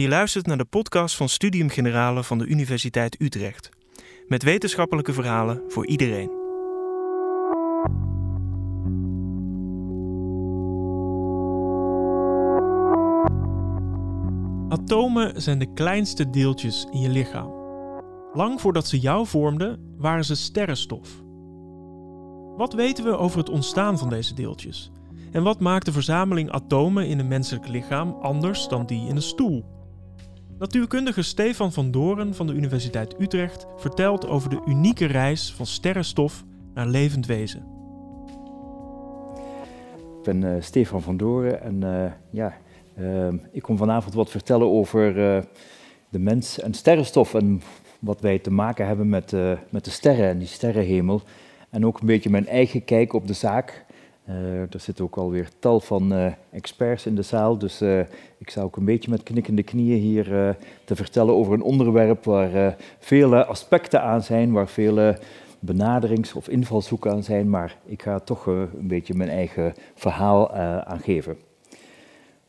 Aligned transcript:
Je 0.00 0.08
luistert 0.08 0.46
naar 0.46 0.56
de 0.56 0.64
podcast 0.64 1.16
van 1.16 1.28
Studium 1.28 1.68
Generale 1.68 2.24
van 2.24 2.38
de 2.38 2.46
Universiteit 2.46 3.20
Utrecht. 3.20 3.68
Met 4.26 4.42
wetenschappelijke 4.42 5.12
verhalen 5.12 5.62
voor 5.68 5.86
iedereen. 5.86 6.30
Atomen 14.68 15.42
zijn 15.42 15.58
de 15.58 15.72
kleinste 15.74 16.30
deeltjes 16.30 16.86
in 16.90 17.00
je 17.00 17.08
lichaam. 17.08 17.52
Lang 18.32 18.60
voordat 18.60 18.86
ze 18.86 18.98
jou 18.98 19.26
vormden, 19.26 19.94
waren 19.96 20.24
ze 20.24 20.34
sterrenstof. 20.34 21.08
Wat 22.56 22.72
weten 22.72 23.04
we 23.04 23.16
over 23.16 23.38
het 23.38 23.48
ontstaan 23.48 23.98
van 23.98 24.08
deze 24.08 24.34
deeltjes? 24.34 24.92
En 25.32 25.42
wat 25.42 25.60
maakt 25.60 25.84
de 25.84 25.92
verzameling 25.92 26.50
atomen 26.50 27.06
in 27.06 27.18
een 27.18 27.28
menselijk 27.28 27.68
lichaam 27.68 28.16
anders 28.20 28.68
dan 28.68 28.86
die 28.86 29.08
in 29.08 29.16
een 29.16 29.22
stoel? 29.22 29.78
Natuurkundige 30.60 31.22
Stefan 31.22 31.72
van 31.72 31.90
Doren 31.90 32.34
van 32.34 32.46
de 32.46 32.52
Universiteit 32.52 33.20
Utrecht 33.20 33.66
vertelt 33.76 34.26
over 34.26 34.50
de 34.50 34.62
unieke 34.66 35.06
reis 35.06 35.52
van 35.52 35.66
sterrenstof 35.66 36.44
naar 36.74 36.86
levend 36.86 37.26
wezen. 37.26 37.60
Ik 40.18 40.22
ben 40.22 40.42
uh, 40.42 40.54
Stefan 40.60 41.02
van 41.02 41.16
Doren 41.16 41.62
en 41.62 41.84
uh, 41.84 42.12
ja, 42.30 42.56
uh, 42.98 43.28
ik 43.52 43.62
kom 43.62 43.76
vanavond 43.76 44.14
wat 44.14 44.30
vertellen 44.30 44.70
over 44.70 45.14
de 46.08 46.18
mens 46.18 46.60
en 46.60 46.74
sterrenstof 46.74 47.34
en 47.34 47.62
wat 47.98 48.20
wij 48.20 48.38
te 48.38 48.50
maken 48.50 48.86
hebben 48.86 49.08
met, 49.08 49.32
met 49.70 49.84
de 49.84 49.90
sterren 49.90 50.28
en 50.28 50.38
die 50.38 50.48
sterrenhemel. 50.48 51.22
En 51.70 51.86
ook 51.86 52.00
een 52.00 52.06
beetje 52.06 52.30
mijn 52.30 52.46
eigen 52.46 52.84
kijk 52.84 53.12
op 53.12 53.26
de 53.26 53.32
zaak. 53.32 53.84
Uh, 54.30 54.60
er 54.60 54.80
zitten 54.80 55.04
ook 55.04 55.16
alweer 55.16 55.48
tal 55.58 55.80
van 55.80 56.12
uh, 56.12 56.26
experts 56.50 57.06
in 57.06 57.14
de 57.14 57.22
zaal, 57.22 57.58
dus 57.58 57.82
uh, 57.82 58.00
ik 58.38 58.50
zou 58.50 58.66
ook 58.66 58.76
een 58.76 58.84
beetje 58.84 59.10
met 59.10 59.22
knikkende 59.22 59.62
knieën 59.62 59.98
hier 59.98 60.56
te 60.84 60.96
vertellen 60.96 61.34
over 61.34 61.52
een 61.52 61.62
onderwerp 61.62 62.24
waar 62.24 62.76
vele 62.98 63.44
aspecten 63.44 64.02
aan 64.02 64.22
zijn, 64.22 64.52
waar 64.52 64.68
vele 64.68 65.18
benaderings- 65.58 66.34
of 66.34 66.48
invalshoeken 66.48 67.10
aan 67.10 67.22
zijn, 67.22 67.50
maar 67.50 67.76
ik 67.84 68.02
ga 68.02 68.18
toch 68.18 68.46
een 68.46 68.68
beetje 68.88 69.14
mijn 69.14 69.30
eigen 69.30 69.74
verhaal 69.94 70.52
aan 70.84 71.00
geven. 71.00 71.36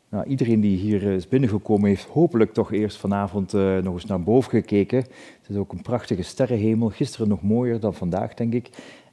Nou, 0.08 0.26
iedereen 0.26 0.60
die 0.60 0.76
hier 0.76 1.02
is 1.02 1.28
binnengekomen 1.28 1.88
heeft 1.88 2.04
hopelijk 2.04 2.52
toch 2.52 2.72
eerst 2.72 2.96
vanavond 2.96 3.52
nog 3.82 3.94
eens 3.94 4.06
naar 4.06 4.22
boven 4.22 4.50
gekeken. 4.50 4.98
Het 4.98 5.48
is 5.48 5.56
ook 5.56 5.72
een 5.72 5.82
prachtige 5.82 6.22
sterrenhemel, 6.22 6.88
gisteren 6.88 7.28
nog 7.28 7.42
mooier 7.42 7.80
dan 7.80 7.94
vandaag 7.94 8.34
denk 8.34 8.52
ik. 8.52 8.70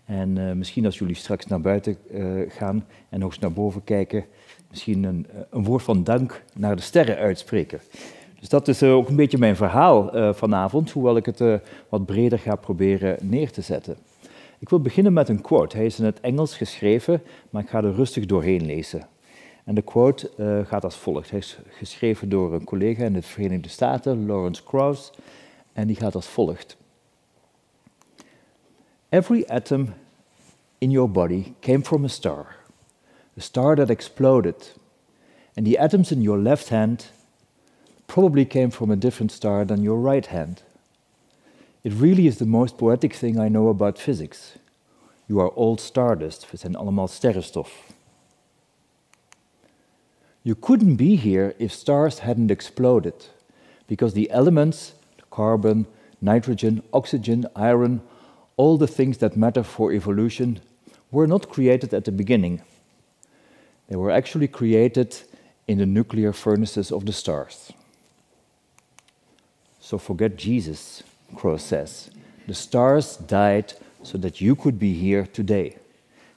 En 0.09 0.35
uh, 0.35 0.52
misschien 0.52 0.85
als 0.85 0.97
jullie 0.97 1.15
straks 1.15 1.45
naar 1.45 1.61
buiten 1.61 1.97
uh, 2.11 2.49
gaan 2.52 2.85
en 3.09 3.19
nog 3.19 3.29
eens 3.29 3.39
naar 3.39 3.53
boven 3.53 3.83
kijken, 3.83 4.25
misschien 4.69 5.03
een, 5.03 5.27
eh, 5.33 5.39
een, 5.49 5.63
woord 5.63 5.83
van 5.83 6.03
dank 6.03 6.43
naar 6.55 6.75
de 6.75 6.81
sterren 6.81 7.17
uitspreken. 7.17 7.79
Dus 8.39 8.49
dat 8.49 8.67
is 8.67 8.83
ook 8.83 9.09
een 9.09 9.15
beetje 9.15 9.37
mijn 9.37 9.55
verhaal 9.55 10.33
vanavond, 10.33 10.91
hoewel 10.91 11.17
ik 11.17 11.25
het 11.25 11.43
wat 11.89 12.05
breder 12.05 12.39
ga 12.39 12.55
proberen 12.55 13.17
neer 13.21 13.52
te 13.52 13.61
zetten. 13.61 13.97
Ik 14.59 14.69
wil 14.69 14.81
beginnen 14.81 15.13
met 15.13 15.30
een 15.30 15.41
quote. 15.41 15.75
Hij 15.75 15.85
is 15.85 15.99
in 15.99 16.05
het 16.05 16.19
Engels 16.19 16.57
geschreven, 16.57 17.21
maar 17.49 17.63
ik 17.63 17.69
ga 17.69 17.83
er 17.83 17.93
rustig 17.93 18.25
doorheen 18.25 18.65
lezen. 18.65 19.07
En 19.65 19.75
de 19.75 19.81
quote 19.81 20.31
gaat 20.67 20.83
als 20.83 20.95
volgt. 20.95 21.30
Hij 21.30 21.39
is 21.39 21.59
geschreven 21.69 22.30
door 22.30 22.53
een 22.53 22.63
collega 22.63 23.03
in 23.03 23.13
de 23.13 23.21
Verenigde 23.21 23.69
Staten, 23.69 24.25
Lawrence 24.25 24.63
Krauss, 24.63 25.11
en 25.73 25.87
die 25.87 25.95
gaat 25.95 26.15
als 26.15 26.27
volgt. 26.27 26.77
Every 29.11 29.47
atom 29.49 29.95
in 30.79 30.91
your 30.91 31.09
body 31.09 31.55
came 31.61 31.81
from 31.81 32.05
a 32.05 32.09
star, 32.09 32.55
a 33.35 33.41
star 33.41 33.75
that 33.75 33.89
exploded. 33.89 34.69
And 35.57 35.65
the 35.65 35.79
atoms 35.79 36.11
in 36.11 36.21
your 36.21 36.38
left 36.38 36.69
hand 36.69 37.07
probably 38.05 38.45
came 38.45 38.69
from 38.69 38.91
a 38.91 38.95
different 38.95 39.31
star 39.31 39.65
than 39.65 39.83
your 39.83 39.97
right 39.97 40.25
hand. 40.27 40.61
It 41.83 41.93
really 41.93 42.27
is 42.27 42.37
the 42.37 42.45
most 42.45 42.77
poetic 42.77 43.13
thing 43.13 43.39
I 43.39 43.49
know 43.49 43.69
about 43.69 43.97
physics. 43.97 44.57
You 45.27 45.39
are 45.39 45.49
all 45.49 45.77
stardust, 45.77 46.52
we 46.52 46.58
zijn 46.58 46.76
allemaal 46.76 47.08
sterrenstof. 47.08 47.93
You 50.43 50.55
couldn't 50.55 50.95
be 50.95 51.15
here 51.15 51.55
if 51.58 51.71
stars 51.71 52.20
hadn't 52.20 52.52
exploded, 52.52 53.27
because 53.87 54.14
the 54.14 54.30
elements, 54.31 54.93
carbon, 55.30 55.86
nitrogen, 56.21 56.83
oxygen, 56.91 57.45
iron, 57.55 58.02
all 58.59 58.77
the 58.77 58.87
things 58.87 59.17
that 59.17 59.37
matter 59.37 59.64
for 59.64 59.93
evolution 59.93 60.59
were 61.11 61.27
not 61.27 61.47
created 61.47 61.93
at 61.93 62.03
the 62.03 62.11
beginning. 62.11 62.61
They 63.87 63.95
were 63.95 64.11
actually 64.11 64.49
created 64.49 65.15
in 65.65 65.77
the 65.77 65.86
nuclear 65.86 66.33
furnaces 66.33 66.92
of 66.92 67.05
the 67.05 67.14
stars. 67.14 67.71
So 69.80 69.97
forget 69.97 70.36
Jesus, 70.36 71.03
Crow 71.36 71.58
says. 71.58 72.09
The 72.47 72.53
stars 72.53 73.17
died 73.27 73.73
so 74.03 74.17
that 74.17 74.42
you 74.42 74.55
could 74.55 74.77
be 74.77 74.93
here 74.93 75.26
today. 75.31 75.77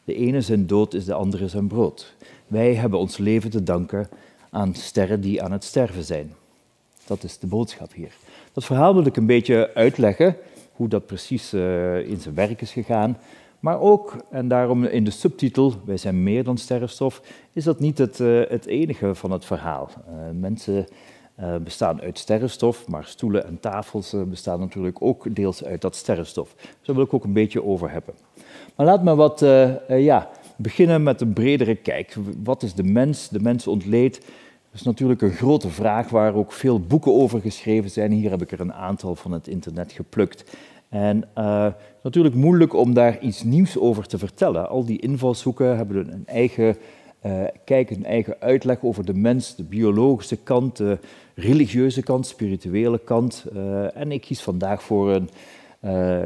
De 0.04 0.14
ene 0.14 0.40
zijn 0.40 0.66
dood 0.66 0.94
is 0.94 1.04
de 1.04 1.14
andere 1.14 1.48
zijn 1.48 1.66
brood. 1.66 2.14
Wij 2.46 2.74
hebben 2.74 2.98
ons 2.98 3.18
leven 3.18 3.50
te 3.50 3.62
danken 3.62 4.08
aan 4.50 4.74
sterren 4.74 5.20
die 5.20 5.42
aan 5.42 5.52
het 5.52 5.64
sterven 5.64 6.04
zijn. 6.04 6.34
Dat 7.06 7.24
is 7.24 7.38
de 7.38 7.46
boodschap 7.46 7.92
hier. 7.92 8.12
Dat 8.52 8.64
verhaal 8.64 8.94
wil 8.94 9.06
ik 9.06 9.16
een 9.16 9.26
beetje 9.26 9.70
uitleggen 9.74 10.36
hoe 10.82 10.90
dat 10.90 11.06
precies 11.06 11.54
uh, 11.54 12.08
in 12.08 12.16
zijn 12.16 12.34
werk 12.34 12.60
is 12.60 12.72
gegaan. 12.72 13.16
Maar 13.60 13.80
ook, 13.80 14.16
en 14.30 14.48
daarom 14.48 14.84
in 14.84 15.04
de 15.04 15.10
subtitel, 15.10 15.74
wij 15.84 15.96
zijn 15.96 16.22
meer 16.22 16.44
dan 16.44 16.58
sterrenstof, 16.58 17.22
is 17.52 17.64
dat 17.64 17.80
niet 17.80 17.98
het, 17.98 18.18
uh, 18.18 18.42
het 18.48 18.66
enige 18.66 19.14
van 19.14 19.30
het 19.30 19.44
verhaal. 19.44 19.88
Uh, 19.88 20.40
mensen 20.40 20.86
bestaan 21.64 22.00
uit 22.00 22.18
sterrenstof, 22.18 22.88
maar 22.88 23.04
stoelen 23.04 23.46
en 23.46 23.60
tafels 23.60 24.14
bestaan 24.26 24.60
natuurlijk 24.60 25.02
ook 25.02 25.34
deels 25.34 25.64
uit 25.64 25.80
dat 25.80 25.96
sterrenstof. 25.96 26.54
Dus 26.54 26.86
daar 26.86 26.96
wil 26.96 27.04
ik 27.04 27.14
ook 27.14 27.24
een 27.24 27.32
beetje 27.32 27.64
over 27.64 27.90
hebben. 27.90 28.14
Maar 28.76 28.86
laat 28.86 29.02
me 29.02 29.14
wat, 29.14 29.40
ja, 29.88 30.30
beginnen 30.56 31.02
met 31.02 31.20
een 31.20 31.32
bredere 31.32 31.74
kijk. 31.74 32.16
Wat 32.42 32.62
is 32.62 32.74
de 32.74 32.82
mens? 32.82 33.28
De 33.28 33.40
mens 33.40 33.66
ontleed 33.66 34.20
dat 34.72 34.80
is 34.80 34.86
natuurlijk 34.86 35.22
een 35.22 35.32
grote 35.32 35.68
vraag 35.68 36.08
waar 36.08 36.34
ook 36.34 36.52
veel 36.52 36.80
boeken 36.80 37.12
over 37.12 37.40
geschreven 37.40 37.90
zijn. 37.90 38.12
Hier 38.12 38.30
heb 38.30 38.42
ik 38.42 38.52
er 38.52 38.60
een 38.60 38.72
aantal 38.72 39.14
van 39.14 39.32
het 39.32 39.48
internet 39.48 39.92
geplukt. 39.92 40.44
En 40.92 41.24
uh, 41.38 41.66
natuurlijk 42.02 42.34
moeilijk 42.34 42.74
om 42.74 42.94
daar 42.94 43.20
iets 43.20 43.42
nieuws 43.42 43.78
over 43.78 44.06
te 44.06 44.18
vertellen. 44.18 44.68
Al 44.68 44.84
die 44.84 45.00
invalshoeken 45.00 45.76
hebben 45.76 46.12
een 46.12 46.26
eigen 46.26 46.76
uh, 47.26 47.42
kijk, 47.64 47.90
een 47.90 48.04
eigen 48.04 48.36
uitleg 48.38 48.82
over 48.82 49.04
de 49.04 49.14
mens, 49.14 49.54
de 49.54 49.62
biologische 49.62 50.36
kant, 50.36 50.76
de 50.76 50.98
religieuze 51.34 52.02
kant, 52.02 52.26
spirituele 52.26 52.98
kant. 52.98 53.44
Uh, 53.56 53.96
en 53.96 54.12
ik 54.12 54.20
kies 54.20 54.42
vandaag 54.42 54.82
voor 54.82 55.10
een 55.10 55.28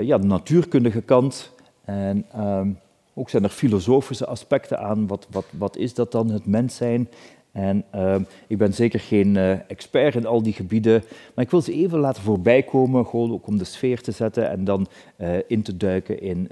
ja, 0.07 0.17
natuurkundige 0.17 1.01
kant. 1.01 1.53
En 1.85 2.25
ehm, 2.33 2.69
ook 3.15 3.31
zijn 3.31 3.43
er 3.43 3.49
filosofische 3.49 4.27
aspecten 4.27 4.79
aan. 4.79 5.07
Wat, 5.07 5.27
wat, 5.31 5.47
wat 5.59 5.77
is 5.77 5.95
dat 5.95 6.13
dan, 6.13 6.31
het 6.31 6.47
mens 6.47 6.77
zijn? 6.77 7.09
En 7.57 7.85
uh, 7.95 8.17
ik 8.47 8.59
ben 8.59 8.75
zeker 8.75 9.01
geen 9.01 9.35
uh, 9.35 9.71
expert 9.71 10.15
in 10.15 10.27
al 10.27 10.43
die 10.43 10.53
gebieden, 10.53 11.03
maar 11.35 11.45
ik 11.45 11.51
wil 11.51 11.61
ze 11.61 11.73
even 11.73 11.99
laten 11.99 12.23
voorbijkomen, 12.23 13.07
gewoon 13.07 13.33
ook 13.33 13.47
om 13.47 13.59
de 13.59 13.65
sfeer 13.65 14.01
te 14.01 14.13
zetten 14.13 14.51
en 14.51 14.65
dan 14.65 14.87
uh, 15.19 15.37
in 15.47 15.63
te 15.63 15.77
duiken 15.77 16.21
in, 16.21 16.51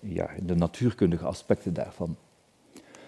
ja, 0.00 0.30
in 0.30 0.46
de 0.46 0.54
natuurkundige 0.54 1.24
aspecten 1.24 1.74
daarvan. 1.74 2.16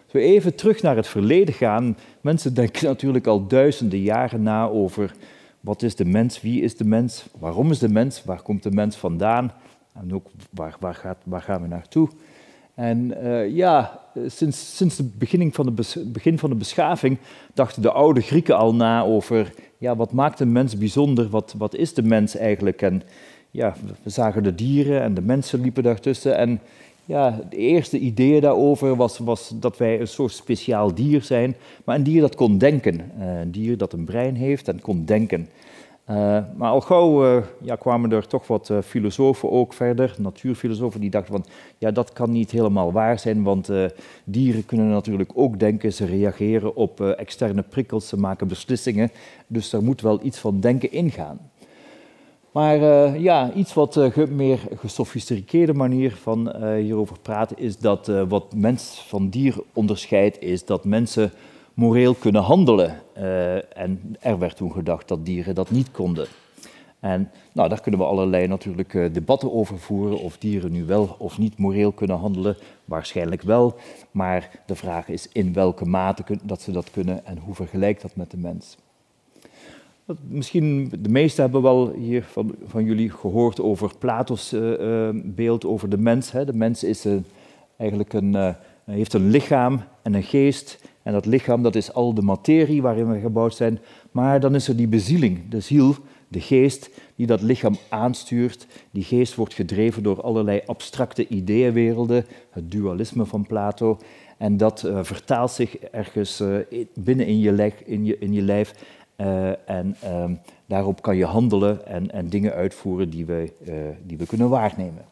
Als 0.05 0.13
we 0.13 0.21
even 0.21 0.55
terug 0.55 0.83
naar 0.83 0.97
het 0.97 1.07
verleden 1.07 1.55
gaan, 1.55 1.97
mensen 2.21 2.55
denken 2.55 2.85
natuurlijk 2.85 3.27
al 3.27 3.47
duizenden 3.47 4.01
jaren 4.01 4.43
na 4.43 4.69
over 4.69 5.15
wat 5.61 5.83
is 5.83 5.97
de 5.97 6.05
mens, 6.05 6.41
wie 6.41 6.63
is 6.63 6.77
de 6.77 6.85
mens, 6.85 7.27
waarom 7.39 7.71
is 7.71 7.79
de 7.79 7.89
mens, 7.89 8.25
waar 8.25 8.43
komt 8.43 8.63
de 8.63 8.71
mens 8.71 8.97
vandaan 8.97 9.53
en 9.93 10.15
ook 10.15 10.27
waar, 10.51 10.77
waar, 10.81 10.95
gaat, 10.95 11.19
waar 11.25 11.43
gaan 11.43 11.63
we 11.63 11.69
naartoe. 11.69 12.09
En 12.77 13.15
uh, 13.23 13.49
ja, 13.57 14.01
sinds, 14.27 14.77
sinds 14.77 14.99
het 14.99 15.19
begin 15.19 15.53
van, 15.53 15.75
de 15.75 16.05
begin 16.07 16.39
van 16.39 16.51
de 16.51 16.57
beschaving 16.57 17.19
dachten 17.55 17.83
de 17.83 17.91
oude 17.91 18.21
Grieken 18.21 18.57
al 18.57 18.75
na 18.75 19.03
over 19.03 19.53
ja, 19.79 19.97
wat 19.97 20.13
maakt 20.13 20.41
een 20.41 20.53
mens 20.53 20.79
bijzonder, 20.79 21.29
wat, 21.29 21.55
wat 21.59 21.75
is 21.75 21.95
de 21.95 22.03
mens 22.03 22.37
eigenlijk? 22.37 22.83
En 22.83 23.03
ja, 23.51 23.75
we 24.03 24.11
zagen 24.11 24.43
de 24.43 24.55
dieren 24.55 25.03
en 25.03 25.15
de 25.15 25.21
mensen 25.21 25.61
liepen 25.61 25.83
daartussen. 25.83 26.37
En 26.37 26.61
ja, 27.05 27.41
de 27.51 27.57
eerste 27.57 27.99
idee 27.99 28.41
daarover 28.41 28.97
was, 28.97 29.19
was 29.19 29.53
dat 29.55 29.77
wij 29.77 30.01
een 30.01 30.09
soort 30.09 30.33
speciaal 30.33 30.95
dier 30.95 31.23
zijn, 31.23 31.57
maar 31.85 31.97
een 31.97 32.03
dier 32.03 32.21
dat 32.21 32.35
kon 32.35 32.59
denken. 32.59 33.01
Eh, 33.19 33.41
een 33.41 33.51
dier 33.51 33.77
dat 33.77 33.93
een 33.93 34.05
brein 34.05 34.35
heeft 34.35 34.69
en 34.69 34.81
kon 34.81 35.05
denken. 35.05 35.49
Uh, 36.11 36.39
maar 36.57 36.71
al 36.71 36.81
gauw 36.81 37.37
uh, 37.37 37.43
ja, 37.61 37.77
kwamen 37.77 38.13
er 38.13 38.27
toch 38.27 38.47
wat 38.47 38.69
uh, 38.69 38.79
filosofen 38.81 39.51
ook 39.51 39.73
verder, 39.73 40.15
natuurfilosofen, 40.19 41.01
die 41.01 41.11
dachten 41.11 41.33
van 41.33 41.45
ja, 41.79 41.91
dat 41.91 42.13
kan 42.13 42.31
niet 42.31 42.51
helemaal 42.51 42.93
waar 42.93 43.19
zijn, 43.19 43.43
want 43.43 43.71
dieren 44.25 44.67
kunnen 44.67 44.89
natuurlijk 44.89 45.31
ook 45.35 45.59
denken, 45.59 45.93
ze 45.93 46.05
reageren 46.05 46.77
op 46.77 47.01
externe 47.01 47.63
prikkels, 47.63 48.09
ze 48.09 48.19
maken 48.19 48.49
beslissingen, 48.49 49.11
dus 49.47 49.73
er 49.73 49.83
moet 49.83 50.01
wel 50.01 50.21
iets 50.23 50.39
van 50.39 50.61
denken 50.61 50.93
ingaan. 50.93 51.51
Maar 52.53 52.79
ja, 53.19 53.53
iets 53.53 53.75
wat 53.75 53.97
uh, 53.97 54.27
meer 54.27 54.59
gesofisticeerde 54.75 55.75
manier 55.75 56.15
van 56.15 56.57
hierover 56.75 57.19
praten 57.23 57.59
is 57.59 57.79
dat 57.79 58.13
wat 58.29 58.55
mens 58.55 59.05
van 59.09 59.29
dier 59.29 59.55
onderscheidt, 59.73 60.41
is 60.41 60.65
dat 60.65 60.85
mensen 60.85 61.33
moreel 61.77 62.15
kunnen 62.15 62.43
handelen. 62.43 63.03
en 63.75 64.17
er 64.21 64.39
werd 64.39 64.57
toen 64.57 64.73
gedacht 64.73 65.09
dat 65.09 65.25
dieren 65.25 65.55
dat 65.55 65.71
niet 65.71 65.91
konden. 65.91 66.27
En 67.01 67.31
nou, 67.53 67.69
daar 67.69 67.81
kunnen 67.81 68.01
we 68.01 68.07
allerlei 68.07 68.47
natuurlijk 68.47 68.95
uh, 68.95 69.13
debatten 69.13 69.53
over 69.53 69.79
voeren, 69.79 70.19
of 70.19 70.39
dieren 70.39 70.73
nu 70.73 70.85
wel 70.85 71.15
of 71.19 71.39
niet 71.39 71.59
moreel 71.59 71.93
kunnen 71.93 72.17
handelen. 72.17 72.57
Waarschijnlijk 72.85 73.43
wel, 73.43 73.75
maar 74.11 74.51
de 74.67 74.75
vraag 74.75 75.09
is 75.09 75.29
in 75.33 75.53
welke 75.53 75.85
mate 75.85 76.25
dat 76.43 76.63
ze 76.63 76.73
dat 76.73 76.91
kunnen 76.91 77.27
en 77.27 77.39
hoe 77.39 77.55
vergelijkt 77.55 78.03
dat 78.03 78.17
met 78.17 78.31
de 78.31 78.37
mens. 78.37 78.77
Misschien, 80.29 80.93
de 81.01 81.09
meesten 81.09 81.43
hebben 81.43 81.63
wel 81.63 81.91
hier 81.91 82.23
van, 82.23 82.55
van 82.67 82.85
jullie 82.85 83.11
gehoord 83.11 83.61
over 83.61 83.97
Plato's 83.99 84.53
uh, 84.53 85.09
beeld 85.15 85.65
over 85.65 85.89
de 85.89 85.99
mens. 85.99 86.33
Hè. 86.33 86.45
De 86.45 86.57
mens 86.57 86.85
is 86.85 87.07
eigenlijk 87.77 88.13
een, 88.13 88.55
heeft 88.85 89.13
een 89.13 89.31
lichaam 89.31 89.83
en 90.03 90.15
een 90.15 90.23
geest. 90.23 90.79
En 91.07 91.13
dat 91.13 91.27
lichaam 91.27 91.63
dat 91.63 91.75
is 91.75 91.93
al 91.93 92.15
de 92.15 92.23
materie 92.23 92.83
waarin 92.83 93.11
we 93.11 93.21
gebouwd 93.21 93.55
zijn. 93.55 93.79
Maar 94.11 94.41
dan 94.41 94.55
is 94.55 94.69
er 94.69 94.77
die 94.77 94.89
bezieling, 94.89 95.49
de 95.49 95.61
ziel, 95.61 95.95
de 96.29 96.41
geest 96.41 96.91
die 97.15 97.27
dat 97.27 97.43
lichaam 97.43 97.77
aanstuurt. 97.89 98.67
Die 98.91 99.05
geest 99.05 99.35
wordt 99.35 99.55
gedreven 99.55 100.03
door 100.03 100.23
allerlei 100.23 100.61
abstracte 100.67 101.29
ideeënwerelden, 101.29 102.25
het 102.51 102.71
dualisme 102.71 103.25
van 103.25 103.47
Plato. 103.47 103.99
En 104.37 104.57
dat 104.57 104.83
uh, 104.87 104.99
vertaalt 105.03 105.51
zich 105.51 105.77
ergens 105.77 106.41
uh, 106.41 106.57
binnen 106.95 107.27
in 107.27 107.39
je, 107.39 107.53
lijf, 107.53 107.81
in 107.85 108.05
je, 108.05 108.19
in 108.19 108.33
je 108.33 108.43
lijf. 108.43 108.75
Uh, 109.17 109.71
en 109.71 109.97
ehm, 110.01 110.35
daarop 110.67 111.03
kan 111.03 111.17
je 111.17 111.25
handelen 111.25 111.87
en, 111.87 112.11
en 112.11 112.29
dingen 112.29 112.53
uitvoeren 112.53 113.11
die 113.11 113.27
we, 113.27 113.53
die 114.07 114.19
we 114.19 114.27
kunnen 114.27 114.49
waarnemen. 114.49 115.05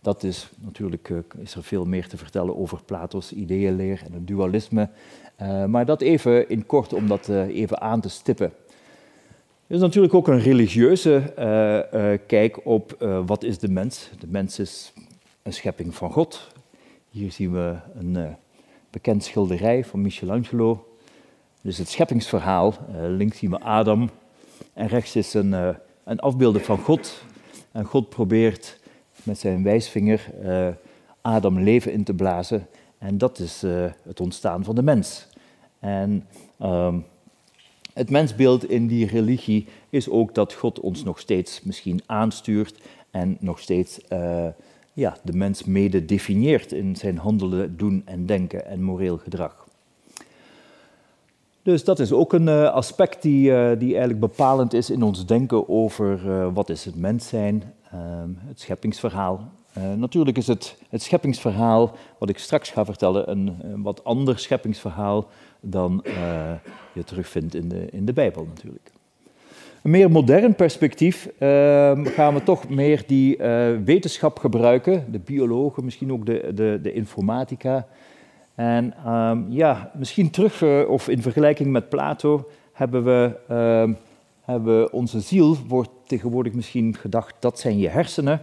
Dat 0.00 0.22
is 0.22 0.50
natuurlijk 0.60 1.12
is 1.38 1.54
er 1.54 1.62
veel 1.62 1.84
meer 1.84 2.08
te 2.08 2.16
vertellen 2.16 2.56
over 2.56 2.82
Plato's 2.84 3.32
ideeënleer 3.32 4.02
en 4.06 4.12
het 4.12 4.26
dualisme. 4.26 4.88
Maar 5.66 5.86
dat 5.86 6.00
even 6.00 6.48
in 6.48 6.66
kort 6.66 6.92
om 6.92 7.06
dat 7.06 7.28
even 7.28 7.80
aan 7.80 8.00
te 8.00 8.08
stippen. 8.08 8.52
Er 9.66 9.74
is 9.74 9.80
natuurlijk 9.80 10.14
ook 10.14 10.28
een 10.28 10.40
religieuze 10.40 11.22
uh, 11.38 12.18
kijk 12.26 12.66
op 12.66 12.96
wat 13.26 13.42
is 13.42 13.58
de 13.58 13.68
mens. 13.68 14.10
De 14.18 14.26
mens 14.28 14.58
is 14.58 14.92
een 15.42 15.52
schepping 15.52 15.94
van 15.94 16.12
God. 16.12 16.48
Hier 17.10 17.32
zien 17.32 17.52
we 17.52 17.76
een 17.94 18.36
bekend 18.90 19.24
schilderij 19.24 19.84
van 19.84 20.00
Michelangelo. 20.00 20.86
Dus 21.60 21.78
het 21.78 21.88
scheppingsverhaal. 21.88 22.74
links 23.08 23.38
zien 23.38 23.50
we 23.50 23.60
Adam 23.60 24.10
en 24.72 24.86
rechts 24.86 25.16
is 25.16 25.34
een, 25.34 25.52
een 26.04 26.20
afbeelding 26.20 26.64
van 26.64 26.78
God. 26.78 27.24
En 27.72 27.84
God 27.84 28.08
probeert 28.08 28.78
met 29.22 29.38
zijn 29.38 29.62
wijsvinger 29.62 30.30
Adam 31.20 31.58
leven 31.58 31.92
in 31.92 32.04
te 32.04 32.14
blazen. 32.14 32.66
En 33.02 33.18
dat 33.18 33.38
is 33.38 33.62
het 34.02 34.20
ontstaan 34.20 34.64
van 34.64 34.74
de 34.74 34.82
mens. 34.82 35.26
En 35.78 36.26
um, 36.62 37.04
het 37.94 38.10
mensbeeld 38.10 38.68
in 38.68 38.86
die 38.86 39.06
religie 39.06 39.66
is 39.90 40.08
ook 40.08 40.34
dat 40.34 40.52
God 40.52 40.80
ons 40.80 41.04
nog 41.04 41.18
steeds 41.18 41.62
misschien 41.62 42.00
aanstuurt 42.06 42.82
en 43.10 43.36
nog 43.40 43.58
steeds 43.58 44.00
uh, 44.12 44.46
ja, 44.92 45.16
de 45.22 45.32
mens 45.32 45.64
mede 45.64 46.04
definieert 46.04 46.72
in 46.72 46.96
zijn 46.96 47.18
handelen, 47.18 47.76
doen 47.76 48.02
en 48.04 48.26
denken 48.26 48.66
en 48.66 48.82
moreel 48.82 49.18
gedrag. 49.18 49.66
Dus 51.62 51.84
dat 51.84 51.98
is 51.98 52.12
ook 52.12 52.32
een 52.32 52.46
uh, 52.46 52.70
aspect 52.70 53.22
die, 53.22 53.76
die 53.76 53.90
eigenlijk 53.90 54.20
bepalend 54.20 54.72
is 54.72 54.90
in 54.90 55.02
ons 55.02 55.26
denken 55.26 55.68
over 55.68 56.52
wat 56.52 56.68
is 56.68 56.84
het 56.84 56.96
mens 56.96 57.28
zijn, 57.28 57.74
het 58.46 58.60
scheppingsverhaal. 58.60 59.50
Natuurlijk 59.96 60.36
is 60.36 60.46
het, 60.46 60.76
het 60.88 61.02
scheppingsverhaal, 61.02 61.96
wat 62.18 62.28
ik 62.28 62.38
straks 62.38 62.70
ga 62.70 62.84
vertellen, 62.84 63.30
een, 63.30 63.82
wat 63.82 64.04
ander 64.04 64.38
scheppingsverhaal 64.38 65.28
dan 65.60 66.04
uh, 66.04 66.14
je 66.92 67.04
terugvindt 67.04 67.54
in 67.54 67.68
de, 67.68 67.86
in 67.90 68.04
de 68.04 68.12
Bijbel 68.12 68.44
natuurlijk. 68.44 68.90
Een 69.82 69.90
meer 69.90 70.10
modern 70.10 70.54
perspectief 70.54 71.28
uh, 71.38 71.48
gaan 72.04 72.34
we 72.34 72.42
toch 72.42 72.68
meer 72.68 73.04
die 73.06 73.36
uh, 73.36 73.70
wetenschap 73.84 74.38
gebruiken, 74.38 75.04
de 75.10 75.18
biologen, 75.18 75.84
misschien 75.84 76.12
ook 76.12 76.26
de, 76.26 76.50
de, 76.54 76.78
de 76.82 76.92
informatica. 76.92 77.86
En 78.54 79.12
um, 79.12 79.46
ja, 79.50 79.90
misschien 79.94 80.30
terug, 80.30 80.62
of 80.86 81.08
in 81.08 81.22
vergelijking 81.22 81.70
met 81.70 81.88
Plato, 81.88 82.48
hebben 82.72 83.04
we, 83.04 83.36
ehm, 83.48 83.92
hebben 84.40 84.92
onze 84.92 85.20
ziel, 85.20 85.56
wordt 85.68 85.90
tegenwoordig 86.06 86.52
misschien 86.52 86.96
gedacht, 86.96 87.34
dat 87.40 87.58
zijn 87.58 87.78
je 87.78 87.88
hersenen. 87.88 88.42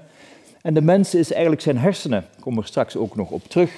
En 0.62 0.74
de 0.74 0.82
mens 0.82 1.16
is 1.16 1.32
eigenlijk 1.32 1.62
zijn 1.62 1.78
hersenen. 1.78 2.20
Ik 2.20 2.42
kom 2.42 2.58
er 2.58 2.66
straks 2.66 2.96
ook 2.96 3.16
nog 3.16 3.32
op 3.32 3.44
terug. 3.44 3.72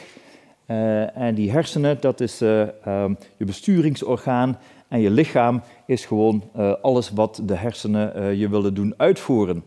Uh, 0.68 1.18
en 1.18 1.36
die 1.36 1.52
hersenen, 1.52 1.98
dat 2.00 2.20
is 2.20 2.42
uh, 2.42 2.68
um, 2.88 3.18
je 3.38 3.46
besturingsorgaan. 3.46 4.60
En 4.88 5.00
je 5.00 5.10
lichaam 5.10 5.62
is 5.86 6.06
gewoon 6.06 6.44
uh, 6.58 6.74
alles 6.82 7.10
wat 7.10 7.42
de 7.44 7.56
hersenen 7.56 8.38
je 8.38 8.50
willen 8.50 8.74
doen 8.74 8.94
uitvoeren. 8.98 9.64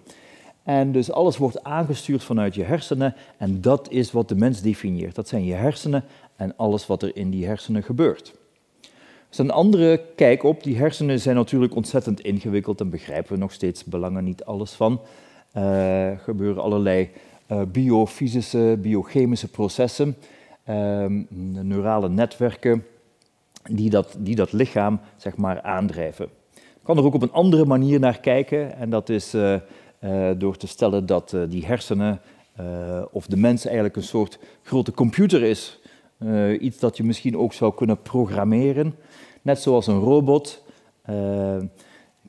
En 0.62 0.92
dus 0.92 1.10
alles 1.10 1.36
wordt 1.36 1.64
aangestuurd 1.64 2.24
vanuit 2.24 2.54
je 2.54 2.62
hersenen. 2.62 3.14
En 3.36 3.60
dat 3.60 3.90
is 3.90 4.12
wat 4.12 4.28
de 4.28 4.36
mens 4.36 4.60
definieert. 4.60 5.14
Dat 5.14 5.28
zijn 5.28 5.44
je 5.44 5.54
hersenen 5.54 6.04
en 6.36 6.56
alles 6.56 6.86
wat 6.86 7.02
er 7.02 7.16
in 7.16 7.30
die 7.30 7.46
hersenen 7.46 7.82
gebeurt. 7.82 8.34
Is 9.30 9.38
een 9.38 9.50
andere 9.50 10.00
kijk 10.16 10.42
op. 10.42 10.62
Die 10.62 10.76
hersenen 10.76 11.20
zijn 11.20 11.36
natuurlijk 11.36 11.74
ontzettend 11.74 12.20
ingewikkeld 12.20 12.80
en 12.80 12.90
begrijpen 12.90 13.32
we 13.32 13.38
nog 13.38 13.52
steeds 13.52 13.84
belangen 13.84 14.24
niet 14.24 14.44
alles 14.44 14.72
van. 14.72 15.00
Er 15.54 16.18
gebeuren 16.18 16.62
allerlei 16.62 17.10
biofysische, 17.72 18.78
biochemische 18.80 19.48
processen 19.48 20.16
um, 20.68 21.26
neurale 21.62 22.08
netwerken 22.08 22.84
die 23.70 23.90
dat, 23.90 24.16
die 24.18 24.34
dat 24.34 24.52
lichaam 24.52 25.00
zeg 25.16 25.36
maar, 25.36 25.62
aandrijven. 25.62 26.24
Ik 26.54 26.82
kan 26.82 26.96
er 26.96 27.04
ook 27.04 27.14
op 27.14 27.22
een 27.22 27.32
andere 27.32 27.64
manier 27.64 28.00
naar 28.00 28.20
kijken 28.20 28.76
en 28.76 28.90
dat 28.90 29.08
is 29.08 29.34
uh, 29.34 29.56
door 30.38 30.56
te 30.56 30.66
stellen 30.66 31.06
dat 31.06 31.36
die 31.48 31.66
hersenen 31.66 32.20
of 33.10 33.26
de 33.26 33.36
mens 33.36 33.64
eigenlijk 33.64 33.96
een 33.96 34.02
soort 34.02 34.38
grote 34.62 34.92
computer 34.92 35.42
is. 35.42 35.80
iets 36.60 36.78
dat 36.78 36.96
je 36.96 37.04
misschien 37.04 37.38
ook 37.38 37.52
zou 37.52 37.74
kunnen 37.74 38.02
programmeren, 38.02 38.94
net 39.42 39.60
zoals 39.60 39.86
een 39.86 40.00
robot 40.00 40.64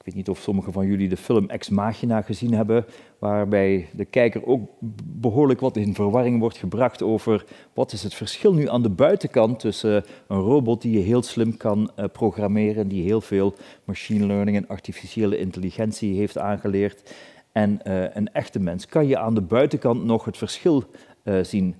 ik 0.05 0.13
weet 0.13 0.19
niet 0.25 0.35
of 0.35 0.41
sommigen 0.41 0.73
van 0.73 0.87
jullie 0.87 1.09
de 1.09 1.17
film 1.17 1.49
Ex 1.49 1.69
Machina 1.69 2.21
gezien 2.21 2.53
hebben, 2.53 2.85
waarbij 3.19 3.87
de 3.93 4.05
kijker 4.05 4.45
ook 4.45 4.69
behoorlijk 5.03 5.59
wat 5.59 5.77
in 5.77 5.93
verwarring 5.93 6.39
wordt 6.39 6.57
gebracht 6.57 7.01
over 7.01 7.45
wat 7.73 7.91
is 7.91 8.03
het 8.03 8.13
verschil 8.13 8.53
nu 8.53 8.69
aan 8.69 8.81
de 8.81 8.89
buitenkant 8.89 9.59
tussen 9.59 10.03
een 10.27 10.39
robot 10.39 10.81
die 10.81 10.97
je 10.97 11.05
heel 11.05 11.23
slim 11.23 11.57
kan 11.57 11.91
uh, 11.99 12.05
programmeren, 12.11 12.87
die 12.87 13.03
heel 13.03 13.21
veel 13.21 13.53
machine 13.83 14.25
learning 14.25 14.57
en 14.57 14.67
artificiële 14.67 15.37
intelligentie 15.37 16.17
heeft 16.17 16.37
aangeleerd, 16.37 17.13
en 17.51 17.79
uh, 17.87 18.15
een 18.15 18.33
echte 18.33 18.59
mens. 18.59 18.85
Kan 18.85 19.07
je 19.07 19.17
aan 19.17 19.35
de 19.35 19.41
buitenkant 19.41 20.03
nog 20.03 20.25
het 20.25 20.37
verschil 20.37 20.83
uh, 21.23 21.43
zien? 21.43 21.75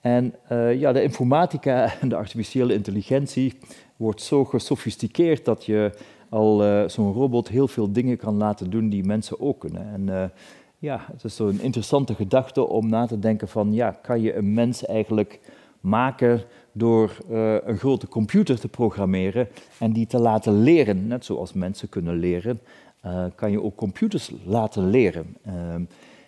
En 0.00 0.34
ja, 0.78 0.92
de 0.92 1.02
informatica 1.02 2.00
en 2.00 2.08
de 2.08 2.16
artificiële 2.16 2.74
intelligentie 2.74 3.58
wordt 3.96 4.22
zo 4.22 4.44
gesofisticeerd 4.44 5.44
dat 5.44 5.64
je 5.64 5.92
al 6.28 6.64
uh, 6.64 6.88
zo'n 6.88 7.12
robot 7.12 7.48
heel 7.48 7.68
veel 7.68 7.92
dingen 7.92 8.16
kan 8.16 8.34
laten 8.34 8.70
doen 8.70 8.88
die 8.88 9.04
mensen 9.04 9.40
ook 9.40 9.60
kunnen. 9.60 9.92
En 9.92 10.02
uh, 10.08 10.24
ja, 10.78 11.06
het 11.12 11.24
is 11.24 11.36
zo'n 11.36 11.60
interessante 11.60 12.14
gedachte 12.14 12.66
om 12.66 12.88
na 12.88 13.06
te 13.06 13.18
denken 13.18 13.48
van, 13.48 13.72
ja, 13.72 13.90
kan 13.90 14.20
je 14.20 14.34
een 14.34 14.54
mens 14.54 14.86
eigenlijk 14.86 15.40
maken 15.80 16.42
door 16.72 17.16
uh, 17.30 17.54
een 17.64 17.78
grote 17.78 18.08
computer 18.08 18.60
te 18.60 18.68
programmeren 18.68 19.48
en 19.78 19.92
die 19.92 20.06
te 20.06 20.18
laten 20.18 20.62
leren, 20.62 21.06
net 21.06 21.24
zoals 21.24 21.52
mensen 21.52 21.88
kunnen 21.88 22.16
leren, 22.16 22.60
kan 23.34 23.50
je 23.50 23.62
ook 23.62 23.76
computers 23.76 24.32
laten 24.44 24.90
leren. 24.90 25.36
Ehm, 25.44 25.82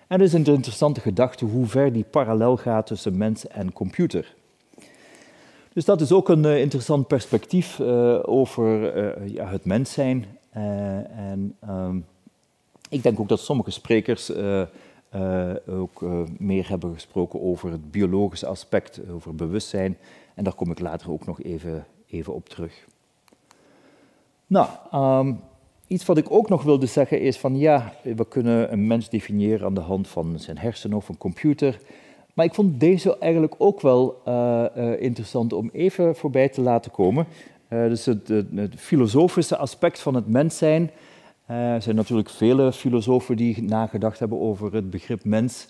en 0.08 0.20
het 0.20 0.20
is 0.20 0.32
een 0.32 0.44
interessante 0.44 1.00
gedachte 1.00 1.44
hoe 1.44 1.66
ver 1.66 1.92
die 1.92 2.04
parallel 2.04 2.56
gaat 2.56 2.86
tussen 2.86 3.16
mens 3.16 3.46
en 3.46 3.72
computer. 3.72 4.34
Dus 5.78 5.86
dat 5.86 6.00
is 6.00 6.12
ook 6.12 6.28
een 6.28 6.44
uh, 6.44 6.60
interessant 6.60 7.06
perspectief 7.06 7.78
uh, 7.78 8.18
over 8.22 8.96
uh, 8.96 9.28
ja, 9.28 9.48
het 9.48 9.64
mens 9.64 9.92
zijn. 9.92 10.24
en 10.50 11.56
um, 11.68 12.06
ik 12.88 13.02
denk 13.02 13.20
ook 13.20 13.28
dat 13.28 13.40
sommige 13.40 13.70
sprekers 13.70 14.32
ook 15.66 16.02
meer 16.38 16.68
hebben 16.68 16.94
gesproken 16.94 17.40
over 17.40 17.70
het 17.70 17.90
biologische 17.90 18.46
aspect, 18.46 19.00
over 19.10 19.34
bewustzijn. 19.34 19.98
En 20.34 20.44
daar 20.44 20.54
kom 20.54 20.70
ik 20.70 20.80
later 20.80 21.10
ook 21.10 21.26
nog 21.26 21.42
even, 21.42 21.86
even 22.06 22.34
op 22.34 22.48
terug. 22.48 22.84
Nou, 24.46 24.68
um, 24.94 25.40
iets 25.86 26.04
wat 26.04 26.18
ik 26.18 26.30
ook 26.30 26.48
nog 26.48 26.62
wilde 26.62 26.86
zeggen 26.86 27.20
is 27.20 27.38
van 27.38 27.58
ja, 27.58 27.92
we 28.02 28.28
kunnen 28.28 28.72
een 28.72 28.86
mens 28.86 29.08
definiëren 29.08 29.66
aan 29.66 29.74
de 29.74 29.80
hand 29.80 30.08
van 30.08 30.38
zijn 30.38 30.58
hersenen 30.58 30.96
of 30.96 31.08
een 31.08 31.18
computer. 31.18 31.78
Maar 32.38 32.46
ik 32.46 32.54
vond 32.54 32.80
deze 32.80 33.18
eigenlijk 33.18 33.54
ook 33.58 33.80
wel 33.80 34.22
uh, 34.28 34.64
uh, 34.76 35.00
interessant 35.00 35.52
om 35.52 35.70
even 35.72 36.16
voorbij 36.16 36.48
te 36.48 36.60
laten 36.60 36.90
komen. 36.90 37.26
Uh, 37.68 37.88
dus 37.88 38.06
het, 38.06 38.32
filosofische 38.76 39.56
aspect 39.56 40.00
van 40.00 40.14
het 40.14 40.28
mens 40.28 40.58
zijn. 40.58 40.90
er 41.46 41.82
zijn 41.82 41.96
natuurlijk 41.96 42.30
vele 42.30 42.72
filosofen 42.72 43.36
die 43.36 43.62
nagedacht 43.62 44.18
hebben 44.18 44.40
over 44.40 44.74
het 44.74 44.90
begrip 44.90 45.24
mens. 45.24 45.68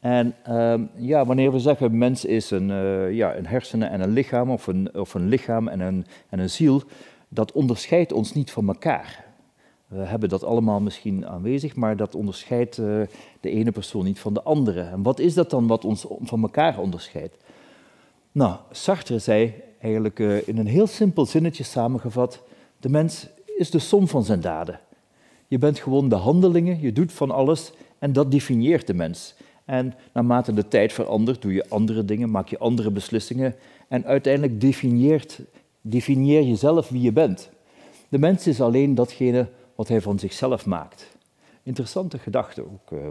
En 0.00 0.34
ehm, 0.44 0.82
ja, 0.96 1.24
wanneer 1.24 1.52
we 1.52 1.58
zeggen 1.58 1.98
mens 1.98 2.24
is 2.24 2.50
een, 2.50 2.68
ja, 3.14 3.36
een 3.36 3.46
hersenen 3.46 3.90
en 3.90 4.00
een 4.00 4.12
lichaam, 4.12 4.50
of 4.50 4.66
een, 4.66 4.94
of 4.94 5.14
een 5.14 5.28
lichaam 5.28 5.68
en 5.68 5.80
een, 5.80 6.06
en 6.28 6.38
een 6.38 6.50
ziel, 6.50 6.82
dat 7.28 7.52
onderscheidt 7.52 8.12
ons 8.12 8.34
niet 8.34 8.50
van 8.50 8.68
elkaar. 8.68 9.24
We 9.94 10.00
hebben 10.04 10.28
dat 10.28 10.44
allemaal 10.44 10.80
misschien 10.80 11.26
aanwezig, 11.26 11.76
maar 11.76 11.96
dat 11.96 12.14
onderscheidt 12.14 12.78
uh, 12.78 12.86
de 13.40 13.50
ene 13.50 13.70
persoon 13.70 14.04
niet 14.04 14.18
van 14.18 14.34
de 14.34 14.42
andere. 14.42 14.80
En 14.80 15.02
wat 15.02 15.18
is 15.18 15.34
dat 15.34 15.50
dan 15.50 15.66
wat 15.66 15.84
ons 15.84 16.06
van 16.20 16.42
elkaar 16.42 16.78
onderscheidt? 16.78 17.36
Nou, 18.32 18.56
Sartre 18.70 19.18
zei 19.18 19.54
eigenlijk 19.80 20.18
uh, 20.18 20.48
in 20.48 20.58
een 20.58 20.66
heel 20.66 20.86
simpel 20.86 21.26
zinnetje 21.26 21.64
samengevat: 21.64 22.42
de 22.80 22.88
mens 22.88 23.28
is 23.56 23.70
de 23.70 23.78
som 23.78 24.08
van 24.08 24.24
zijn 24.24 24.40
daden. 24.40 24.80
Je 25.48 25.58
bent 25.58 25.78
gewoon 25.78 26.08
de 26.08 26.14
handelingen, 26.14 26.80
je 26.80 26.92
doet 26.92 27.12
van 27.12 27.30
alles 27.30 27.72
en 27.98 28.12
dat 28.12 28.30
definieert 28.30 28.86
de 28.86 28.94
mens. 28.94 29.34
En 29.64 29.94
naarmate 30.12 30.52
de 30.52 30.68
tijd 30.68 30.92
verandert, 30.92 31.42
doe 31.42 31.52
je 31.52 31.68
andere 31.68 32.04
dingen, 32.04 32.30
maak 32.30 32.48
je 32.48 32.58
andere 32.58 32.90
beslissingen 32.90 33.54
en 33.88 34.04
uiteindelijk 34.04 34.60
definieert, 34.60 35.40
definieer 35.80 36.42
je 36.42 36.56
zelf 36.56 36.88
wie 36.88 37.00
je 37.00 37.12
bent. 37.12 37.50
De 38.08 38.18
mens 38.18 38.46
is 38.46 38.60
alleen 38.60 38.94
datgene 38.94 39.48
wat 39.74 39.88
hij 39.88 40.00
van 40.00 40.18
zichzelf 40.18 40.66
maakt. 40.66 41.16
Interessante 41.62 42.18
gedachte 42.18 42.62
ook. 42.62 42.90
Uh, 42.90 43.06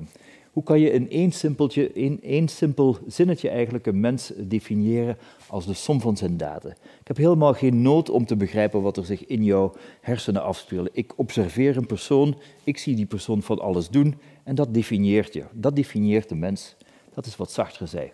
hoe 0.53 0.63
kan 0.63 0.79
je 0.79 0.91
in 0.91 1.09
één, 1.09 1.31
simpeltje, 1.31 1.93
in 1.93 2.21
één 2.21 2.47
simpel 2.47 2.97
zinnetje 3.07 3.49
eigenlijk 3.49 3.85
een 3.85 3.99
mens 3.99 4.31
definiëren 4.37 5.17
als 5.47 5.65
de 5.65 5.73
som 5.73 6.01
van 6.01 6.17
zijn 6.17 6.37
daden? 6.37 6.71
Ik 6.71 7.07
heb 7.07 7.17
helemaal 7.17 7.53
geen 7.53 7.81
nood 7.81 8.09
om 8.09 8.25
te 8.25 8.35
begrijpen 8.35 8.81
wat 8.81 8.97
er 8.97 9.05
zich 9.05 9.25
in 9.25 9.43
jouw 9.43 9.73
hersenen 10.01 10.43
afspeelt. 10.43 10.89
Ik 10.91 11.13
observeer 11.15 11.77
een 11.77 11.85
persoon, 11.85 12.37
ik 12.63 12.77
zie 12.77 12.95
die 12.95 13.05
persoon 13.05 13.41
van 13.41 13.59
alles 13.59 13.89
doen 13.89 14.15
en 14.43 14.55
dat 14.55 14.73
definieert 14.73 15.33
je. 15.33 15.43
Dat 15.51 15.75
definieert 15.75 16.29
de 16.29 16.35
mens. 16.35 16.75
Dat 17.13 17.25
is 17.25 17.35
wat 17.35 17.51
Sartre 17.51 17.85
zei. 17.85 18.11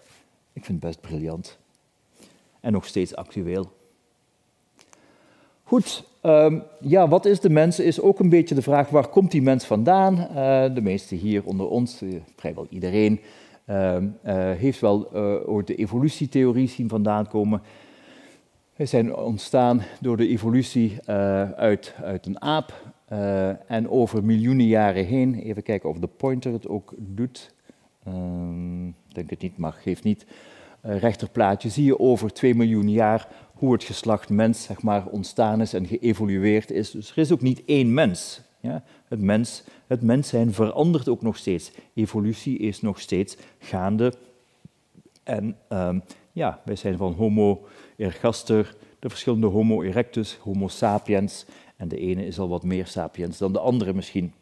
Ik 0.54 0.66
vind 0.66 0.84
het 0.84 0.92
best 0.92 1.02
briljant. 1.02 1.58
En 2.60 2.72
nog 2.72 2.86
steeds 2.86 3.16
actueel. 3.16 3.72
Goed, 5.70 6.04
um, 6.24 6.64
ja, 6.80 7.08
wat 7.08 7.26
is 7.26 7.40
de 7.40 7.50
mens? 7.50 7.80
Is 7.80 8.02
ook 8.02 8.20
een 8.20 8.30
beetje 8.30 8.56
de 8.56 8.62
vraag, 8.62 8.90
waar 8.90 9.08
komt 9.08 9.32
die 9.32 9.42
mens 9.42 9.66
vandaan? 9.66 10.18
Uh, 10.18 10.76
de 10.76 10.82
meesten 10.82 11.18
hier 11.18 11.44
onder 11.44 11.68
ons, 11.68 12.02
uh, 12.02 12.20
vrijwel 12.36 12.68
iedereen, 12.70 13.20
uh, 13.70 13.98
heeft 14.34 14.80
wel 14.80 15.14
ooit 15.46 15.68
de 15.68 15.76
evolutietheorie 15.76 16.68
zien 16.68 16.90
vandaan 16.90 17.28
komen. 17.28 17.62
We 18.76 18.86
zijn 18.86 19.16
ontstaan 19.16 19.82
door 20.02 20.18
de 20.18 20.28
evolutie 20.28 20.98
uit, 21.56 21.94
uit 22.04 22.26
een 22.26 22.42
aap. 22.42 22.74
en 23.68 23.90
over 23.90 24.24
miljoenen 24.24 24.68
jaren 24.68 25.06
heen, 25.06 25.36
even 25.36 25.64
kijken 25.64 25.90
of 25.90 25.98
de 25.98 26.08
pointer 26.08 26.52
het 26.52 26.68
ook 26.68 26.94
doet. 26.98 27.54
Ehm, 28.04 28.88
ik 28.88 29.14
denk 29.14 29.30
het 29.30 29.42
niet, 29.42 29.58
maar 29.58 29.74
geeft 29.74 30.04
niet. 30.04 30.26
rechterplaatje 30.82 31.70
zie 31.70 31.86
je 31.86 32.00
over 32.00 32.34
2 32.34 32.56
miljoen 32.56 32.90
jaar 32.90 33.28
hoe 33.60 33.74
het 33.74 33.84
geslacht 33.84 34.30
mens 34.30 34.64
zeg 34.64 34.82
maar, 34.82 35.06
ontstaan 35.06 35.62
is 35.62 35.74
en 35.74 35.88
geëvolueerd 35.88 36.72
is. 36.72 36.92
Dus 36.92 37.12
er 37.12 37.18
is 37.18 37.32
ook 37.32 37.42
niet 37.42 37.62
één 37.66 37.94
mens. 37.94 38.42
Ja? 38.60 38.84
Het, 39.08 39.22
mens 39.22 39.64
het 39.88 40.02
mens 40.02 40.28
zijn 40.28 40.54
verandert 40.54 41.10
ook 41.10 41.22
nog 41.22 41.38
steeds. 41.38 41.72
Evolutie 41.94 42.58
is 42.58 42.82
nog 42.82 43.00
steeds 43.00 43.38
gaande. 43.60 44.14
En 45.24 45.58
um, 45.70 46.04
ja, 46.32 46.62
wij 46.66 46.76
zijn 46.76 46.98
van 46.98 47.14
Homo 47.14 47.68
ergaster, 47.98 48.76
de 49.00 49.10
verschillende 49.10 49.48
Homo 49.48 49.82
erectus, 49.82 50.38
Homo 50.42 50.68
sapiens. 50.68 51.46
En 51.76 51.88
de 51.88 51.98
ene 51.98 52.26
is 52.26 52.40
al 52.40 52.50
wat 52.50 52.64
meer 52.64 52.88
sapiens 52.88 53.38
dan 53.38 53.54
de 53.54 53.60
andere 53.60 53.94
misschien. 53.94 54.34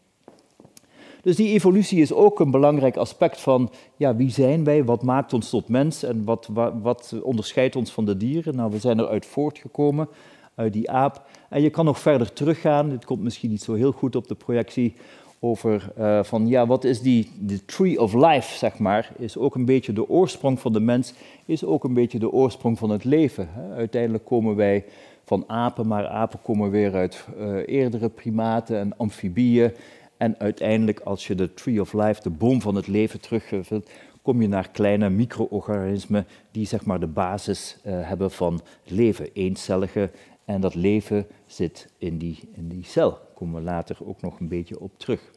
Dus 1.27 1.36
die 1.36 1.53
evolutie 1.53 2.01
is 2.01 2.13
ook 2.13 2.39
een 2.39 2.51
belangrijk 2.51 2.98
aspect 2.98 3.41
van 3.41 3.69
ja, 3.96 4.15
wie 4.15 4.31
zijn 4.31 4.63
wij, 4.63 4.84
wat 4.84 5.03
maakt 5.03 5.34
ons 5.34 5.50
tot 5.50 5.69
mens 5.69 6.03
en 6.03 6.24
wat, 6.24 6.50
wat, 6.81 7.15
onderscheidt 7.24 7.75
ons 7.75 7.91
van 7.91 8.05
de 8.05 8.17
dieren. 8.17 8.55
Nou, 8.55 8.72
we 8.72 8.79
zijn 8.79 9.00
eruit 9.00 9.25
voortgekomen, 9.25 10.07
uit 10.55 10.74
die 10.74 10.91
aap. 10.91 11.22
En 11.50 11.62
je 11.62 11.69
kan 11.69 11.86
nog 11.86 12.00
verder 12.00 12.34
teruggaan, 12.34 12.89
dit 12.89 13.05
komt 13.05 13.22
misschien 13.22 13.50
niet 13.50 13.62
zo 13.62 13.74
heel 13.74 13.91
goed 13.91 14.15
op 14.15 14.27
de 14.27 14.36
projectie, 14.36 14.93
over 15.39 15.91
uh, 15.98 16.24
van 16.24 16.48
ja, 16.48 16.67
wat 16.67 16.84
is 16.84 17.01
die 17.01 17.31
de 17.39 17.65
tree 17.65 18.01
of 18.01 18.13
life, 18.13 18.57
zeg 18.57 18.79
maar, 18.79 19.12
is 19.17 19.38
ook 19.38 19.55
een 19.55 19.65
beetje 19.65 19.93
de 19.93 20.10
oorsprong 20.10 20.60
van 20.60 20.74
de 20.74 20.79
mens, 20.79 21.13
is 21.46 21.65
ook 21.65 21.84
een 21.84 21.93
beetje 21.93 22.19
de 22.19 22.31
oorsprong 22.31 22.77
van 22.77 22.89
het 22.89 23.03
leven. 23.03 23.50
Hè. 23.51 23.75
Uiteindelijk 23.75 24.25
komen 24.25 24.55
wij 24.55 24.86
van 25.24 25.43
apen, 25.48 25.88
maar 25.88 26.07
apen 26.07 26.39
komen 26.41 26.72
weer 26.72 26.93
uit 26.93 27.25
uh, 27.39 27.67
eerdere 27.67 28.10
primaten 28.10 28.79
en 28.79 28.98
amfibieën. 28.98 29.72
En 30.18 30.40
uiteindelijk, 30.40 31.00
als 31.00 31.28
je 31.28 31.36
de 31.36 31.54
Tree 31.54 31.82
of 31.82 31.94
Life, 31.94 32.22
de 32.22 32.30
boom 32.30 32.62
van 32.62 32.76
het 32.76 32.88
leven, 32.88 33.22
terugvult, 33.22 33.90
kom 34.22 34.42
je 34.42 34.48
naar 34.48 34.70
kleine 34.70 35.10
micro-organismen 35.10 36.28
die 36.52 36.66
zeg 36.66 36.86
maar 36.86 37.00
de 37.00 37.08
basis 37.08 37.78
uh, 37.86 38.08
hebben 38.08 38.32
van 38.32 38.62
leven, 38.84 39.30
eencellige. 39.34 40.10
En 40.46 40.62
dat 40.62 40.76
leven 40.76 41.28
zit 41.46 41.88
in 41.98 42.18
die, 42.18 42.40
in 42.56 42.68
die 42.68 42.84
cel. 42.86 43.10
Daar 43.10 43.20
komen 43.34 43.56
we 43.56 43.62
later 43.62 43.98
ook 44.06 44.22
nog 44.22 44.40
een 44.40 44.48
beetje 44.48 44.80
op 44.80 44.92
terug. 44.98 45.32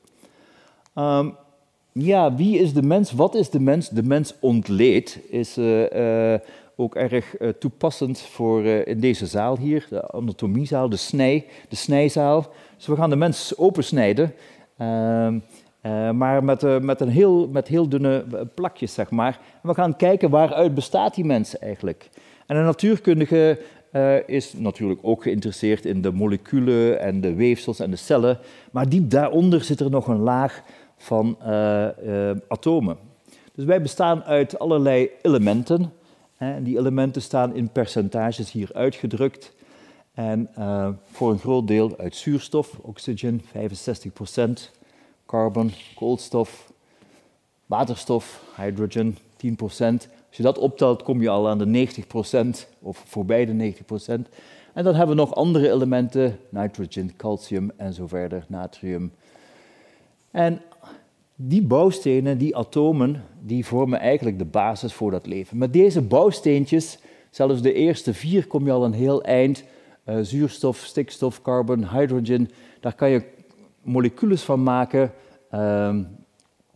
Um, 0.95 1.37
ja, 1.93 2.35
wie 2.35 2.59
is 2.59 2.73
de 2.73 2.83
mens? 2.83 3.13
Wat 3.13 3.35
is 3.35 3.51
de 3.51 3.61
mens? 3.61 3.89
De 3.89 4.03
mens 4.03 4.35
ontleed 4.41 5.21
is 5.29 5.59
uh, 5.59 5.91
uh, 5.91 6.39
ook 6.77 6.95
erg 6.95 7.35
toepassend 7.59 8.21
voor 8.21 8.65
in 8.65 9.01
deze 9.01 9.27
zaal 9.27 9.59
hier, 9.59 9.87
de 9.91 10.11
anatomiezaal, 10.11 10.89
de 10.89 10.97
snij, 10.97 11.47
de 11.69 11.77
snijzaal. 11.77 12.53
Dus 12.77 12.87
we 12.87 12.97
gaan 12.97 13.11
de 13.11 13.17
mens 13.17 13.57
opensnijden 13.57 14.35
Ehm, 14.81 15.39
eh, 15.81 16.11
maar 16.11 16.45
met, 16.45 16.63
uh, 16.63 16.79
met, 16.79 17.01
een 17.01 17.09
heel, 17.09 17.49
met 17.49 17.69
heel 17.69 17.89
dunne 17.89 18.25
plakjes, 18.55 18.95
zeg 18.95 19.11
maar. 19.11 19.41
En 19.63 19.69
we 19.69 19.75
gaan 19.75 19.97
kijken 19.97 20.31
waaruit 20.31 20.75
bestaat 20.75 21.15
die 21.15 21.25
mens 21.25 21.59
eigenlijk. 21.59 22.09
En 22.47 22.57
een 22.57 22.65
natuurkundige 22.65 23.59
is 24.27 24.53
natuurlijk 24.53 25.01
ook 25.03 25.23
geïnteresseerd 25.23 25.85
in 25.85 26.03
de 26.03 26.13
moleculen 26.13 27.01
en 27.01 27.21
de 27.21 27.35
weefsels 27.35 27.81
en 27.81 27.91
de 27.91 27.97
cellen. 27.97 28.39
Maar 28.71 28.89
diep 28.89 29.11
daaronder 29.11 29.65
zit 29.65 29.81
er 29.81 29.91
nog 29.91 30.07
een 30.07 30.21
laag 30.21 30.63
van 30.97 31.37
atomen. 32.49 32.97
Dus 33.55 33.65
wij 33.65 33.83
bestaan 33.83 34.23
uit 34.23 34.59
allerlei 34.59 35.11
elementen. 35.23 35.93
Hè, 36.37 36.63
die 36.63 36.79
elementen 36.79 37.23
staan 37.23 37.55
in 37.55 37.71
percentages 37.71 38.53
hier 38.53 38.71
uitgedrukt. 38.73 39.55
En 40.21 40.49
uh, 40.59 40.89
voor 41.05 41.31
een 41.31 41.39
groot 41.39 41.67
deel 41.67 41.99
uit 41.99 42.17
zuurstof, 42.17 42.79
oxygen 42.83 43.43
65%, 43.43 43.45
carbon, 45.27 45.73
koolstof, 45.95 46.73
waterstof, 47.67 48.43
hydrogen 48.57 49.17
10%. 49.17 49.19
Als 50.29 50.37
je 50.37 50.43
dat 50.43 50.59
optelt, 50.59 51.03
kom 51.03 51.23
je 51.23 51.29
al 51.29 51.49
aan 51.49 51.59
de 51.59 51.89
90% 52.65 52.69
of 52.79 53.03
voorbij 53.07 53.47
de 53.47 53.75
90%. 53.75 53.77
En 54.73 54.85
dan 54.85 54.95
hebben 54.95 55.17
we 55.17 55.23
nog 55.23 55.35
andere 55.35 55.71
elementen, 55.71 56.39
nitrogen, 56.49 57.17
calcium 57.17 57.71
en 57.77 57.93
zo 57.93 58.07
verder, 58.07 58.45
natrium. 58.49 59.13
En 60.31 60.61
die 61.35 61.63
bouwstenen, 61.63 62.39
die 62.39 62.57
atomen, 62.57 63.25
die 63.43 63.67
vormen 63.67 64.01
eigenlijk 64.01 64.39
de 64.39 64.45
basis 64.45 64.93
voor 64.93 65.11
dat 65.11 65.27
leven. 65.27 65.59
Met 65.59 65.73
deze 65.73 66.03
bouwsteentjes, 66.03 66.99
zelfs 67.31 67.63
de 67.63 67.73
eerste 67.73 68.15
vier, 68.15 68.47
kom 68.47 68.65
je 68.65 68.73
al 68.73 68.85
een 68.85 68.93
heel 68.93 69.23
eind 69.23 69.65
uh, 70.11 70.19
zuurstof, 70.23 70.79
stikstof, 70.79 71.43
carbon, 71.43 71.89
hydrogen. 71.89 72.51
Daar 72.81 72.95
kan 72.95 73.11
je 73.11 73.23
moleculen 73.83 74.39
van 74.39 74.63
maken, 74.63 75.13
um, 75.55 76.09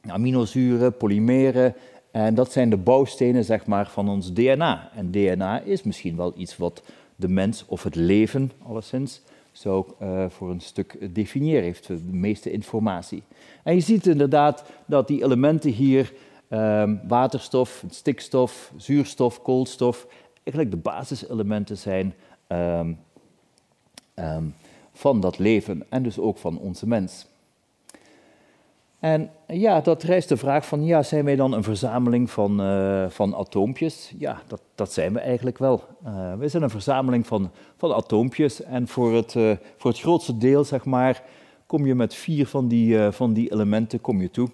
aminozuren, 0.06 0.96
polymeren. 0.96 1.74
En 2.10 2.34
dat 2.34 2.52
zijn 2.52 2.70
de 2.70 2.76
bouwstenen 2.76 3.44
zeg 3.44 3.66
maar, 3.66 3.86
van 3.86 4.08
ons 4.08 4.32
DNA. 4.32 4.90
En 4.94 5.10
DNA 5.10 5.60
is 5.60 5.82
misschien 5.82 6.16
wel 6.16 6.32
iets 6.36 6.56
wat 6.56 6.82
de 7.16 7.28
mens 7.28 7.64
of 7.66 7.82
het 7.82 7.94
leven, 7.94 8.52
alleszins, 8.62 9.22
zo 9.52 9.96
uh, 10.02 10.24
voor 10.28 10.50
een 10.50 10.60
stuk 10.60 11.14
definiëren, 11.14 11.62
heeft 11.62 11.86
de 11.86 12.00
meeste 12.10 12.50
informatie. 12.50 13.22
En 13.62 13.74
je 13.74 13.80
ziet 13.80 14.06
inderdaad 14.06 14.64
dat 14.86 15.08
die 15.08 15.22
elementen 15.22 15.70
hier, 15.70 16.12
um, 16.50 17.00
waterstof, 17.08 17.84
stikstof, 17.90 18.72
zuurstof, 18.76 19.42
koolstof, 19.42 20.06
eigenlijk 20.42 20.70
de 20.70 20.90
basiselementen 20.90 21.78
zijn 21.78 22.14
um, 22.48 22.98
um, 24.14 24.54
van 24.92 25.20
dat 25.20 25.38
leven 25.38 25.82
en 25.88 26.02
dus 26.02 26.18
ook 26.18 26.38
van 26.38 26.58
onze 26.58 26.88
mens. 26.88 27.26
En 29.04 29.30
ja, 29.46 29.80
dat 29.80 30.02
rijst 30.02 30.28
de 30.28 30.36
vraag 30.36 30.66
van, 30.66 30.84
ja, 30.84 31.02
zijn 31.02 31.24
wij 31.24 31.36
dan 31.36 31.52
een 31.52 31.62
verzameling 31.62 32.30
van, 32.30 32.60
uh, 32.60 33.08
van 33.08 33.34
atoompjes? 33.34 34.12
Ja, 34.18 34.42
dat, 34.46 34.60
dat 34.74 34.92
zijn 34.92 35.12
we 35.12 35.18
eigenlijk 35.20 35.58
wel. 35.58 35.84
Uh, 36.06 36.34
wij 36.34 36.48
zijn 36.48 36.62
een 36.62 36.70
verzameling 36.70 37.26
van, 37.26 37.50
van 37.76 37.94
atoompjes 37.94 38.62
en 38.62 38.88
voor 38.88 39.14
het, 39.14 39.34
uh, 39.34 39.52
voor 39.76 39.90
het 39.90 40.00
grootste 40.00 40.38
deel, 40.38 40.64
zeg 40.64 40.84
maar, 40.84 41.22
kom 41.66 41.86
je 41.86 41.94
met 41.94 42.14
vier 42.14 42.46
van 42.46 42.68
die, 42.68 42.98
van 42.98 43.32
die 43.32 43.52
elementen 43.52 44.00
kom 44.00 44.20
je 44.20 44.30
toe. 44.30 44.48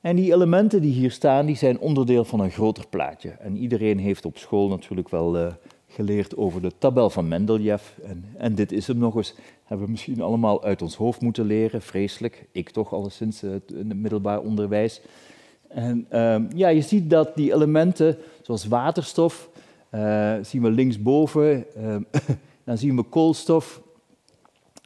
En 0.00 0.16
die 0.16 0.32
elementen 0.32 0.82
die 0.82 0.92
hier 0.92 1.10
staan, 1.10 1.46
die 1.46 1.56
zijn 1.56 1.78
onderdeel 1.78 2.24
van 2.24 2.40
een 2.40 2.50
groter 2.50 2.86
plaatje. 2.88 3.30
En 3.30 3.56
iedereen 3.56 3.98
heeft 3.98 4.24
op 4.24 4.36
school 4.36 4.68
natuurlijk 4.68 5.08
wel 5.08 5.52
geleerd 5.92 6.36
over 6.36 6.62
de 6.62 6.72
tabel 6.78 7.10
van 7.10 7.28
Mendeleev. 7.28 7.82
En, 8.02 8.24
en, 8.36 8.54
dit 8.54 8.72
is 8.72 8.86
hem 8.86 8.98
nog 8.98 9.16
eens. 9.16 9.34
Hebben 9.64 9.86
we 9.86 9.92
misschien 9.92 10.20
allemaal 10.20 10.64
uit 10.64 10.82
ons 10.82 10.96
hoofd 10.96 11.20
moeten 11.20 11.44
leren. 11.44 11.82
Vreselijk. 11.82 12.46
Ik 12.52 12.70
toch 12.70 12.92
alleszins 12.92 13.42
uh, 13.42 13.50
in 13.66 13.88
het 13.88 13.98
middelbaar 13.98 14.40
onderwijs. 14.40 15.00
En 15.68 16.06
ehm, 16.08 16.44
ja, 16.54 16.68
je 16.68 16.82
ziet 16.82 17.10
dat 17.10 17.36
die 17.36 17.52
elementen, 17.52 18.16
zoals 18.42 18.66
waterstof, 18.66 19.50
uh, 19.94 20.34
zien 20.42 20.62
we 20.62 20.70
linksboven. 20.70 21.66
Uh, 21.76 21.96
dan 22.64 22.78
zien 22.78 22.96
we 22.96 23.02
koolstof, 23.02 23.82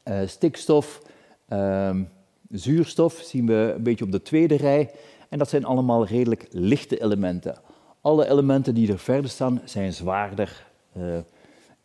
uh, 0.05 0.19
stikstof, 0.27 1.03
ehm, 1.49 2.03
zuurstof, 2.51 3.13
zien 3.13 3.47
we 3.47 3.73
een 3.77 3.83
beetje 3.83 4.05
op 4.05 4.13
de 4.13 4.23
tweede 4.23 4.57
rij. 4.57 4.91
En 5.29 5.39
dat 5.39 5.49
zijn 5.49 5.65
allemaal 5.65 6.07
redelijk 6.07 6.47
lichte 6.51 7.03
elementen. 7.03 7.59
Alle 8.01 8.29
elementen 8.29 8.75
die 8.75 8.93
er 8.93 8.99
verder 8.99 9.31
staan 9.31 9.61
zijn 9.65 9.93
zwaarder. 9.93 10.67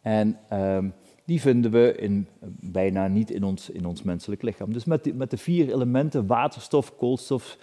En 0.01 0.37
ehm, 0.49 0.89
die 1.25 1.41
vinden 1.41 1.71
we 1.71 1.95
in, 1.95 2.27
bijna 2.59 3.07
niet 3.07 3.31
in 3.31 3.43
ons, 3.43 3.69
in 3.69 3.85
ons 3.85 4.03
menselijk 4.03 4.41
lichaam. 4.41 4.73
Dus 4.73 4.85
met, 4.85 5.17
met 5.17 5.29
de 5.29 5.37
vier 5.37 5.73
elementen, 5.73 6.27
waterstof, 6.27 6.95
koolstof, 6.95 7.57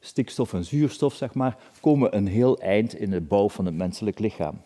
stikstof 0.00 0.52
en 0.52 0.64
zuurstof, 0.64 1.14
zeg 1.14 1.34
maar, 1.34 1.56
komen 1.80 2.10
we 2.10 2.16
een 2.16 2.26
heel 2.26 2.58
eind 2.58 2.94
in 2.94 3.10
de 3.10 3.20
bouw 3.20 3.48
van 3.48 3.66
het 3.66 3.74
menselijk 3.74 4.18
lichaam. 4.18 4.62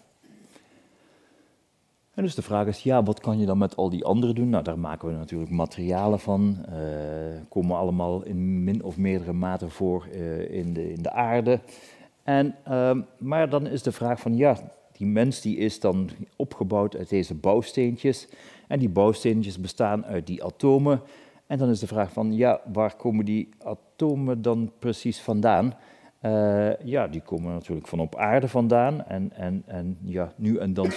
En 2.15 2.23
dus 2.23 2.35
de 2.35 2.43
vraag 2.43 2.67
is, 2.67 2.83
ja, 2.83 3.03
wat 3.03 3.21
kan 3.21 3.39
je 3.39 3.47
dan 3.47 3.59
met 3.59 3.77
al 3.77 3.91
die 3.91 4.05
anderen 4.05 4.35
doen? 4.35 4.49
Nou, 4.49 4.65
daar 4.65 4.79
maken 4.79 5.09
we 5.09 5.15
natuurlijk 5.15 5.51
materialen 5.51 6.21
van, 6.21 6.65
uh, 6.69 6.75
komen 7.49 7.77
allemaal 7.77 8.25
in 8.25 8.65
min 8.65 8.83
of 8.85 8.97
meerdere 8.97 9.33
mate 9.33 9.69
voor 9.69 10.09
uh, 10.13 10.51
in, 10.51 10.73
de, 10.73 10.93
in 10.93 11.03
de 11.03 11.11
aarde. 11.11 11.61
En, 12.23 12.55
uh, 12.69 12.97
maar 13.19 13.49
dan 13.49 13.67
is 13.67 13.83
de 13.83 13.93
vraag 13.93 14.21
van, 14.21 14.37
ja, 14.37 14.57
die 14.97 15.07
mens 15.07 15.41
die 15.41 15.57
is 15.57 15.81
dan 15.81 16.11
opgebouwd 16.37 16.97
uit 16.97 17.09
deze 17.09 17.35
bouwsteentjes. 17.35 18.29
En 18.69 18.79
die 18.79 18.89
bouwsteentjes 18.89 19.61
bestaan 19.61 20.05
uit 20.05 20.27
die 20.27 20.45
atomen. 20.45 21.01
En 21.47 21.59
dan 21.59 21.69
is 21.69 21.81
de 21.81 21.87
vraag 21.87 22.13
van, 22.13 22.33
ja, 22.33 22.61
waar 22.73 22.97
komen 22.97 23.25
die 23.25 23.49
atomen 23.59 24.43
dan 24.43 24.73
precies 24.79 25.21
vandaan? 25.21 25.75
Uh, 26.23 26.77
ja, 26.85 27.09
die 27.09 27.21
komen 27.21 27.53
natuurlijk 27.53 27.89
van 27.89 28.01
op 28.01 28.17
aarde 28.17 28.49
vandaan. 28.49 29.05
En, 29.05 29.33
en, 29.33 29.63
en 29.67 29.99
ja, 30.03 30.33
nu 30.37 30.57
en 30.57 30.75
dan 30.75 30.91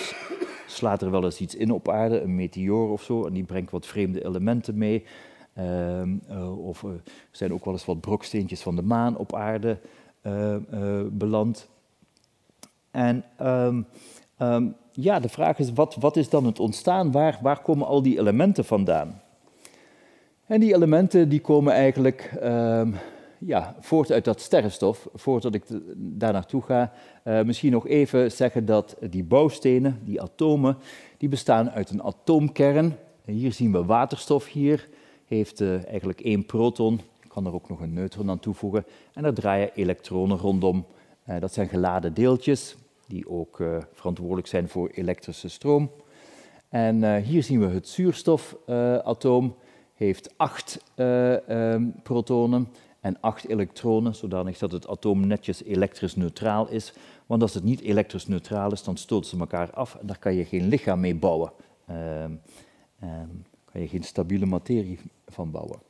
slaat 0.68 1.02
er 1.02 1.12
wel 1.12 1.24
eens 1.24 1.40
iets 1.40 1.56
in 1.56 1.72
op 1.72 1.90
aarde, 1.90 2.22
een 2.22 2.36
meteoor 2.36 2.92
of 2.92 3.04
zo, 3.04 3.26
en 3.26 3.34
die 3.34 3.44
brengt 3.44 3.72
wat 3.72 3.86
vreemde 3.86 4.26
elementen 4.26 4.78
mee. 4.78 5.04
Uh, 5.58 6.02
uh, 6.32 6.68
of 6.68 6.84
er 6.84 7.02
zijn 7.32 7.54
ook 7.54 7.66
wel 7.66 7.74
eens 7.74 7.86
wat 7.86 8.02
broksteentjes 8.02 8.62
van 8.62 8.76
de 8.76 8.82
maan 8.82 9.18
op 9.18 9.36
aarde 9.36 9.80
beland. 11.12 11.70
En 12.92 13.24
um, 13.42 13.86
um, 14.40 14.76
ja, 14.92 15.20
de 15.20 15.30
vraag 15.30 15.60
is, 15.60 15.74
wat, 15.74 15.96
wat 16.00 16.18
is 16.18 16.30
dan 16.30 16.46
het 16.46 16.60
ontstaan? 16.60 17.12
Waar, 17.12 17.40
waar 17.42 17.62
komen 17.62 17.88
al 17.88 18.02
die 18.02 18.20
elementen 18.20 18.66
vandaan? 18.66 19.22
En 20.46 20.60
die 20.60 20.74
elementen 20.74 21.30
die 21.30 21.42
komen 21.42 21.74
eigenlijk 21.74 22.32
um, 22.44 22.96
ja, 23.40 23.76
voort 23.80 24.12
uit 24.12 24.26
dat 24.26 24.42
sterrenstof. 24.42 25.08
Voordat 25.14 25.54
ik 25.54 25.64
daar 25.96 26.34
naartoe 26.34 26.62
ga, 26.62 26.92
uh, 27.24 27.42
misschien 27.42 27.72
nog 27.72 27.88
even 27.88 28.32
zeggen 28.32 28.66
dat 28.66 28.96
die 29.10 29.24
bouwstenen, 29.24 30.00
die 30.04 30.22
atomen, 30.22 30.78
die 31.18 31.30
bestaan 31.30 31.70
uit 31.70 31.90
een 31.90 32.04
atoomkern. 32.04 32.98
En 33.26 33.34
hier 33.34 33.54
zien 33.54 33.72
we 33.72 33.86
waterstof 33.86 34.48
hier, 34.48 34.90
heeft 35.26 35.62
uh, 35.62 35.86
eigenlijk 35.86 36.22
één 36.22 36.46
proton. 36.46 37.02
Ik 37.22 37.30
kan 37.30 37.46
er 37.46 37.54
ook 37.54 37.70
nog 37.70 37.80
een 37.80 37.94
neutron 37.94 38.30
aan 38.30 38.40
toevoegen. 38.40 38.86
En 39.14 39.24
daar 39.24 39.34
draaien 39.34 39.72
elektronen 39.74 40.38
rondom. 40.38 40.86
Uh, 41.30 41.40
dat 41.40 41.54
zijn 41.54 41.68
geladen 41.68 42.14
deeltjes, 42.14 42.76
die 43.08 43.30
ook 43.30 43.64
verantwoordelijk 43.94 44.48
zijn 44.48 44.70
voor 44.70 44.90
elektrische 44.90 45.50
stroom. 45.50 45.92
En 46.70 47.22
hier 47.22 47.44
zien 47.44 47.60
we 47.60 47.66
het 47.66 47.88
zuurstofatoom 47.88 49.56
heeft 49.94 50.34
acht 50.38 50.84
um, 50.96 51.94
protonen 52.04 52.68
en 53.00 53.18
acht 53.20 53.48
elektronen, 53.48 54.16
zodanig 54.16 54.58
dat 54.58 54.72
het 54.72 54.88
atoom 54.88 55.28
netjes 55.28 55.64
elektrisch 55.64 56.16
neutraal 56.16 56.70
is. 56.70 56.94
Want 57.26 57.42
als 57.42 57.54
het 57.54 57.64
niet 57.64 57.82
elektrisch 57.82 58.28
neutraal 58.28 58.72
is, 58.72 58.84
dan 58.84 58.98
stoten 58.98 59.30
ze 59.30 59.38
elkaar 59.40 59.72
af 59.72 59.96
en 59.96 60.08
daar 60.08 60.20
kan 60.20 60.34
je 60.34 60.46
geen 60.46 60.68
lichaam 60.68 61.00
mee 61.00 61.16
bouwen. 61.16 61.52
Uh, 61.90 61.96
kan 63.72 63.82
je 63.82 63.88
geen 63.88 64.04
stabiele 64.04 64.46
materie 64.46 65.00
van 65.28 65.52
bouwen. 65.52 65.89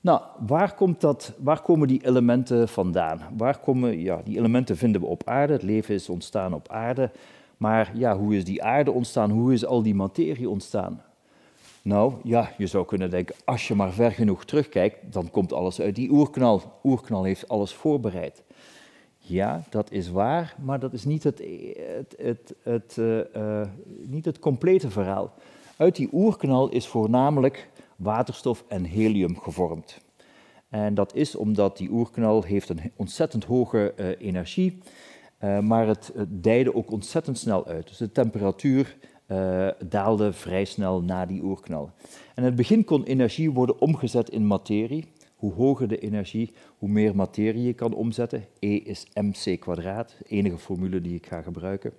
Nou, 0.00 0.20
waar, 0.46 0.74
komt 0.74 1.00
dat, 1.00 1.32
waar 1.38 1.62
komen 1.62 1.88
die 1.88 2.06
elementen 2.06 2.68
vandaan? 2.68 3.20
Waar 3.36 3.58
komen, 3.58 4.00
ja, 4.00 4.20
die 4.24 4.36
elementen 4.38 4.76
vinden 4.76 5.00
we 5.00 5.06
op 5.06 5.22
aarde, 5.24 5.52
het 5.52 5.62
leven 5.62 5.94
is 5.94 6.08
ontstaan 6.08 6.54
op 6.54 6.68
aarde. 6.68 7.10
Maar 7.56 7.90
ja, 7.94 8.16
hoe 8.16 8.36
is 8.36 8.44
die 8.44 8.62
aarde 8.62 8.92
ontstaan? 8.92 9.30
Hoe 9.30 9.52
is 9.52 9.66
al 9.66 9.82
die 9.82 9.94
materie 9.94 10.48
ontstaan? 10.48 11.02
Nou 11.82 12.12
ja, 12.22 12.50
je 12.58 12.66
zou 12.66 12.86
kunnen 12.86 13.10
denken, 13.10 13.34
als 13.44 13.68
je 13.68 13.74
maar 13.74 13.92
ver 13.92 14.12
genoeg 14.12 14.44
terugkijkt, 14.44 15.12
dan 15.12 15.30
komt 15.30 15.52
alles 15.52 15.80
uit 15.80 15.94
die 15.94 16.10
oerknal. 16.10 16.62
Oerknal 16.84 17.24
heeft 17.24 17.48
alles 17.48 17.74
voorbereid. 17.74 18.42
Ja, 19.18 19.62
dat 19.70 19.90
is 19.90 20.10
waar, 20.10 20.54
maar 20.62 20.80
dat 20.80 20.92
is 20.92 21.04
niet 21.04 21.24
het, 21.24 21.42
het, 21.96 22.14
het, 22.18 22.54
het 22.62 22.96
uh, 22.98 23.18
uh, 23.36 23.66
niet 24.06 24.24
het 24.24 24.38
complete 24.38 24.90
verhaal. 24.90 25.32
Uit 25.76 25.96
die 25.96 26.08
oerknal 26.12 26.68
is 26.68 26.86
voornamelijk 26.86 27.68
waterstof 27.98 28.64
en 28.68 28.84
helium 28.84 29.38
gevormd. 29.38 30.00
En 30.68 30.94
dat 30.94 31.14
is 31.14 31.36
omdat 31.36 31.76
die 31.76 31.90
oerknal 31.90 32.42
heeft 32.42 32.68
een 32.68 32.92
ontzettend 32.96 33.44
hoge 33.44 33.94
uh, 33.96 34.06
energie, 34.18 34.78
maar 35.62 35.86
het, 35.86 36.10
het 36.14 36.42
dijde 36.42 36.74
ook 36.74 36.90
ontzettend 36.90 37.38
snel 37.38 37.66
uit. 37.66 37.88
Dus 37.88 37.96
de 37.96 38.12
temperatuur 38.12 38.96
uh, 39.28 39.68
daalde 39.88 40.32
vrij 40.32 40.64
snel 40.64 41.02
na 41.02 41.26
die 41.26 41.42
oerknal. 41.42 41.90
En 42.34 42.42
in 42.42 42.44
het 42.44 42.54
begin 42.54 42.84
kon 42.84 43.04
energie 43.04 43.50
worden 43.50 43.80
omgezet 43.80 44.30
in 44.30 44.46
materie. 44.46 45.04
Hoe 45.36 45.52
hoger 45.52 45.88
de 45.88 45.98
energie, 45.98 46.52
hoe 46.78 46.88
meer 46.88 47.16
materie 47.16 47.62
je 47.62 47.72
kan 47.72 47.94
omzetten. 47.94 48.44
E 48.58 48.76
is 48.76 49.06
mc 49.14 49.60
kwadraat, 49.60 50.16
de 50.18 50.24
enige 50.28 50.58
formule 50.58 51.00
die 51.00 51.14
ik 51.14 51.26
ga 51.26 51.42
gebruiken. 51.42 51.92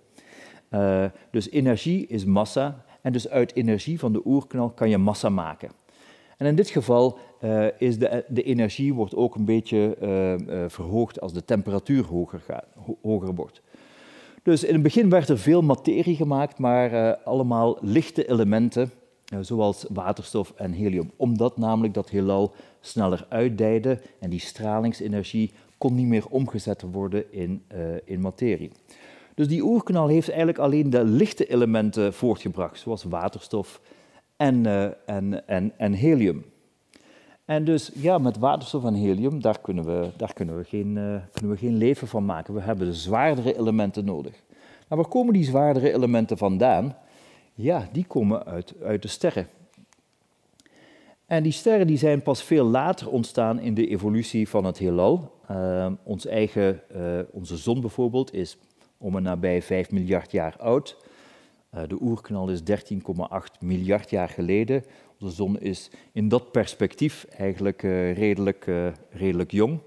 Uh, 0.71 1.05
dus 1.31 1.49
energie 1.49 2.07
is 2.07 2.25
massa, 2.25 2.85
en 3.01 3.12
dus 3.12 3.29
uit 3.29 3.55
energie 3.55 3.99
van 3.99 4.13
de 4.13 4.21
oerknal 4.25 4.69
kan 4.69 4.89
je 4.89 4.97
massa 4.97 5.29
maken. 5.29 5.71
En 6.39 6.45
in 6.45 6.56
dit 6.56 6.69
geval 6.69 7.17
uh, 7.43 7.65
is 7.78 7.99
de, 7.99 8.25
de, 8.28 8.43
energie 8.43 8.93
wordt 8.93 9.15
ook 9.15 9.36
een 9.36 9.45
beetje 9.45 9.97
uh, 10.02 10.65
verhoogd 10.67 11.21
als 11.21 11.34
de 11.34 11.45
temperatuur 11.45 12.06
hoger, 12.06 12.39
gaat, 12.39 12.65
ho 12.75 12.97
hoger 13.02 13.36
wordt. 13.36 13.62
Dus 14.43 14.63
in 14.63 14.73
het 14.73 14.84
begin 14.84 15.10
werd 15.10 15.30
er 15.30 15.38
veel 15.38 15.62
materie 15.62 16.15
gemaakt, 16.15 16.58
maar 16.60 17.15
allemaal 17.15 17.78
lichte 17.82 18.30
elementen, 18.30 18.91
zoals 19.39 19.86
waterstof 19.89 20.54
en 20.56 20.71
helium. 20.71 21.12
Omdat 21.15 21.58
namelijk 21.58 21.93
dat 21.93 22.10
heelal 22.10 22.54
sneller 22.80 23.25
uitdijde 23.30 24.02
en 24.19 24.30
die 24.30 24.39
stralingsenergie 24.39 25.52
kon 25.78 25.95
niet 25.95 26.08
meer 26.08 26.25
omgezet 26.30 26.82
worden 26.91 27.34
in, 27.34 27.63
in 28.06 28.21
materie. 28.21 28.71
Dus 29.36 29.47
die 29.47 29.63
oerknal 29.63 30.08
heeft 30.08 30.28
eigenlijk 30.30 30.60
alleen 30.60 30.89
de 30.89 31.04
lichte 31.04 31.45
elementen 31.45 32.13
voortgebracht, 32.13 32.80
zoals 32.80 33.04
waterstof 33.04 33.82
en, 34.39 34.65
en, 35.06 35.47
en, 35.47 35.71
en 35.78 35.93
helium. 35.93 36.45
En 37.45 37.63
dus 37.63 37.91
ja, 37.93 38.17
met 38.17 38.38
waterstof 38.38 38.86
en 38.86 38.93
helium, 38.93 39.41
daar 39.41 39.60
kunnen 39.60 39.86
we, 39.86 40.10
daar 40.17 40.34
kunnen 40.34 40.58
we, 40.58 40.63
geen, 40.63 40.95
uh, 40.95 41.15
kunnen 41.32 41.52
we 41.52 41.58
geen 41.58 41.78
leven 41.78 42.08
van 42.08 42.25
maken. 42.25 42.54
We 42.54 42.62
hebben 42.62 42.88
de 42.88 42.93
zwaardere 42.93 43.58
elementen 43.58 44.06
nodig. 44.06 44.34
Maar 44.88 44.97
waar 44.97 45.08
komen 45.08 45.34
die 45.34 45.43
zwaardere 45.43 45.93
elementen 45.93 46.38
vandaan? 46.38 46.95
Ja, 47.54 47.88
die 47.91 48.06
komen 48.06 48.45
uit, 48.45 48.73
uit 48.84 49.02
de 49.02 49.08
sterren. 49.08 49.47
En 51.25 51.43
die 51.43 51.52
sterren 51.52 51.88
die 51.88 51.97
zijn 51.97 52.21
pas 52.21 52.43
veel 52.43 52.65
later 52.65 53.10
ontstaan 53.10 53.60
in 53.60 53.73
de 53.73 53.88
evolutie 53.88 54.49
van 54.49 54.65
het 54.65 54.78
heelal. 54.78 55.32
Uh, 55.52 55.91
ons 56.04 56.25
eigen, 56.25 56.82
onze 57.32 57.58
zon 57.58 57.82
bijvoorbeeld 57.82 58.34
is 58.34 58.58
om 58.97 59.15
en 59.15 59.23
nabij 59.23 59.62
5 59.62 59.91
miljard 59.91 60.32
jaar 60.32 60.56
oud. 60.58 60.97
Uh, 61.75 61.82
de 61.88 61.97
oerknal 62.01 62.49
is 62.49 62.60
13,8 62.60 62.67
miljard 63.60 64.10
jaar 64.10 64.29
geleden. 64.29 64.84
De 65.17 65.29
zon 65.29 65.60
is 65.60 65.89
in 66.12 66.29
dat 66.29 66.51
perspectief 66.51 67.25
eigenlijk 67.38 67.84
uh, 67.84 68.17
redelijk, 68.17 68.65
uh, 68.67 68.88
redelijk 69.10 69.51
jong. 69.51 69.79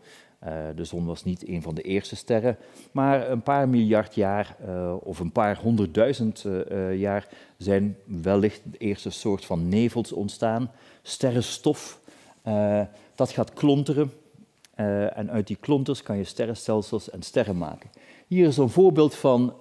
De 0.74 0.84
zon 0.84 1.06
was 1.06 1.24
niet 1.24 1.48
een 1.48 1.62
van 1.62 1.74
de 1.74 1.82
eerste 1.82 2.16
sterren, 2.16 2.56
maar 2.92 3.30
een 3.30 3.42
paar 3.42 3.68
miljard 3.68 4.14
jaar 4.14 4.56
of 5.00 5.18
een 5.18 5.32
paar 5.32 5.56
honderdduizend 5.56 6.46
jaar 6.94 7.28
zijn 7.56 7.96
wellicht 8.04 8.60
de 8.64 8.78
eerste 8.78 9.10
soort 9.10 9.44
van 9.44 9.68
nevels 9.68 10.12
ontstaan. 10.12 10.70
Sterrenstof, 11.02 12.00
dat 13.14 13.30
gaat 13.30 13.52
klonteren 13.52 14.12
en 15.14 15.30
uit 15.30 15.46
die 15.46 15.56
klonters 15.60 16.02
kan 16.02 16.16
je 16.16 16.24
sterrenstelsels 16.24 17.10
en 17.10 17.22
sterren 17.22 17.58
maken. 17.58 17.90
Hier 18.26 18.46
is 18.46 18.56
een 18.56 18.68
voorbeeld 18.68 19.14
van 19.14 19.54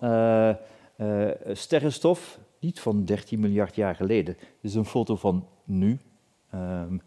sterrenstof, 1.54 2.40
niet 2.60 2.80
van 2.80 3.06
13 3.06 3.40
miljard 3.40 3.76
jaar 3.76 3.96
geleden. 3.96 4.36
Dit 4.36 4.72
is 4.72 4.76
een 4.76 4.86
foto 4.86 5.16
van 5.16 5.48
nu. 5.64 6.00
Um, 6.56 7.02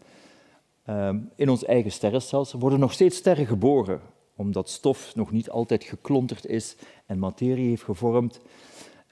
um, 0.89 1.31
in 1.35 1.49
ons 1.49 1.65
eigen 1.65 1.91
sterrenstelsel 1.91 2.59
worden 2.59 2.79
nog 2.79 2.93
steeds 2.93 3.17
sterren 3.17 3.45
geboren, 3.45 4.01
omdat 4.35 4.69
stof 4.69 5.15
nog 5.15 5.31
niet 5.31 5.49
altijd 5.49 5.83
geklonterd 5.83 6.45
is 6.45 6.75
en 7.05 7.19
materie 7.19 7.69
heeft 7.69 7.83
gevormd. 7.83 8.41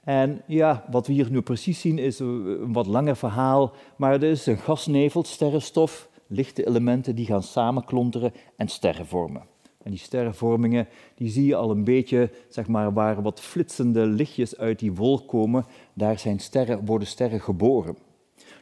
En 0.04 0.42
ja, 0.46 0.84
wat 0.90 1.06
we 1.06 1.12
hier 1.12 1.30
nu 1.30 1.42
precies 1.42 1.80
zien 1.80 1.98
is 1.98 2.18
een 2.18 2.72
wat 2.72 2.86
langer 2.86 3.16
verhaal, 3.16 3.72
maar 3.96 4.12
het 4.12 4.22
is 4.22 4.46
een 4.46 4.58
gasnevel, 4.58 5.24
sterrenstof, 5.24 6.08
lichte 6.26 6.66
elementen 6.66 7.14
die 7.14 7.26
gaan 7.26 7.42
samenklonteren 7.42 8.32
en 8.56 8.68
sterren 8.68 9.06
vormen. 9.06 9.53
En 9.84 9.90
die 9.90 9.98
sterrenvormingen, 9.98 10.88
die 11.14 11.28
zie 11.28 11.46
je 11.46 11.56
al 11.56 11.70
een 11.70 11.84
beetje, 11.84 12.30
zeg 12.48 12.66
maar, 12.66 12.92
waar 12.92 13.22
wat 13.22 13.40
flitsende 13.40 14.06
lichtjes 14.06 14.56
uit 14.56 14.78
die 14.78 14.92
wolk 14.92 15.28
komen. 15.28 15.64
Daar 15.92 16.18
zijn 16.18 16.38
sterren, 16.38 16.84
worden 16.84 17.08
sterren 17.08 17.40
geboren. 17.40 17.96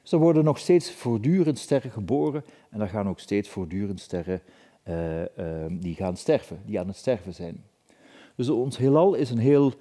Dus 0.02 0.12
er 0.12 0.18
worden 0.18 0.44
nog 0.44 0.58
steeds 0.58 0.92
voortdurend 0.92 1.58
sterren 1.58 1.90
geboren 1.90 2.44
en 2.70 2.80
er 2.80 2.88
gaan 2.88 3.08
ook 3.08 3.18
steeds 3.18 3.48
voortdurend 3.48 4.00
sterren 4.00 4.42
uh, 4.88 5.20
uh, 5.20 5.26
die 5.70 5.94
gaan 5.94 6.16
sterven, 6.16 6.60
die 6.66 6.80
aan 6.80 6.86
het 6.86 6.96
sterven 6.96 7.34
zijn. 7.34 7.64
Dus 8.36 8.48
ons 8.48 8.76
heelal 8.76 9.14
is 9.14 9.30
een 9.30 9.38
heel, 9.38 9.72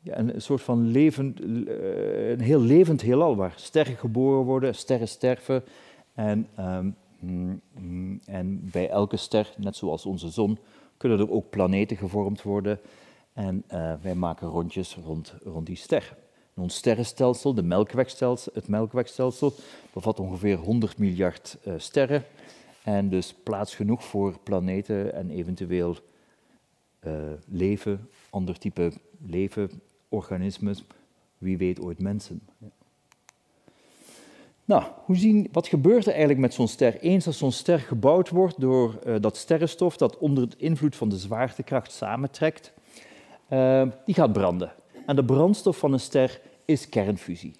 ja, 0.00 0.18
een 0.18 0.42
soort 0.42 0.62
van 0.62 0.86
levend, 0.86 1.40
uh, 1.40 2.30
een 2.30 2.40
heel 2.40 2.60
levend 2.60 3.00
heelal 3.00 3.36
waar 3.36 3.52
sterren 3.56 3.96
geboren 3.96 4.44
worden, 4.44 4.74
sterren 4.74 5.08
sterven 5.08 5.64
en, 6.14 6.46
um, 6.58 6.96
mm, 7.20 8.20
en 8.24 8.68
bij 8.72 8.88
elke 8.88 9.16
ster, 9.16 9.54
net 9.56 9.76
zoals 9.76 10.06
onze 10.06 10.28
zon, 10.28 10.58
kunnen 10.98 11.18
er 11.18 11.30
ook 11.30 11.50
planeten 11.50 11.96
gevormd 11.96 12.42
worden 12.42 12.80
en 13.32 13.64
wij 14.02 14.14
maken 14.14 14.48
rondjes 14.48 14.96
rond, 15.04 15.34
rond 15.44 15.66
die 15.66 15.76
ster. 15.76 16.16
Ons 16.58 16.74
sterrenstelsel, 16.74 17.54
de 17.54 17.62
melkwegstelsel, 17.62 18.52
het 18.54 18.68
melkwegstelsel, 18.68 19.52
bevat 19.92 20.20
ongeveer 20.20 20.56
100 20.56 20.98
miljard 20.98 21.58
uh, 21.66 21.74
sterren. 21.76 22.24
En 22.84 23.08
dus 23.08 23.34
plaats 23.34 23.74
genoeg 23.74 24.04
voor 24.04 24.38
planeten 24.42 25.14
en 25.14 25.30
eventueel 25.30 25.96
uh, 27.06 27.12
leven, 27.46 28.08
ander 28.30 28.58
type 28.58 28.92
leven, 29.18 29.70
organismen, 30.08 30.76
wie 31.38 31.56
weet 31.56 31.80
ooit 31.80 31.98
mensen. 31.98 32.40
Nou, 34.68 34.82
hoe 35.04 35.16
zien, 35.16 35.48
wat 35.52 35.66
gebeurt 35.66 36.04
er 36.04 36.10
eigenlijk 36.10 36.40
met 36.40 36.54
zo'n 36.54 36.68
ster? 36.68 37.00
Eens 37.00 37.26
als 37.26 37.38
zo'n 37.38 37.52
ster 37.52 37.78
gebouwd 37.78 38.28
wordt 38.28 38.60
door 38.60 38.98
uh, 39.06 39.14
dat 39.20 39.36
sterrenstof 39.36 39.96
dat 39.96 40.18
onder 40.18 40.44
het 40.44 40.54
invloed 40.56 40.96
van 40.96 41.08
de 41.08 41.18
zwaartekracht 41.18 41.92
samentrekt, 41.92 42.72
uh, 43.50 43.82
die 44.04 44.14
gaat 44.14 44.32
branden. 44.32 44.72
En 45.06 45.16
de 45.16 45.24
brandstof 45.24 45.78
van 45.78 45.92
een 45.92 46.00
ster 46.00 46.40
is 46.64 46.88
kernfusie. 46.88 47.54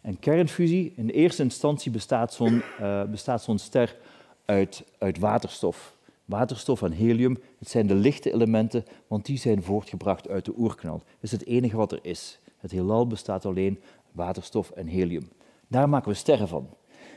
En 0.00 0.18
kernfusie, 0.18 0.92
in 0.96 1.08
eerste 1.08 1.42
instantie 1.42 1.90
bestaat 1.90 2.34
zo'n 2.34 2.62
uh, 2.80 3.36
zo'n 3.36 3.58
ster 3.58 3.96
uit, 4.44 4.84
uit 4.98 5.18
waterstof. 5.18 5.96
Waterstof 6.24 6.82
en 6.82 6.92
helium, 6.92 7.38
het 7.58 7.68
zijn 7.68 7.86
de 7.86 7.94
lichte 7.94 8.32
elementen, 8.32 8.84
want 9.06 9.26
die 9.26 9.38
zijn 9.38 9.62
voortgebracht 9.62 10.28
uit 10.28 10.44
de 10.44 10.54
oerknal. 10.58 10.98
Dat 10.98 11.04
is 11.20 11.32
het 11.32 11.46
enige 11.46 11.76
wat 11.76 11.92
er 11.92 12.00
is. 12.02 12.38
Het 12.58 12.70
heelal 12.70 13.06
bestaat 13.06 13.46
alleen 13.46 13.80
waterstof 14.12 14.70
en 14.70 14.86
helium. 14.86 15.28
Daar 15.68 15.88
maken 15.88 16.10
we 16.10 16.16
sterren 16.16 16.48
van. 16.48 16.68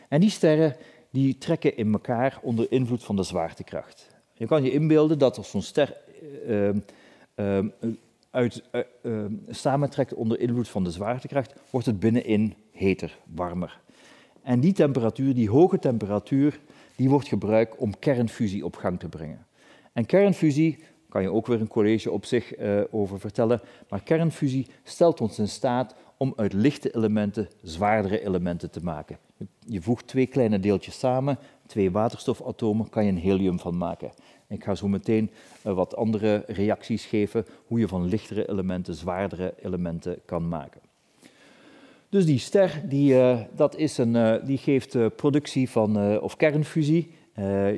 En 0.09 0.19
die 0.19 0.29
sterren 0.29 0.75
die 1.11 1.37
trekken 1.37 1.77
in 1.77 1.93
elkaar 1.93 2.39
onder 2.41 2.71
invloed 2.71 3.03
van 3.03 3.15
de 3.15 3.23
zwaartekracht. 3.23 4.15
Je 4.33 4.45
kan 4.45 4.63
je 4.63 4.71
inbeelden 4.71 5.19
dat 5.19 5.37
als 5.37 5.49
zo'n 5.49 5.61
ster 5.61 5.97
uh, 6.47 6.69
uh, 7.35 7.65
uit, 8.31 8.63
uh, 9.01 9.25
samentrekt 9.49 10.13
onder 10.13 10.39
invloed 10.39 10.69
van 10.69 10.83
de 10.83 10.91
zwaartekracht, 10.91 11.53
wordt 11.69 11.85
het 11.85 11.99
binnenin 11.99 12.53
heter, 12.71 13.17
warmer. 13.33 13.79
En 14.41 14.59
die 14.59 14.73
temperatuur, 14.73 15.33
die 15.33 15.49
hoge 15.49 15.79
temperatuur, 15.79 16.59
die 16.95 17.09
wordt 17.09 17.27
gebruikt 17.27 17.77
om 17.77 17.99
kernfusie 17.99 18.65
op 18.65 18.75
gang 18.75 18.99
te 18.99 19.09
brengen. 19.09 19.45
En 19.93 20.05
kernfusie, 20.05 20.77
kan 21.09 21.21
je 21.21 21.31
ook 21.31 21.47
weer 21.47 21.61
een 21.61 21.67
college 21.67 22.11
op 22.11 22.25
zich 22.25 22.59
uh, 22.59 22.81
over 22.91 23.19
vertellen, 23.19 23.61
maar 23.89 24.03
kernfusie 24.03 24.67
stelt 24.83 25.21
ons 25.21 25.39
in 25.39 25.47
staat 25.47 25.95
om 26.17 26.33
uit 26.35 26.53
lichte 26.53 26.95
elementen 26.95 27.47
zwaardere 27.61 28.25
elementen 28.25 28.71
te 28.71 28.83
maken. 28.83 29.17
Je 29.65 29.81
voegt 29.81 30.07
twee 30.07 30.25
kleine 30.25 30.59
deeltjes 30.59 30.99
samen, 30.99 31.37
twee 31.65 31.91
waterstofatomen, 31.91 32.89
kan 32.89 33.05
je 33.05 33.11
een 33.11 33.17
helium 33.17 33.59
van 33.59 33.77
maken. 33.77 34.11
Ik 34.47 34.63
ga 34.63 34.75
zo 34.75 34.87
meteen 34.87 35.31
uh, 35.65 35.73
wat 35.73 35.95
andere 35.95 36.43
reacties 36.47 37.05
geven 37.05 37.45
hoe 37.67 37.79
je 37.79 37.87
van 37.87 38.05
lichtere 38.05 38.49
elementen 38.49 38.93
zwaardere 38.93 39.53
elementen 39.61 40.19
kan 40.25 40.47
maken. 40.47 40.81
Dus 42.09 42.25
die 42.25 42.39
ster 42.39 42.81
die, 42.89 43.13
uh, 43.13 43.41
dat 43.55 43.75
is 43.75 43.97
een, 43.97 44.41
die 44.45 44.57
geeft 44.57 45.15
productie 45.15 45.69
van, 45.69 46.19
of 46.19 46.35
kernfusie. 46.35 47.11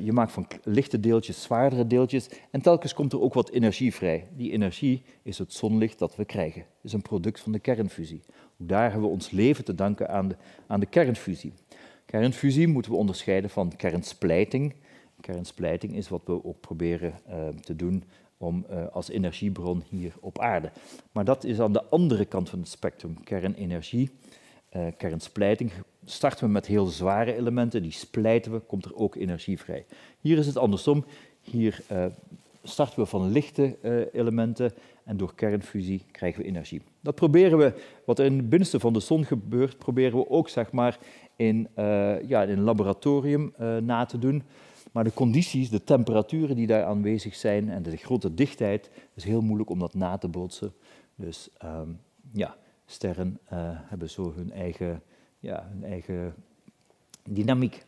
Je 0.03 0.09
maakt 0.11 0.31
van 0.31 0.47
lichte 0.63 0.99
deeltjes 0.99 1.41
zwaardere 1.41 1.87
deeltjes 1.87 2.29
en 2.51 2.61
telkens 2.61 2.93
komt 2.93 3.13
er 3.13 3.21
ook 3.21 3.33
wat 3.33 3.49
energie 3.49 3.93
vrij. 3.93 4.27
Die 4.35 4.51
energie 4.51 5.03
is 5.23 5.37
het 5.37 5.53
zonlicht 5.53 5.99
dat 5.99 6.15
we 6.15 6.25
krijgen. 6.25 6.65
Is 6.81 6.93
een 6.93 7.01
product 7.01 7.39
van 7.39 7.51
de 7.51 7.59
kernfusie. 7.59 8.21
Ook 8.61 8.67
daar 8.67 8.91
hebben 8.91 9.01
we 9.01 9.13
ons 9.15 9.31
leven 9.31 9.65
te 9.65 9.75
danken 9.75 10.09
aan 10.09 10.27
de, 10.27 10.35
aan 10.67 10.79
de 10.79 10.85
kernfusie. 10.85 11.53
Kernfusie 12.05 12.67
moeten 12.67 12.91
we 12.91 12.97
onderscheiden 12.97 13.49
van 13.49 13.75
kernsplijting. 13.75 14.73
Kernsplijting 15.21 15.95
is 15.95 16.09
wat 16.09 16.21
we 16.25 16.43
ook 16.43 16.59
proberen 16.59 17.13
uh, 17.29 17.47
te 17.47 17.75
doen 17.75 18.03
om, 18.37 18.65
uh, 18.71 18.87
als 18.87 19.09
energiebron 19.09 19.83
hier 19.89 20.13
op 20.19 20.39
aarde. 20.39 20.71
Maar 21.11 21.25
dat 21.25 21.43
is 21.43 21.59
aan 21.59 21.73
de 21.73 21.83
andere 21.83 22.25
kant 22.25 22.49
van 22.49 22.59
het 22.59 22.67
spectrum. 22.67 23.23
Kernenergie, 23.23 24.09
kernsplijting, 24.97 25.71
starten 26.05 26.45
we 26.45 26.51
met 26.51 26.65
heel 26.65 26.85
zware 26.85 27.35
elementen, 27.35 27.81
die 27.81 27.91
splijten 27.91 28.51
we, 28.51 28.59
komt 28.59 28.85
er 28.85 28.95
ook 28.95 29.15
energie 29.15 29.59
vrij. 29.59 29.85
Hier 30.19 30.37
is 30.37 30.45
het 30.45 30.57
andersom. 30.57 31.05
Hier 31.41 31.83
starten 32.63 32.99
we 32.99 33.05
van 33.05 33.31
lichte 33.31 33.77
elementen 34.13 34.71
en 35.03 35.17
door 35.17 35.35
kernfusie 35.35 36.03
krijgen 36.11 36.41
we 36.41 36.47
energie. 36.47 36.81
Dat 37.01 37.15
proberen 37.15 37.57
we, 37.57 37.73
wat 38.05 38.19
er 38.19 38.25
in 38.25 38.37
het 38.37 38.49
binnenste 38.49 38.79
van 38.79 38.93
de 38.93 38.99
zon 38.99 39.25
gebeurt, 39.25 39.77
proberen 39.77 40.17
we 40.17 40.29
ook 40.29 40.49
zeg 40.49 40.71
maar, 40.71 40.99
in, 41.35 41.67
ja, 42.27 42.43
in 42.43 42.49
een 42.49 42.61
laboratorium 42.61 43.53
na 43.81 44.05
te 44.05 44.19
doen. 44.19 44.43
Maar 44.91 45.03
de 45.03 45.13
condities, 45.13 45.69
de 45.69 45.83
temperaturen 45.83 46.55
die 46.55 46.67
daar 46.67 46.83
aanwezig 46.83 47.35
zijn 47.35 47.69
en 47.69 47.83
de 47.83 47.97
grote 47.97 48.33
dichtheid, 48.33 48.89
is 49.13 49.23
heel 49.23 49.41
moeilijk 49.41 49.69
om 49.69 49.79
dat 49.79 49.93
na 49.93 50.17
te 50.17 50.27
bootsen. 50.27 50.73
Dus 51.15 51.49
um, 51.65 51.99
ja, 52.31 52.55
sterren 52.85 53.39
hebben 53.85 54.09
zo 54.09 54.33
hun 54.35 54.51
eigen, 54.51 55.01
ja, 55.39 55.69
hun 55.71 55.83
eigen 55.83 56.33
dynamiek. 57.23 57.85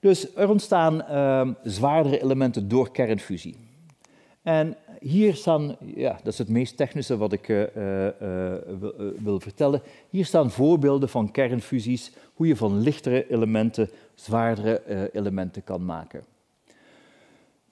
Dus 0.00 0.34
er 0.34 0.48
ontstaan 0.48 1.18
um, 1.18 1.56
zwaardere 1.62 2.22
elementen 2.22 2.68
door 2.68 2.90
kernfusie. 2.90 3.56
En 4.42 4.76
hier 5.00 5.34
staan, 5.34 5.76
ja, 5.94 6.18
dat 6.22 6.32
is 6.32 6.38
het 6.38 6.48
meest 6.48 6.76
technische 6.76 7.16
wat 7.16 7.32
ik 7.32 7.48
uh, 7.48 7.60
uh, 7.60 7.66
wil, 8.78 8.94
wil, 9.18 9.40
vertellen. 9.40 9.82
Hier 10.10 10.24
staan 10.24 10.50
voorbeelden 10.50 11.08
van 11.08 11.30
kernfusies, 11.30 12.12
hoe 12.34 12.46
je 12.46 12.56
van 12.56 12.80
lichtere 12.80 13.30
elementen 13.30 13.90
zwaardere 14.14 15.10
elementen 15.12 15.64
kan 15.64 15.84
maken. 15.84 16.24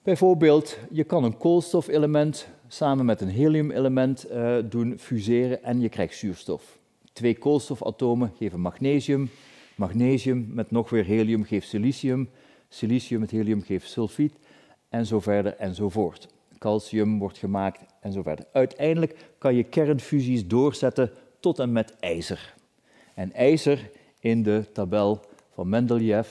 Bijvoorbeeld, 0.03 0.77
je 0.91 1.03
kan 1.03 1.23
een 1.23 1.37
koolstofelement 1.37 2.47
samen 2.67 3.05
met 3.05 3.21
een 3.21 3.29
heliumelement 3.29 4.27
doen 4.69 4.97
fuseren 4.97 5.63
en 5.63 5.79
je 5.79 5.89
krijgt 5.89 6.17
zuurstof. 6.17 6.79
Twee 7.13 7.37
koolstofatomen 7.37 8.33
geven 8.37 8.59
magnesium, 8.59 9.29
magnesium 9.75 10.47
met 10.49 10.71
nog 10.71 10.89
weer 10.89 11.05
helium 11.05 11.43
geeft 11.43 11.67
silicium, 11.67 12.29
silicium 12.69 13.19
met 13.19 13.31
helium 13.31 13.61
geeft 13.61 13.89
sulfiet 13.89 14.33
en 14.89 15.05
zo 15.05 15.19
verder 15.19 15.55
en 15.55 15.75
zo 15.75 15.89
voort. 15.89 16.27
Calcium 16.57 17.19
wordt 17.19 17.37
gemaakt 17.37 17.81
en 18.01 18.11
zo 18.11 18.21
verder. 18.21 18.45
Uiteindelijk 18.53 19.17
kan 19.37 19.55
je 19.55 19.63
kernfusies 19.63 20.47
doorzetten 20.47 21.11
tot 21.39 21.59
en 21.59 21.71
met 21.71 21.95
ijzer. 21.99 22.53
En 23.13 23.33
ijzer 23.33 23.89
in 24.19 24.43
de 24.43 24.65
tabel 24.73 25.19
van 25.53 25.69
Mendeleev, 25.69 26.27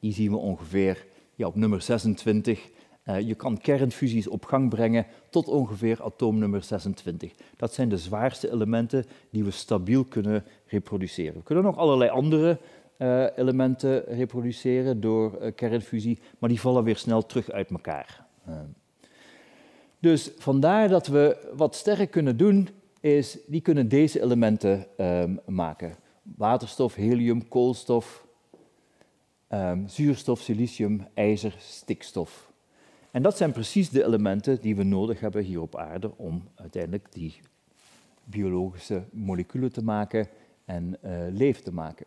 die 0.00 0.12
zien 0.12 0.30
we 0.30 0.36
ongeveer 0.36 1.06
ja, 1.34 1.46
op 1.46 1.54
nummer 1.54 1.82
26. 1.82 2.68
Uh, 3.08 3.20
je 3.20 3.34
kan 3.34 3.58
kernfusies 3.58 4.28
op 4.28 4.44
gang 4.44 4.68
brengen 4.68 5.06
tot 5.30 5.48
ongeveer 5.48 6.02
atoomnummer 6.02 6.62
26. 6.62 7.32
Dat 7.56 7.74
zijn 7.74 7.88
de 7.88 7.98
zwaarste 7.98 8.52
elementen 8.52 9.04
die 9.30 9.44
we 9.44 9.50
stabiel 9.50 10.04
kunnen 10.04 10.44
reproduceren. 10.66 11.34
We 11.34 11.42
kunnen 11.42 11.64
nog 11.64 11.76
allerlei 11.76 12.10
andere 12.10 12.58
uh, 12.98 13.26
elementen 13.36 14.04
reproduceren 14.04 15.00
door 15.00 15.38
uh, 15.42 15.52
kernfusie, 15.54 16.18
maar 16.38 16.48
die 16.48 16.60
vallen 16.60 16.84
weer 16.84 16.96
snel 16.96 17.26
terug 17.26 17.50
uit 17.50 17.70
elkaar. 17.70 18.26
dus 19.98 20.30
vandaar 20.38 20.88
dat 20.88 21.06
we 21.06 21.52
wat 21.56 21.74
sterren 21.76 22.10
kunnen 22.10 22.36
doen, 22.36 22.68
is 23.00 23.38
die 23.46 23.60
kunnen 23.60 23.88
deze 23.88 24.22
elementen 24.22 24.86
um, 24.96 25.40
maken. 25.46 25.96
Waterstof, 26.22 26.94
helium, 26.94 27.48
koolstof, 27.48 28.26
um, 29.48 29.88
zuurstof, 29.88 30.40
silicium, 30.40 31.06
ijzer, 31.14 31.54
stikstof. 31.58 32.47
En 33.18 33.24
dat 33.24 33.36
zijn 33.36 33.52
precies 33.52 33.90
de 33.90 34.04
elementen 34.04 34.60
die 34.60 34.76
we 34.76 34.82
nodig 34.82 35.20
hebben 35.20 35.42
hier 35.42 35.60
op 35.60 35.76
aarde 35.76 36.10
om 36.16 36.48
uiteindelijk 36.54 37.12
die 37.12 37.34
biologische 38.24 39.02
moleculen 39.12 39.72
te 39.72 39.84
maken 39.84 40.28
en 40.64 40.96
uh, 41.04 41.10
leven 41.30 41.64
te 41.64 41.72
maken. 41.72 42.06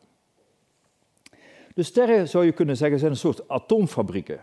De 1.74 1.84
sterren, 1.84 2.30
zou 2.30 2.46
je 2.46 2.52
kunnen 2.52 2.78
zeggen, 2.78 3.00
zijn 3.00 3.12
een 3.12 3.18
soort 3.18 3.48
atoomfabrieken. 3.48 4.36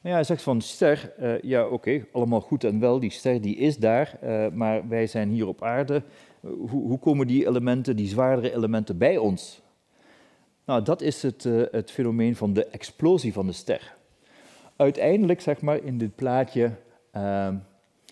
Maar 0.00 0.10
ja, 0.10 0.12
hij 0.12 0.24
zegt 0.24 0.42
van 0.42 0.60
ster, 0.60 1.12
uh, 1.20 1.40
ja 1.40 1.66
oké, 1.68 2.06
allemaal 2.12 2.40
goed 2.40 2.64
en 2.64 2.80
wel, 2.80 3.00
die 3.00 3.10
ster 3.10 3.40
die 3.40 3.56
is 3.56 3.76
daar, 3.76 4.18
uh, 4.24 4.48
maar 4.48 4.88
wij 4.88 5.06
zijn 5.06 5.28
hier 5.28 5.46
op 5.46 5.62
aarde. 5.62 6.02
Hoe, 6.40 6.68
hoe 6.68 6.98
komen 6.98 7.26
die 7.26 7.46
elementen, 7.46 7.96
die 7.96 8.08
zwaardere 8.08 8.54
elementen 8.54 8.98
bij 8.98 9.16
ons? 9.16 9.62
Nou, 10.64 10.82
dat 10.82 11.00
is 11.00 11.22
het, 11.22 11.42
het 11.70 11.90
fenomeen 11.90 12.36
van 12.36 12.52
de 12.52 12.66
explosie 12.66 13.32
van 13.32 13.46
de 13.46 13.52
ster. 13.52 13.95
Uiteindelijk, 14.76 15.40
zeg 15.40 15.60
maar, 15.60 15.82
in 15.82 15.98
dit 15.98 16.14
plaatje, 16.14 16.72
ehm, 17.10 17.56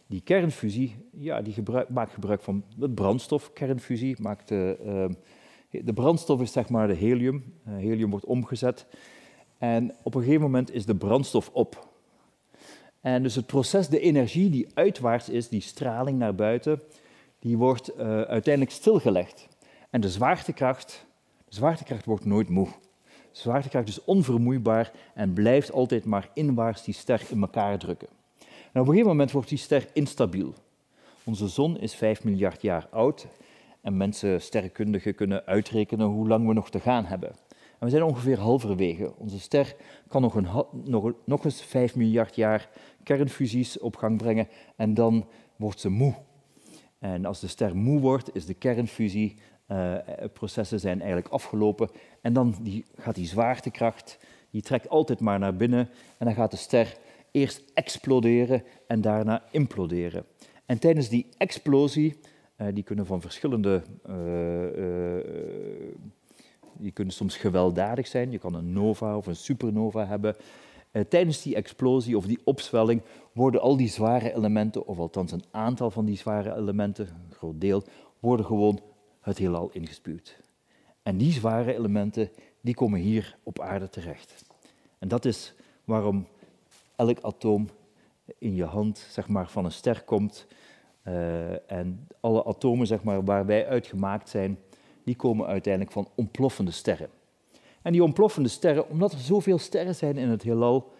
die 0.06 0.20
kernfusie, 0.20 1.08
ja, 1.10 1.42
die 1.42 1.52
gebruik, 1.52 1.88
maakt 1.88 2.12
gebruik 2.12 2.42
van 2.42 2.64
het 2.80 2.94
brandstof. 2.94 3.52
Kernfusie 3.52 4.16
maakt 4.20 4.48
de, 4.48 4.78
ehm, 4.84 5.12
de 5.84 5.92
brandstof 5.92 6.40
is 6.40 6.52
zeg 6.52 6.68
maar 6.68 6.86
de 6.86 6.94
helium. 6.94 7.54
Uh, 7.68 7.74
helium 7.74 8.10
wordt 8.10 8.24
omgezet. 8.24 8.86
En 9.58 9.94
op 10.02 10.14
een 10.14 10.22
gegeven 10.22 10.42
moment 10.42 10.72
is 10.72 10.86
de 10.86 10.96
brandstof 10.96 11.50
op. 11.52 11.92
En 13.00 13.22
dus 13.22 13.34
het 13.34 13.46
proces, 13.46 13.88
de 13.88 14.00
energie 14.00 14.50
die 14.50 14.66
uitwaarts 14.74 15.28
is, 15.28 15.48
die 15.48 15.60
straling 15.60 16.18
naar 16.18 16.34
buiten, 16.34 16.80
die 17.38 17.58
wordt 17.58 17.90
uh, 17.90 18.00
uiteindelijk 18.20 18.74
stilgelegd. 18.74 19.48
En 19.90 20.00
de 20.00 20.10
zwaartekracht, 20.10 21.06
de 21.44 21.54
zwaartekracht 21.54 22.04
wordt 22.04 22.24
nooit 22.24 22.48
moe. 22.48 22.68
Zwaartekracht 23.34 23.88
is 23.88 24.04
onvermoeibaar 24.04 24.92
en 25.14 25.32
blijft 25.32 25.72
altijd 25.72 26.04
maar 26.04 26.30
inwaarts 26.34 26.84
die 26.84 26.94
ster 26.94 27.22
in 27.30 27.40
elkaar 27.40 27.78
drukken. 27.78 28.08
En 28.40 28.80
op 28.80 28.86
een 28.86 28.86
gegeven 28.86 29.06
moment 29.06 29.30
wordt 29.30 29.48
die 29.48 29.58
ster 29.58 29.88
instabiel. 29.92 30.54
Onze 31.24 31.48
zon 31.48 31.78
is 31.78 31.94
5 31.94 32.24
miljard 32.24 32.62
jaar 32.62 32.88
oud 32.90 33.26
en 33.80 33.96
mensen, 33.96 34.40
sterrenkundigen, 34.40 35.14
kunnen 35.14 35.44
uitrekenen 35.46 36.06
hoe 36.06 36.28
lang 36.28 36.46
we 36.46 36.52
nog 36.52 36.70
te 36.70 36.80
gaan 36.80 37.04
hebben. 37.04 37.28
En 37.78 37.86
we 37.86 37.90
zijn 37.90 38.02
ongeveer 38.02 38.38
halverwege. 38.38 39.12
Onze 39.18 39.40
ster 39.40 39.76
kan 40.08 40.22
nog, 40.22 40.34
een, 40.34 40.48
nog, 40.84 41.12
nog 41.24 41.44
eens 41.44 41.62
5 41.62 41.96
miljard 41.96 42.36
jaar 42.36 42.68
kernfusies 43.02 43.78
op 43.78 43.96
gang 43.96 44.16
brengen 44.16 44.48
en 44.76 44.94
dan 44.94 45.26
wordt 45.56 45.80
ze 45.80 45.88
moe. 45.88 46.14
En 46.98 47.24
als 47.24 47.40
de 47.40 47.48
ster 47.48 47.76
moe 47.76 48.00
wordt, 48.00 48.34
is 48.34 48.46
de 48.46 48.54
kernfusieprocessen 48.54 49.53
uh, 49.68 50.54
zijn 50.60 50.98
eigenlijk 50.98 51.28
afgelopen. 51.28 51.88
En 52.20 52.32
dan 52.32 52.54
die, 52.60 52.84
gaat 52.96 53.14
die 53.14 53.26
zwaartekracht, 53.26 54.18
die 54.50 54.62
trekt 54.62 54.88
altijd 54.88 55.20
maar 55.20 55.38
naar 55.38 55.56
binnen. 55.56 55.88
En 56.18 56.26
dan 56.26 56.34
gaat 56.34 56.50
de 56.50 56.56
ster 56.56 56.96
eerst 57.30 57.62
exploderen 57.74 58.62
en 58.86 59.00
daarna 59.00 59.42
imploderen. 59.50 60.24
En 60.66 60.78
tijdens 60.78 61.08
die 61.08 61.26
explosie, 61.36 62.20
uh, 62.56 62.66
die 62.74 62.84
kunnen 62.84 63.06
van 63.06 63.20
verschillende... 63.20 63.82
Die 66.78 66.92
kunnen 66.92 67.14
soms 67.14 67.36
gewelddadig 67.36 68.06
zijn. 68.06 68.30
Je 68.30 68.38
kan 68.38 68.54
een 68.54 68.72
nova 68.72 69.16
of 69.16 69.26
een 69.26 69.36
supernova 69.36 70.06
hebben. 70.06 70.36
Tijdens 71.08 71.42
die 71.42 71.54
explosie 71.54 72.16
of 72.16 72.26
die 72.26 72.38
opzwelling 72.44 73.02
worden 73.32 73.60
al 73.60 73.76
die 73.76 73.88
zware 73.88 74.34
elementen, 74.34 74.86
of 74.86 74.98
althans 74.98 75.32
een 75.32 75.44
aantal 75.50 75.90
van 75.90 76.04
die 76.04 76.16
zware 76.16 76.56
elementen, 76.56 77.06
een 77.06 77.34
groot 77.36 77.60
deel, 77.60 77.82
worden 78.20 78.46
gewoon 78.46 78.80
het 79.24 79.38
heelal 79.38 79.70
ingespuwd. 79.72 80.36
En 81.02 81.16
die 81.16 81.32
zware 81.32 81.74
elementen, 81.74 82.30
die 82.60 82.74
komen 82.74 83.00
hier 83.00 83.36
op 83.42 83.60
aarde 83.60 83.88
terecht. 83.88 84.44
En 84.98 85.08
dat 85.08 85.24
is 85.24 85.54
waarom 85.84 86.26
elk 86.96 87.18
atoom 87.20 87.68
in 88.38 88.54
je 88.54 88.64
hand 88.64 88.98
zeg 88.98 89.28
maar, 89.28 89.48
van 89.48 89.64
een 89.64 89.72
ster 89.72 90.02
komt. 90.02 90.46
Uh, 91.08 91.70
en 91.72 92.08
alle 92.20 92.44
atomen 92.44 92.86
zeg 92.86 93.02
maar, 93.02 93.24
waar 93.24 93.46
wij 93.46 93.66
uitgemaakt 93.66 94.28
zijn, 94.28 94.58
die 95.04 95.16
komen 95.16 95.46
uiteindelijk 95.46 95.92
van 95.92 96.08
ontploffende 96.14 96.70
sterren. 96.70 97.08
En 97.82 97.92
die 97.92 98.02
ontploffende 98.02 98.48
sterren, 98.48 98.88
omdat 98.88 99.12
er 99.12 99.18
zoveel 99.18 99.58
sterren 99.58 99.94
zijn 99.94 100.16
in 100.16 100.28
het 100.28 100.42
heelal, 100.42 100.92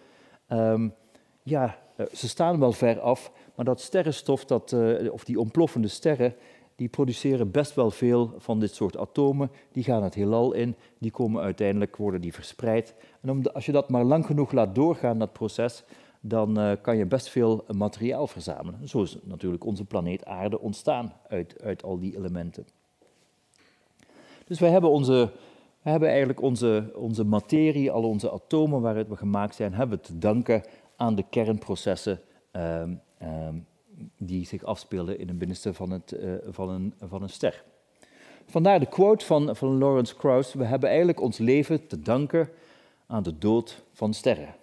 um, 0.49 0.95
ja, 1.43 1.79
uh, 1.97 2.07
ze 2.13 2.29
staan 2.29 2.59
wel 2.59 2.73
ver 2.73 3.01
af, 3.01 3.33
maar 3.55 3.65
dat 3.65 3.81
sterrenstof, 3.81 4.45
dat, 4.45 4.73
uh, 4.73 5.13
of 5.13 5.25
die 5.25 5.41
ontploffende 5.41 5.89
sterren, 5.89 6.35
die 6.77 6.89
produceren 6.89 7.51
best 7.51 7.75
wel 7.75 7.91
veel 7.91 8.35
van 8.39 8.61
dit 8.61 8.75
soort 8.75 8.97
atomen. 8.97 9.51
Die 9.73 9.85
gaan 9.85 10.03
het 10.03 10.15
heelal 10.15 10.53
in, 10.53 10.77
die 10.99 11.11
komen 11.11 11.43
uiteindelijk, 11.43 11.97
worden 11.97 12.21
die 12.21 12.33
verspreid. 12.35 12.95
En 13.21 13.31
om 13.31 13.43
de, 13.43 13.53
als 13.53 13.67
je 13.67 13.73
dat 13.73 13.91
maar 13.91 14.05
lang 14.05 14.27
genoeg 14.27 14.53
laat 14.53 14.75
doorgaan, 14.75 15.19
dat 15.19 15.33
proces, 15.33 15.85
dan 16.21 16.61
uh, 16.61 16.73
kan 16.83 16.97
je 16.97 17.07
best 17.07 17.29
veel 17.29 17.65
materiaal 17.77 18.27
verzamelen. 18.27 18.89
Zo 18.89 19.03
is 19.03 19.19
natuurlijk 19.23 19.65
onze 19.65 19.85
planeet 19.85 20.25
Aarde 20.25 20.61
ontstaan 20.61 21.13
uit, 21.29 21.63
uit 21.63 21.83
al 21.83 21.99
die 21.99 22.17
elementen. 22.17 22.67
Dus 24.47 24.61
wij 24.61 24.71
hebben, 24.71 24.91
onze, 24.91 25.33
hebben 25.81 26.09
eigenlijk 26.09 26.43
onze, 26.43 26.93
onze 26.95 27.25
materie, 27.25 27.91
al 27.91 28.03
onze 28.03 28.33
atomen 28.33 28.81
waaruit 28.81 29.09
we 29.09 29.17
gemaakt 29.17 29.55
zijn, 29.55 29.75
hebben 29.75 30.01
te 30.01 30.19
danken 30.19 30.63
aan 30.97 31.15
de 31.15 31.25
kernprocessen 31.31 32.21
um, 32.53 33.01
um, 33.23 33.67
die 34.17 34.47
zich 34.47 34.65
afspelen 34.65 35.19
in 35.19 35.29
het 35.29 35.39
binnenste 35.39 35.75
van, 35.75 35.91
het, 35.91 36.13
uh, 36.13 36.35
van, 36.49 36.69
een, 36.69 36.95
van 37.01 37.23
een 37.23 37.29
ster. 37.29 37.65
Vandaar 38.47 38.81
de 38.81 38.87
quote 38.87 39.25
van, 39.25 39.57
van 39.57 39.79
Lawrence 39.79 40.17
Krauss: 40.17 40.55
We 40.55 40.65
hebben 40.65 40.89
eigenlijk 40.89 41.21
ons 41.21 41.39
leven 41.39 41.87
te 41.87 42.01
danken 42.01 42.51
aan 43.07 43.23
de 43.23 43.39
dood 43.39 43.83
van 43.93 44.15
sterren. 44.15 44.55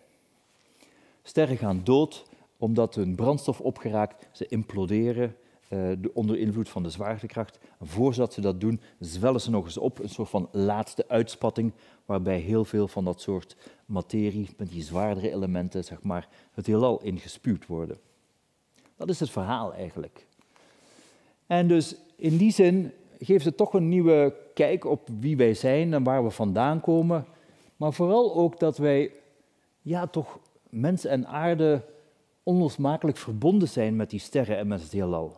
Sterren 1.23 1.58
gaan 1.58 1.82
dood 1.84 2.23
omdat 2.58 2.95
hun 2.95 3.15
brandstof 3.15 3.62
opgeraakt, 3.62 4.27
ze 4.32 4.47
imploderen 4.47 5.36
uh, 5.69 5.91
onder 6.13 6.38
invloed 6.38 6.69
van 6.69 6.84
de 6.84 6.89
zwaartekracht. 6.89 7.60
En 7.80 7.88
voordat 7.88 8.34
ze 8.34 8.41
dat 8.41 8.62
doen, 8.62 8.82
zwellen 8.99 9.41
ze 9.41 9.49
nog 9.49 9.65
eens 9.65 9.77
op, 9.77 9.99
een 9.99 10.10
soort 10.10 10.30
van 10.30 10.49
laatste 10.51 11.06
uitspatting, 11.08 11.73
waarbij 12.06 12.38
heel 12.38 12.65
veel 12.65 12.88
van 12.88 13.06
dat 13.06 13.21
soort 13.21 13.56
materie, 13.86 14.49
met 14.58 14.69
die 14.69 14.84
zwaardere 14.84 15.32
elementen, 15.32 15.84
zeg 15.84 16.04
maar, 16.04 16.30
het 16.51 16.65
heelal 16.65 17.01
ingespuwd 17.01 17.65
worden. 17.65 17.97
Dat 19.02 19.10
is 19.10 19.20
het 19.20 19.30
verhaal 19.30 19.74
eigenlijk. 19.74 20.26
En 21.48 21.68
dus 21.68 21.96
in 22.16 22.38
die 22.38 22.52
zin 22.52 22.92
geeft 23.20 23.46
het 23.46 23.58
toch 23.58 23.74
een 23.74 23.90
nieuwe 23.90 24.36
kijk 24.54 24.86
op 24.86 25.08
wie 25.20 25.38
wij 25.38 25.54
zijn 25.54 25.94
en 25.94 26.04
waar 26.04 26.24
we 26.24 26.30
vandaan 26.30 26.82
komen. 26.82 27.26
Maar 27.78 27.94
vooral 27.94 28.36
ook 28.36 28.60
dat 28.60 28.78
wij, 28.78 29.12
ja, 29.82 30.08
toch 30.08 30.40
mens 30.70 31.06
en 31.06 31.28
aarde 31.28 31.84
onlosmakelijk 32.44 33.18
verbonden 33.18 33.68
zijn 33.68 33.96
met 33.96 34.10
die 34.10 34.20
sterren 34.20 34.58
en 34.58 34.68
met 34.68 34.82
het 34.82 34.92
heelal. 34.92 35.38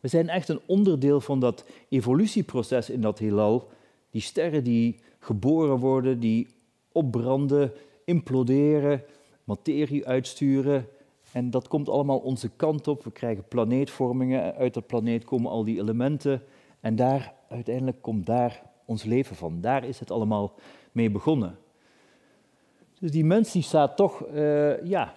We 0.00 0.08
zijn 0.08 0.28
echt 0.28 0.48
een 0.48 0.60
onderdeel 0.66 1.20
van 1.20 1.40
dat 1.40 1.64
evolutieproces 1.88 2.90
in 2.90 3.00
dat 3.00 3.18
heelal. 3.18 3.68
Die 4.10 4.20
sterren 4.20 4.64
die 4.64 5.00
geboren 5.18 5.78
worden, 5.78 6.20
die 6.20 6.48
opbranden, 6.92 7.72
imploderen, 8.04 9.04
materie 9.44 10.06
uitsturen. 10.06 10.88
En 11.36 11.50
dat 11.50 11.68
komt 11.68 11.88
allemaal 11.88 12.18
onze 12.18 12.48
kant 12.48 12.88
op. 12.88 13.04
We 13.04 13.10
krijgen 13.10 13.44
planeetvormingen. 13.48 14.54
Uit 14.54 14.74
dat 14.74 14.86
planeet 14.86 15.24
komen 15.24 15.50
al 15.50 15.64
die 15.64 15.80
elementen. 15.80 16.42
En 16.80 16.96
daar, 16.96 17.34
uiteindelijk 17.48 18.02
komt 18.02 18.26
daar 18.26 18.62
ons 18.84 19.04
leven 19.04 19.36
van. 19.36 19.60
Daar 19.60 19.84
is 19.84 19.98
het 19.98 20.10
allemaal 20.10 20.54
mee 20.92 21.10
begonnen. 21.10 21.58
Dus 23.00 23.10
die 23.10 23.24
mens 23.24 23.52
die 23.52 23.62
staat 23.62 23.96
toch, 23.96 24.26
uh, 24.34 24.84
ja, 24.84 25.14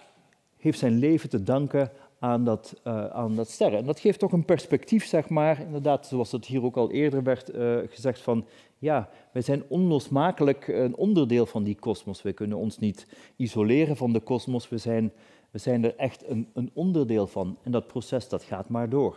heeft 0.56 0.78
zijn 0.78 0.98
leven 0.98 1.28
te 1.28 1.42
danken 1.42 1.90
aan 2.18 2.44
dat, 2.44 2.80
uh, 2.84 3.06
aan 3.06 3.36
dat 3.36 3.48
sterren. 3.48 3.78
En 3.78 3.86
dat 3.86 4.00
geeft 4.00 4.18
toch 4.18 4.32
een 4.32 4.44
perspectief, 4.44 5.06
zeg 5.06 5.28
maar, 5.28 5.60
inderdaad, 5.60 6.06
zoals 6.06 6.32
het 6.32 6.46
hier 6.46 6.64
ook 6.64 6.76
al 6.76 6.90
eerder 6.90 7.22
werd 7.22 7.54
uh, 7.54 7.78
gezegd, 7.88 8.20
van 8.20 8.44
ja, 8.78 9.08
wij 9.32 9.42
zijn 9.42 9.62
onlosmakelijk 9.68 10.68
een 10.68 10.96
onderdeel 10.96 11.46
van 11.46 11.62
die 11.62 11.78
kosmos. 11.78 12.22
We 12.22 12.32
kunnen 12.32 12.58
ons 12.58 12.78
niet 12.78 13.06
isoleren 13.36 13.96
van 13.96 14.12
de 14.12 14.20
kosmos, 14.20 14.68
we 14.68 14.78
zijn, 14.78 15.12
we 15.50 15.58
zijn 15.58 15.84
er 15.84 15.96
echt 15.96 16.28
een, 16.28 16.48
een 16.54 16.70
onderdeel 16.72 17.26
van. 17.26 17.58
En 17.62 17.72
dat 17.72 17.86
proces, 17.86 18.28
dat 18.28 18.42
gaat 18.42 18.68
maar 18.68 18.88
door. 18.88 19.16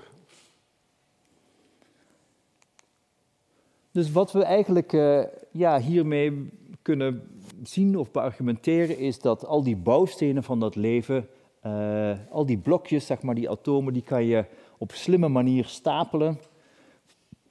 Dus 3.91 4.11
wat 4.11 4.31
we 4.31 4.43
eigenlijk 4.43 4.93
uh, 4.93 5.23
ja, 5.51 5.79
hiermee 5.79 6.49
kunnen 6.81 7.39
zien 7.63 7.97
of 7.97 8.11
beargumenteren, 8.11 8.97
is 8.97 9.19
dat 9.19 9.45
al 9.45 9.63
die 9.63 9.75
bouwstenen 9.75 10.43
van 10.43 10.59
dat 10.59 10.75
leven 10.75 11.27
uh, 11.65 12.11
al 12.29 12.45
die 12.45 12.57
blokjes, 12.57 13.05
zeg 13.05 13.21
maar, 13.21 13.35
die 13.35 13.49
atomen, 13.49 13.93
die 13.93 14.01
kan 14.01 14.25
je 14.25 14.45
op 14.77 14.91
slimme 14.91 15.27
manier 15.27 15.65
stapelen. 15.65 16.39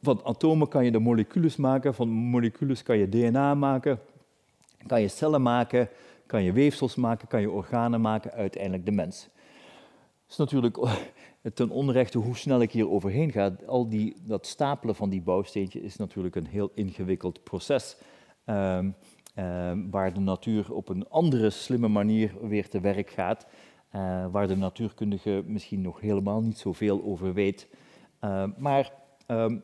Van 0.02 0.24
atomen 0.24 0.68
kan 0.68 0.84
je 0.84 0.90
de 0.90 0.98
moleculen 0.98 1.52
maken, 1.56 1.94
van 1.94 2.08
moleculen 2.08 2.82
kan 2.82 2.98
je 2.98 3.08
DNA 3.08 3.54
maken, 3.54 4.00
kan 4.86 5.00
je 5.00 5.08
cellen 5.08 5.42
maken, 5.42 5.88
kan 6.32 6.42
je 6.42 6.52
weefsels 6.52 6.94
maken, 6.94 7.28
kan 7.28 7.40
je 7.40 7.50
organen 7.50 8.00
maken, 8.00 8.32
uiteindelijk 8.32 8.84
de 8.84 8.92
mens. 8.92 9.22
Het 10.22 10.30
is 10.30 10.36
natuurlijk 10.36 10.78
ten 11.54 11.70
onrechte 11.70 12.18
hoe 12.18 12.36
snel 12.36 12.60
ik 12.60 12.72
hier 12.72 12.90
overheen 12.90 13.32
ga. 13.32 13.56
Al 13.66 13.88
die, 13.88 14.16
dat 14.22 14.46
stapelen 14.46 14.94
van 14.94 15.08
die 15.08 15.22
bouwsteentjes 15.22 15.82
is 15.82 15.96
natuurlijk 15.96 16.36
een 16.36 16.46
heel 16.46 16.70
ingewikkeld 16.74 17.42
proces. 17.42 17.96
Um, 18.46 18.94
um, 19.36 19.90
waar 19.90 20.14
de 20.14 20.20
natuur 20.20 20.72
op 20.72 20.88
een 20.88 21.08
andere 21.08 21.50
slimme 21.50 21.88
manier 21.88 22.34
weer 22.48 22.68
te 22.68 22.80
werk 22.80 23.10
gaat. 23.10 23.46
Uh, 23.94 24.26
waar 24.30 24.48
de 24.48 24.56
natuurkundige 24.56 25.42
misschien 25.46 25.80
nog 25.80 26.00
helemaal 26.00 26.40
niet 26.40 26.58
zoveel 26.58 27.02
over 27.02 27.34
weet. 27.34 27.68
Uh, 28.20 28.44
maar 28.56 28.92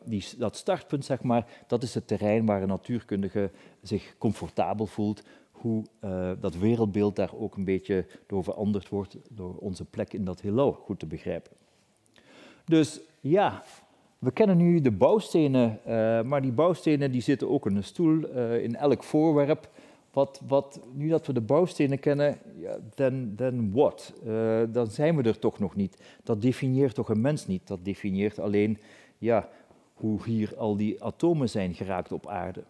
die, 0.04 0.24
dat 0.38 0.56
startpunt, 0.56 1.04
zeg 1.04 1.22
maar, 1.22 1.46
dat 1.66 1.82
is 1.82 1.94
het 1.94 2.06
terrein 2.06 2.46
waar 2.46 2.62
een 2.62 2.68
natuurkundige 2.68 3.50
zich 3.82 4.14
comfortabel 4.18 4.86
voelt, 4.86 5.22
hoe 5.60 5.84
uh, 6.04 6.30
dat 6.40 6.56
wereldbeeld 6.56 7.16
daar 7.16 7.30
ook 7.38 7.56
een 7.56 7.64
beetje 7.64 8.06
door 8.26 8.44
veranderd 8.44 8.88
wordt, 8.88 9.16
door 9.30 9.54
onze 9.54 9.84
plek 9.84 10.12
in 10.12 10.24
dat 10.24 10.40
heelal 10.40 10.72
goed 10.72 10.98
te 10.98 11.06
begrijpen. 11.06 11.52
Dus 12.64 13.00
ja, 13.20 13.62
we 14.18 14.30
kennen 14.30 14.56
nu 14.56 14.80
de 14.80 14.90
bouwstenen, 14.90 15.80
maar 16.28 16.42
die 16.42 16.52
bouwstenen 16.52 17.10
die 17.10 17.20
zitten 17.20 17.48
ook 17.48 17.66
in 17.66 17.76
een 17.76 17.84
stoel, 17.84 18.26
in 18.56 18.76
elk 18.76 19.02
voorwerp 19.02 19.70
wat, 20.12 20.40
wat, 20.46 20.80
nu 20.92 21.08
dat 21.08 21.26
we 21.26 21.32
de 21.32 21.40
bouwstenen 21.40 21.98
kennen, 21.98 22.38
then, 22.94 23.32
then 23.36 23.72
what? 23.72 24.14
Dan 24.72 24.86
zijn 24.86 25.16
we 25.16 25.22
er 25.22 25.38
toch 25.38 25.58
nog 25.58 25.74
niet. 25.74 26.02
Dat 26.22 26.42
definieert 26.42 26.94
toch 26.94 27.08
een 27.08 27.20
mens 27.20 27.46
niet. 27.46 27.66
Dat 27.66 27.84
definieert 27.84 28.38
alleen 28.38 28.78
ja, 29.18 29.48
hoe 29.94 30.24
hier 30.24 30.56
al 30.56 30.76
die 30.76 31.04
atomen 31.04 31.48
zijn 31.48 31.74
geraakt 31.74 32.12
op 32.12 32.26
aarde. 32.26 32.64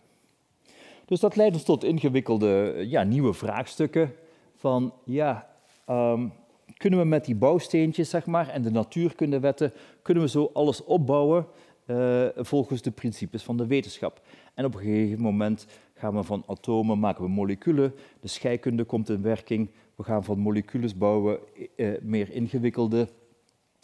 Dus 1.09 1.21
dat 1.21 1.37
leidt 1.37 1.55
ons 1.55 1.64
tot 1.64 1.85
ingewikkelde 1.85 2.85
ja, 2.88 3.03
nieuwe 3.03 3.35
vraagstukken 3.35 4.14
van 4.55 4.92
ja, 5.05 5.49
um, 5.90 6.33
kunnen 6.77 6.99
we 6.99 7.05
met 7.05 7.25
die 7.25 7.35
bouwsteentjes 7.35 8.11
zeg 8.11 8.27
maar, 8.27 8.49
en 8.49 8.62
de 8.62 8.71
natuurkundewetten, 8.71 9.73
kunnen 10.03 10.23
we 10.23 10.29
zo 10.29 10.51
alles 10.53 10.85
opbouwen 10.85 11.47
uh, 11.87 12.27
volgens 12.37 12.83
de 12.83 12.90
principes 12.90 13.42
van 13.42 13.57
de 13.57 13.66
wetenschap. 13.66 14.21
En 14.55 14.64
op 14.64 14.75
een 14.75 14.81
gegeven 14.81 15.23
moment 15.23 15.66
gaan 15.94 16.14
we 16.14 16.23
van 16.23 16.42
atomen, 16.47 16.99
maken 16.99 17.25
we 17.25 17.31
moleculen, 17.31 17.94
de 18.21 18.29
scheikunde 18.29 18.85
komt 18.85 19.09
in 19.09 19.23
werking, 19.23 19.71
we 19.94 20.03
gaan 20.03 20.25
van 20.25 20.38
moleculen 20.38 20.99
bouwen 20.99 21.38
uh, 21.77 21.88
meer 22.03 22.33
ingewikkelde 22.33 23.09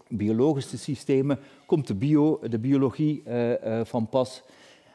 biologische 0.09 0.79
systemen, 0.79 1.39
komt 1.67 1.87
de, 1.87 1.95
bio, 1.95 2.41
de 2.49 2.59
biologie 2.59 3.23
uh, 3.27 3.85
van 3.85 4.09
pas. 4.09 4.43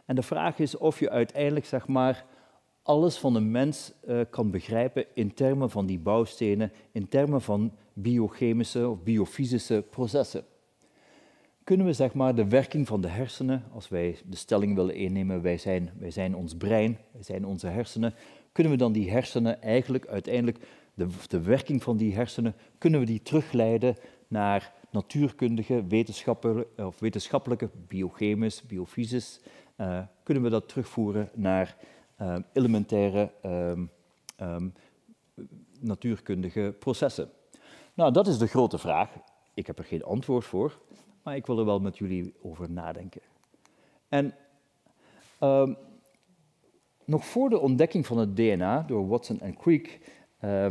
En 0.09 0.15
de 0.15 0.21
vraag 0.21 0.59
is 0.59 0.77
of 0.77 0.99
je 0.99 1.09
uiteindelijk 1.09 1.65
zeg 1.65 1.87
maar, 1.87 2.25
alles 2.81 3.17
van 3.17 3.35
een 3.35 3.51
mens 3.51 3.93
uh, 4.07 4.21
kan 4.29 4.51
begrijpen 4.51 5.05
in 5.13 5.33
termen 5.33 5.69
van 5.69 5.85
die 5.85 5.99
bouwstenen, 5.99 6.71
in 6.91 7.07
termen 7.07 7.41
van 7.41 7.71
biochemische 7.93 8.89
of 8.89 9.03
biofysische 9.03 9.85
processen. 9.89 10.43
Kunnen 11.63 11.85
we 11.85 11.93
zeg 11.93 12.13
maar 12.13 12.35
de 12.35 12.47
werking 12.47 12.87
van 12.87 13.01
de 13.01 13.07
hersenen, 13.07 13.63
als 13.73 13.89
wij 13.89 14.17
de 14.25 14.35
stelling 14.35 14.75
willen 14.75 14.95
innemen, 14.95 15.41
wij 15.41 15.57
zijn, 15.57 15.91
wij 15.99 16.11
zijn 16.11 16.35
ons 16.35 16.55
brein, 16.55 16.97
wij 17.11 17.23
zijn 17.23 17.45
onze 17.45 17.67
hersenen, 17.67 18.13
kunnen 18.51 18.71
we 18.71 18.77
dan 18.77 18.91
die 18.91 19.11
hersenen 19.11 19.61
eigenlijk 19.61 20.07
uiteindelijk, 20.07 20.67
de, 20.93 21.07
de 21.27 21.41
werking 21.41 21.83
van 21.83 21.97
die 21.97 22.13
hersenen, 22.13 22.55
kunnen 22.77 22.99
we 22.99 23.05
die 23.05 23.21
terugleiden 23.21 23.95
naar 24.27 24.73
natuurkundige, 24.91 25.83
wetenschappelijke, 25.87 26.85
of 26.85 26.99
wetenschappelijke 26.99 27.69
biochemisch, 27.87 28.61
biofysisch, 28.61 29.39
uh, 29.81 29.99
kunnen 30.23 30.43
we 30.43 30.49
dat 30.49 30.67
terugvoeren 30.69 31.29
naar 31.33 31.77
uh, 32.21 32.35
elementaire 32.53 33.31
um, 33.45 33.91
um, 34.41 34.73
natuurkundige 35.79 36.75
processen? 36.79 37.29
Nou, 37.93 38.11
dat 38.11 38.27
is 38.27 38.37
de 38.37 38.47
grote 38.47 38.77
vraag. 38.77 39.09
Ik 39.53 39.67
heb 39.67 39.77
er 39.77 39.83
geen 39.83 40.03
antwoord 40.03 40.45
voor, 40.45 40.79
maar 41.23 41.35
ik 41.35 41.45
wil 41.45 41.59
er 41.59 41.65
wel 41.65 41.79
met 41.79 41.97
jullie 41.97 42.33
over 42.41 42.71
nadenken. 42.71 43.21
En 44.09 44.33
um, 45.39 45.77
nog 47.05 47.25
voor 47.25 47.49
de 47.49 47.59
ontdekking 47.59 48.05
van 48.05 48.17
het 48.17 48.35
DNA 48.35 48.81
door 48.81 49.07
Watson 49.07 49.39
en 49.39 49.57
Crick. 49.57 49.99
Uh, 50.41 50.67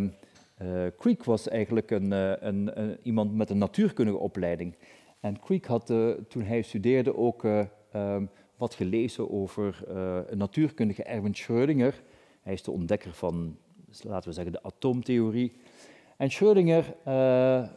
Crick 0.97 1.25
was 1.25 1.49
eigenlijk 1.49 1.91
een, 1.91 2.11
een, 2.47 2.99
iemand 3.03 3.35
met 3.35 3.51
een 3.51 3.59
natuurkundige 3.59 4.19
opleiding. 4.19 4.77
En 5.21 5.41
Crick 5.41 5.65
had 5.65 5.87
toen 6.29 6.43
hij 6.43 6.63
studeerde 6.63 7.17
ook 7.17 7.45
wat 8.59 8.75
gelezen 8.75 9.31
over 9.31 9.89
een 10.31 10.39
natuurkundige 10.39 11.03
Erwin 11.03 11.35
Schrödinger. 11.35 11.95
Hij 12.43 12.53
is 12.53 12.63
de 12.63 12.71
ontdekker 12.71 13.13
van, 13.13 13.57
laten 14.03 14.29
we 14.29 14.35
zeggen, 14.35 14.53
de 14.53 14.63
atoomtheorie. 14.63 15.53
En 16.17 16.31
Schrödinger, 16.31 16.85
uh, 17.07 17.69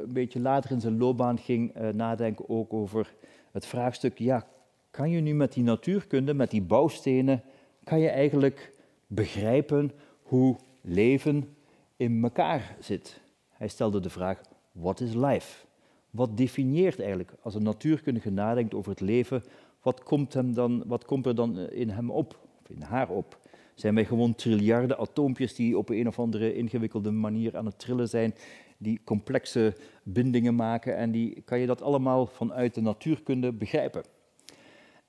een 0.00 0.12
beetje 0.12 0.40
later 0.40 0.70
in 0.70 0.80
zijn 0.80 0.98
loopbaan, 0.98 1.38
ging 1.38 1.74
nadenken 1.92 2.48
ook 2.48 2.72
over 2.72 3.14
het 3.52 3.66
vraagstuk, 3.66 4.18
ja, 4.18 4.46
kan 4.90 5.10
je 5.10 5.20
nu 5.20 5.34
met 5.34 5.52
die 5.52 5.64
natuurkunde, 5.64 6.34
met 6.34 6.50
die 6.50 6.62
bouwstenen, 6.62 7.42
kan 7.84 8.00
je 8.00 8.08
eigenlijk 8.08 8.72
begrijpen 9.06 9.90
hoe 10.22 10.56
leven 10.80 11.56
in 11.96 12.22
elkaar 12.22 12.76
zit? 12.80 13.20
Hij 13.48 13.68
stelde 13.68 14.00
de 14.00 14.10
vraag, 14.10 14.40
what 14.72 15.00
is 15.00 15.14
life? 15.14 15.66
Wat 16.10 16.36
definieert 16.36 16.98
eigenlijk, 16.98 17.32
als 17.42 17.54
een 17.54 17.62
natuurkundige 17.62 18.30
nadenkt 18.30 18.74
over 18.74 18.90
het 18.90 19.00
leven, 19.00 19.42
wat 19.82 20.02
komt, 20.02 20.34
hem 20.34 20.54
dan, 20.54 20.82
wat 20.86 21.04
komt 21.04 21.26
er 21.26 21.34
dan 21.34 21.58
in 21.58 21.90
hem 21.90 22.10
op, 22.10 22.38
of 22.62 22.70
in 22.70 22.82
haar 22.82 23.08
op? 23.08 23.38
Zijn 23.74 23.94
wij 23.94 24.04
gewoon 24.04 24.34
triljarden 24.34 24.98
atoompjes 24.98 25.54
die 25.54 25.78
op 25.78 25.88
een 25.88 26.06
of 26.06 26.18
andere 26.18 26.54
ingewikkelde 26.54 27.10
manier 27.10 27.56
aan 27.56 27.66
het 27.66 27.78
trillen 27.78 28.08
zijn, 28.08 28.34
die 28.78 29.00
complexe 29.04 29.76
bindingen 30.02 30.54
maken 30.54 30.96
en 30.96 31.10
die 31.10 31.40
kan 31.40 31.58
je 31.58 31.66
dat 31.66 31.82
allemaal 31.82 32.26
vanuit 32.26 32.74
de 32.74 32.80
natuurkunde 32.80 33.52
begrijpen. 33.52 34.02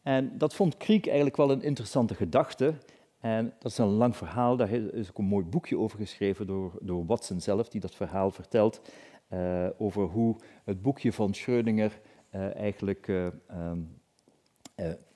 En 0.01 0.37
dat 0.37 0.53
vond 0.53 0.77
Kriek 0.77 1.05
eigenlijk 1.05 1.37
wel 1.37 1.51
een 1.51 1.61
interessante 1.61 2.15
gedachte. 2.15 2.73
En 3.19 3.53
dat 3.59 3.71
is 3.71 3.77
een 3.77 3.85
lang 3.85 4.17
verhaal, 4.17 4.57
daar 4.57 4.71
is 4.71 5.09
ook 5.09 5.17
een 5.17 5.25
mooi 5.25 5.45
boekje 5.45 5.77
over 5.77 5.97
geschreven 5.97 6.47
door, 6.47 6.71
door 6.81 7.05
Watson 7.05 7.39
zelf, 7.39 7.69
die 7.69 7.81
dat 7.81 7.95
verhaal 7.95 8.31
vertelt, 8.31 8.81
uh, 9.33 9.67
over 9.77 10.03
hoe 10.03 10.35
het 10.63 10.81
boekje 10.81 11.13
van 11.13 11.35
Schrödinger 11.35 11.91
uh, 12.35 12.55
eigenlijk 12.55 13.07
uh, 13.07 13.27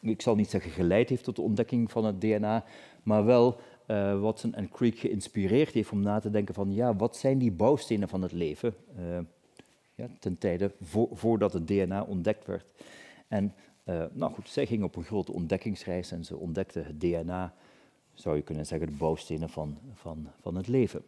ik 0.02 0.22
zal 0.22 0.36
niet 0.36 0.50
zeggen 0.50 0.72
geleid 0.72 1.10
heeft 1.10 1.24
tot 1.24 1.36
de 1.36 1.42
ontdekking 1.42 1.92
van 1.92 2.06
het 2.06 2.22
DNA, 2.22 2.64
maar 3.04 3.26
wel 3.26 3.60
uh, 3.88 4.22
Watson 4.22 4.54
en 4.54 4.70
Crick 4.70 5.00
geïnspireerd 5.00 5.74
heeft 5.74 5.92
om 5.92 6.02
na 6.02 6.20
te 6.20 6.30
denken 6.30 6.54
van 6.54 6.74
ja, 6.74 6.96
wat 6.96 7.18
zijn 7.18 7.38
die 7.38 7.52
bouwstenen 7.52 8.10
van 8.10 8.22
het 8.22 8.32
leven 8.32 8.76
uh, 9.00 9.18
ja, 9.96 10.08
ten 10.20 10.38
tijde 10.38 10.72
vo 10.82 11.10
voordat 11.12 11.54
het 11.54 11.68
DNA 11.68 12.04
ontdekt 12.04 12.46
werd. 12.46 12.74
En 13.28 13.54
nou 14.12 14.34
goed, 14.34 14.50
zij 14.50 14.66
ging 14.66 14.84
op 14.84 14.96
een 14.96 15.04
grote 15.04 15.32
ontdekkingsreis 15.32 16.12
en 16.12 16.26
ze 16.26 16.38
ontdekte 16.38 16.80
het 16.80 17.00
DNA, 17.00 17.54
zou 18.14 18.36
je 18.36 18.42
kunnen 18.42 18.66
zeggen, 18.66 18.88
de 18.88 18.94
bouwstenen 18.94 19.50
van, 19.50 19.78
van, 19.94 20.28
van 20.42 20.56
het 20.56 20.68
leven. 20.68 21.04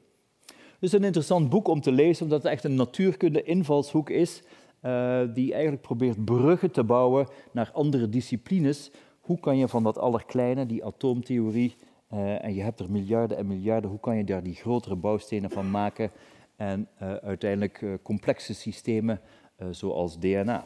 Dus 0.80 0.92
een 0.92 1.04
interessant 1.04 1.50
boek 1.50 1.68
om 1.68 1.82
te 1.82 1.92
lezen, 1.92 2.24
omdat 2.24 2.44
het 2.44 2.52
echt 2.52 2.64
een 2.64 2.76
natuurkunde 2.76 3.44
invalshoek 3.44 4.10
is 4.10 4.44
uh, 4.88 5.34
die 5.34 5.54
eigenlijk 5.54 5.82
probeert 5.82 6.26
bruggen 6.26 6.72
te 6.72 6.84
bouwen 6.84 7.28
naar 7.52 7.72
andere 7.72 8.10
disciplines. 8.10 8.92
Hoe 9.20 9.40
kan 9.40 9.58
je 9.58 9.68
van 9.68 9.84
dat 9.84 9.98
allerkleine, 9.98 10.66
die 10.66 10.86
atoomtheorie, 10.86 11.76
uh, 12.14 12.44
en 12.44 12.54
je 12.54 12.62
hebt 12.62 12.80
er 12.80 12.92
miljarden 12.92 13.38
en 13.38 13.48
miljarden, 13.48 13.90
hoe 13.90 14.00
kan 14.00 14.18
je 14.18 14.24
daar 14.24 14.44
die 14.44 14.56
grotere 14.56 14.96
bouwstenen 14.96 15.50
van 15.50 15.72
maken 15.72 16.12
en 16.56 16.88
uh, 17.02 17.14
uiteindelijk 17.16 18.00
complexe 18.04 18.54
systemen 18.54 19.22
zoals 19.70 20.20
DNA. 20.20 20.66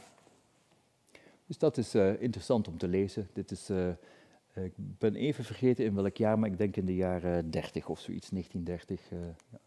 Dus 1.47 1.57
dat 1.57 1.77
is 1.77 1.95
interessant 1.95 2.67
om 2.67 2.77
te 2.77 2.88
lezen. 2.88 3.29
Dit 3.34 3.51
is, 3.51 3.69
ik 4.53 4.73
ben 4.75 5.15
even 5.15 5.43
vergeten 5.43 5.86
in 5.86 5.95
welk 5.95 6.17
jaar, 6.17 6.39
maar 6.39 6.49
ik 6.49 6.57
denk 6.57 6.77
in 6.77 6.86
de 6.86 6.95
jaren 6.95 7.51
30 7.51 7.89
of 7.89 7.99
zoiets, 7.99 8.29
1930. 8.29 9.10
Ja. 9.51 9.60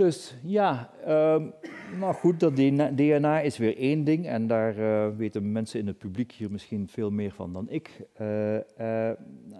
Dus 0.00 0.34
ja, 0.42 0.90
um, 1.08 1.52
nou 1.98 2.14
goed, 2.14 2.40
dat 2.40 2.56
DNA 2.96 3.40
is 3.40 3.58
weer 3.58 3.76
één 3.76 4.04
ding 4.04 4.26
en 4.26 4.46
daar 4.46 4.78
uh, 4.78 5.16
weten 5.16 5.52
mensen 5.52 5.80
in 5.80 5.86
het 5.86 5.98
publiek 5.98 6.32
hier 6.32 6.50
misschien 6.50 6.88
veel 6.88 7.10
meer 7.10 7.32
van 7.32 7.52
dan 7.52 7.68
ik. 7.68 8.06
Uh, 8.20 8.54
uh, 8.54 9.10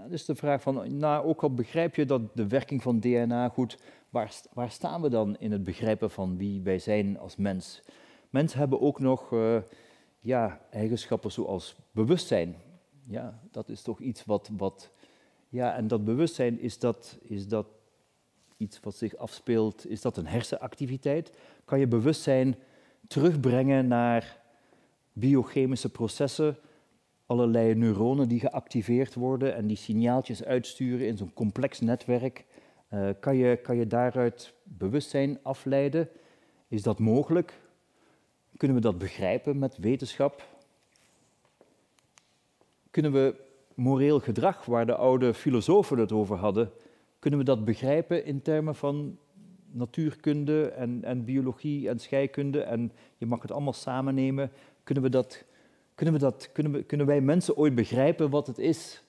dus 0.08 0.24
de 0.24 0.34
vraag 0.34 0.62
van, 0.62 0.98
nou 0.98 1.26
ook 1.26 1.42
al 1.42 1.54
begrijp 1.54 1.94
je 1.94 2.04
dat 2.04 2.36
de 2.36 2.46
werking 2.46 2.82
van 2.82 3.00
DNA 3.00 3.48
goed, 3.48 3.78
waar, 4.10 4.32
waar 4.52 4.70
staan 4.70 5.02
we 5.02 5.08
dan 5.08 5.36
in 5.38 5.52
het 5.52 5.64
begrijpen 5.64 6.10
van 6.10 6.36
wie 6.36 6.62
wij 6.62 6.78
zijn 6.78 7.18
als 7.18 7.36
mens? 7.36 7.82
Mensen 8.30 8.58
hebben 8.58 8.80
ook 8.80 9.00
nog 9.00 9.34
ja, 10.20 10.60
eigenschappen 10.70 11.32
zoals 11.32 11.76
bewustzijn. 11.92 12.56
Ja, 13.06 13.40
dat 13.50 13.68
is 13.68 13.82
toch 13.82 14.00
iets 14.00 14.24
wat, 14.24 14.50
wat 14.56 14.90
ja, 15.48 15.76
en 15.76 15.88
dat 15.88 16.04
bewustzijn 16.04 16.60
is 16.60 16.78
dat, 16.78 17.18
is 17.22 17.48
dat 17.48 17.66
iets 18.60 18.80
wat 18.80 18.94
zich 18.94 19.16
afspeelt, 19.16 19.86
is 19.86 20.00
dat 20.00 20.16
een 20.16 20.26
hersenactiviteit? 20.26 21.32
Kan 21.64 21.78
je 21.78 21.86
bewustzijn 21.86 22.56
terugbrengen 23.08 23.88
naar 23.88 24.38
biochemische 25.12 25.88
processen, 25.88 26.56
allerlei 27.26 27.74
neuronen 27.74 28.28
die 28.28 28.40
geactiveerd 28.40 29.14
worden 29.14 29.54
en 29.54 29.66
die 29.66 29.76
signaaltjes 29.76 30.44
uitsturen 30.44 31.06
in 31.06 31.16
zo'n 31.16 31.32
complex 31.32 31.80
netwerk? 31.80 32.44
Uh, 32.92 33.08
kan, 33.20 33.36
je, 33.36 33.56
kan 33.56 33.76
je 33.76 33.86
daaruit 33.86 34.54
bewustzijn 34.62 35.38
afleiden? 35.42 36.08
Is 36.68 36.82
dat 36.82 36.98
mogelijk? 36.98 37.60
Kunnen 38.56 38.76
we 38.76 38.82
dat 38.82 38.98
begrijpen 38.98 39.58
met 39.58 39.76
wetenschap? 39.76 40.46
Kunnen 42.90 43.12
we 43.12 43.34
moreel 43.74 44.20
gedrag, 44.20 44.64
waar 44.64 44.86
de 44.86 44.94
oude 44.94 45.34
filosofen 45.34 45.98
het 45.98 46.12
over 46.12 46.36
hadden, 46.36 46.70
kunnen 47.20 47.38
we 47.38 47.44
dat 47.44 47.64
begrijpen 47.64 48.24
in 48.24 48.42
termen 48.42 48.74
van 48.74 49.18
natuurkunde 49.72 50.70
en, 50.70 51.04
en 51.04 51.24
biologie 51.24 51.88
en 51.88 51.98
scheikunde 51.98 52.62
en 52.62 52.92
je 53.16 53.26
mag 53.26 53.42
het 53.42 53.50
allemaal 53.50 53.72
samen 53.72 54.14
nemen? 54.14 54.50
Kunnen, 54.82 55.04
we 55.04 55.10
dat, 55.10 55.44
kunnen, 55.94 56.14
we 56.14 56.20
dat, 56.20 56.52
kunnen, 56.52 56.72
we, 56.72 56.82
kunnen 56.82 57.06
wij 57.06 57.20
mensen 57.20 57.56
ooit 57.56 57.74
begrijpen 57.74 58.30
wat 58.30 58.46
het 58.46 58.58
is 58.58 59.02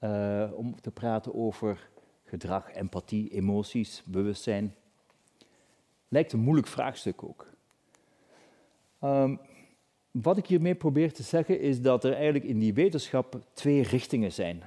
uh, 0.00 0.50
om 0.54 0.80
te 0.80 0.90
praten 0.90 1.34
over 1.34 1.88
gedrag, 2.24 2.72
empathie, 2.72 3.30
emoties, 3.30 4.02
bewustzijn? 4.06 4.74
Lijkt 6.08 6.32
een 6.32 6.40
moeilijk 6.40 6.66
vraagstuk 6.66 7.22
ook. 7.22 7.46
Um, 9.04 9.40
wat 10.10 10.36
ik 10.36 10.46
hiermee 10.46 10.74
probeer 10.74 11.12
te 11.12 11.22
zeggen 11.22 11.60
is 11.60 11.80
dat 11.80 12.04
er 12.04 12.12
eigenlijk 12.12 12.44
in 12.44 12.58
die 12.58 12.74
wetenschap 12.74 13.40
twee 13.52 13.82
richtingen 13.82 14.32
zijn. 14.32 14.62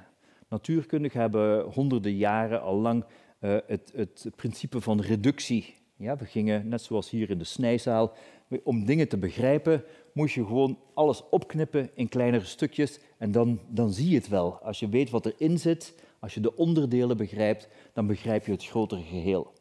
Natuurkundigen 0.51 1.19
hebben 1.19 1.63
honderden 1.63 2.15
jaren 2.15 2.61
al 2.61 2.75
lang 2.75 3.03
uh, 3.39 3.57
het, 3.67 3.91
het, 3.95 4.29
principe 4.35 4.81
van 4.81 5.01
reductie. 5.01 5.75
Ja, 5.95 6.17
we 6.17 6.25
gingen, 6.25 6.67
net 6.67 6.81
zoals 6.81 7.09
hier 7.09 7.29
in 7.29 7.37
de 7.37 7.43
snijzaal, 7.43 8.13
om 8.63 8.85
dingen 8.85 9.07
te 9.07 9.17
begrijpen, 9.17 9.83
moest 10.13 10.35
je 10.35 10.45
gewoon 10.45 10.79
alles 10.93 11.23
opknippen 11.29 11.89
in 11.93 12.09
kleinere 12.09 12.45
stukjes 12.45 12.99
en 13.17 13.31
dan, 13.31 13.59
dan 13.69 13.93
zie 13.93 14.09
je 14.09 14.15
het 14.15 14.27
wel. 14.27 14.59
Als 14.59 14.79
je 14.79 14.89
weet 14.89 15.09
wat 15.09 15.25
erin 15.25 15.59
zit, 15.59 15.95
als 16.19 16.33
je 16.33 16.39
de 16.39 16.55
onderdelen 16.55 17.17
begrijpt, 17.17 17.67
dan 17.93 18.07
begrijp 18.07 18.45
je 18.45 18.51
het 18.51 18.65
grotere 18.65 19.01
geheel. 19.01 19.53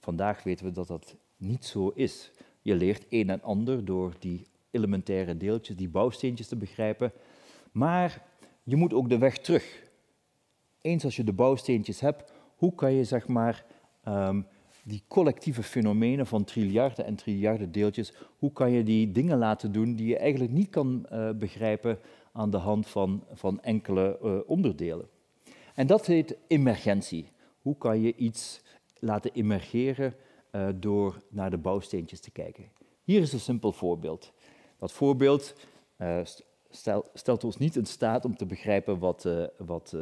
Vandaag 0.00 0.42
weten 0.42 0.64
we 0.64 0.72
dat 0.72 0.88
dat 0.88 1.16
niet 1.36 1.64
zo 1.64 1.88
is. 1.94 2.30
Je 2.62 2.74
leert 2.74 3.06
een 3.08 3.30
en 3.30 3.42
ander 3.42 3.84
door 3.84 4.14
die 4.18 4.46
elementaire 4.70 5.36
deeltjes, 5.36 5.76
die 5.76 5.88
bouwsteentjes 5.88 6.48
te 6.48 6.56
begrijpen. 6.56 7.12
Maar 7.72 8.27
je 8.68 8.76
moet 8.76 8.94
ook 8.94 9.08
de 9.08 9.18
weg 9.18 9.38
terug. 9.38 9.82
Eens 10.80 11.04
als 11.04 11.16
je 11.16 11.24
de 11.24 11.32
bouwsteentjes 11.32 12.00
hebt, 12.00 12.32
hoe 12.56 12.74
kan 12.74 12.92
je 12.92 13.04
zeg 13.04 13.28
maar 13.28 13.64
um, 14.08 14.46
die 14.84 15.02
collectieve 15.08 15.62
fenomenen 15.62 16.26
van 16.26 16.44
triljarden 16.44 17.04
en 17.04 17.14
triljarden 17.14 17.72
deeltjes, 17.72 18.12
hoe 18.38 18.52
kan 18.52 18.70
je 18.70 18.82
die 18.82 19.12
dingen 19.12 19.38
laten 19.38 19.72
doen 19.72 19.94
die 19.94 20.06
je 20.06 20.18
eigenlijk 20.18 20.52
niet 20.52 20.70
kan 20.70 21.06
uh, 21.12 21.30
begrijpen 21.30 21.98
aan 22.32 22.50
de 22.50 22.56
hand 22.56 22.86
van, 22.86 23.24
van 23.32 23.62
enkele 23.62 24.18
uh, 24.22 24.38
onderdelen. 24.46 25.08
En 25.74 25.86
dat 25.86 26.06
heet 26.06 26.36
emergentie. 26.46 27.32
Hoe 27.58 27.76
kan 27.76 28.00
je 28.00 28.14
iets 28.14 28.62
laten 28.98 29.32
emergeren 29.32 30.14
uh, 30.52 30.68
door 30.74 31.22
naar 31.28 31.50
de 31.50 31.58
bouwsteentjes 31.58 32.20
te 32.20 32.30
kijken? 32.30 32.64
Hier 33.02 33.20
is 33.20 33.32
een 33.32 33.40
simpel 33.40 33.72
voorbeeld. 33.72 34.32
Dat 34.78 34.92
voorbeeld 34.92 35.54
stel, 36.70 37.04
stelt 37.14 37.44
ons 37.44 37.56
niet 37.56 37.76
in 37.76 37.86
staat 37.86 38.24
om 38.24 38.36
te 38.36 38.46
begrijpen 38.46 38.98
wat, 38.98 39.28
wat 39.56 39.96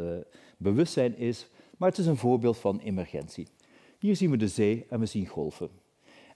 bewustzijn 0.56 1.16
is, 1.16 1.48
maar 1.76 1.88
het 1.88 1.98
is 1.98 2.06
een 2.06 2.16
voorbeeld 2.16 2.56
van 2.56 2.78
emergentie. 2.78 3.46
Hier 3.98 4.16
zien 4.16 4.30
we 4.30 4.36
de 4.36 4.48
zee 4.48 4.86
en 4.88 5.00
we 5.00 5.06
zien 5.06 5.26
golven. 5.26 5.70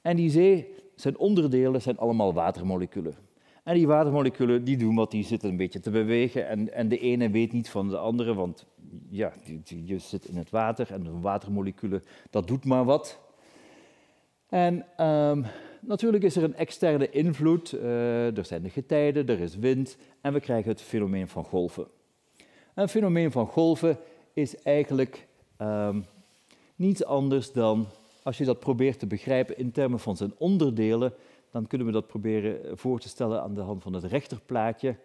En 0.02 0.16
die 0.16 0.30
zee, 0.30 0.74
zijn 0.94 1.18
onderdelen 1.18 1.82
zijn 1.82 1.98
allemaal 1.98 2.32
watermoleculen. 2.32 3.14
En 3.64 3.74
die 3.74 3.86
watermoleculen 3.86 4.64
die 4.64 4.76
doen 4.76 4.94
wat, 4.94 5.10
die 5.10 5.24
zitten 5.24 5.48
een 5.48 5.56
beetje 5.56 5.80
te 5.80 5.90
bewegen. 5.90 6.48
En, 6.48 6.72
en 6.72 6.88
de 6.88 6.98
ene 6.98 7.30
weet 7.30 7.52
niet 7.52 7.70
van 7.70 7.88
de 7.88 7.98
andere, 7.98 8.34
want 8.34 8.66
ja, 9.08 9.32
je 9.84 9.98
zit 9.98 10.24
in 10.24 10.36
het 10.36 10.50
water 10.50 10.92
en 10.92 11.02
de 11.02 11.20
watermoleculen, 11.20 12.02
dat 12.30 12.46
doet 12.46 12.64
maar 12.64 12.84
wat. 12.84 13.20
En 14.48 15.04
um, 15.06 15.44
natuurlijk 15.80 16.24
is 16.24 16.36
er 16.36 16.42
een 16.42 16.56
externe 16.56 17.10
invloed. 17.10 17.72
Uh, 17.72 18.36
er 18.36 18.44
zijn 18.44 18.62
de 18.62 18.70
getijden, 18.70 19.26
er 19.26 19.40
is 19.40 19.56
wind 19.56 19.96
en 20.20 20.32
we 20.32 20.40
krijgen 20.40 20.70
het 20.70 20.82
fenomeen 20.82 21.28
van 21.28 21.44
golven. 21.44 21.86
En 22.74 22.82
het 22.82 22.90
fenomeen 22.90 23.32
van 23.32 23.46
golven 23.46 23.98
is 24.32 24.62
eigenlijk 24.62 25.26
um, 25.58 26.04
niets 26.76 27.04
anders 27.04 27.52
dan, 27.52 27.86
als 28.22 28.38
je 28.38 28.44
dat 28.44 28.60
probeert 28.60 28.98
te 28.98 29.06
begrijpen 29.06 29.58
in 29.58 29.72
termen 29.72 29.98
van 29.98 30.16
zijn 30.16 30.32
onderdelen, 30.38 31.12
dan 31.50 31.66
kunnen 31.66 31.86
we 31.86 31.92
dat 31.92 32.06
proberen 32.06 32.78
voor 32.78 33.00
te 33.00 33.08
stellen 33.08 33.42
aan 33.42 33.54
de 33.54 33.60
hand 33.60 33.82
van 33.82 33.92
het 33.92 34.04
rechterplaatje. 34.04 34.96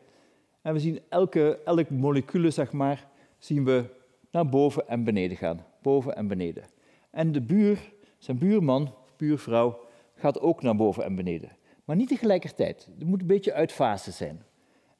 En 0.61 0.73
we 0.73 0.79
zien 0.79 0.99
elke, 1.09 1.59
elk 1.65 1.89
molecuul, 1.89 2.51
zeg 2.51 2.71
maar, 2.71 3.07
zien 3.37 3.65
we 3.65 3.83
naar 4.31 4.49
boven 4.49 4.87
en 4.87 5.03
beneden 5.03 5.37
gaan. 5.37 5.65
Boven 5.81 6.15
en 6.15 6.27
beneden. 6.27 6.63
En 7.09 7.31
de 7.31 7.41
buur, 7.41 7.91
zijn 8.17 8.37
buurman, 8.37 8.93
buurvrouw, 9.17 9.79
gaat 10.15 10.39
ook 10.39 10.61
naar 10.61 10.75
boven 10.75 11.03
en 11.03 11.15
beneden. 11.15 11.51
Maar 11.85 11.95
niet 11.95 12.07
tegelijkertijd. 12.07 12.89
Het 12.97 13.07
moet 13.07 13.21
een 13.21 13.27
beetje 13.27 13.53
uit 13.53 13.71
fase 13.71 14.11
zijn. 14.11 14.43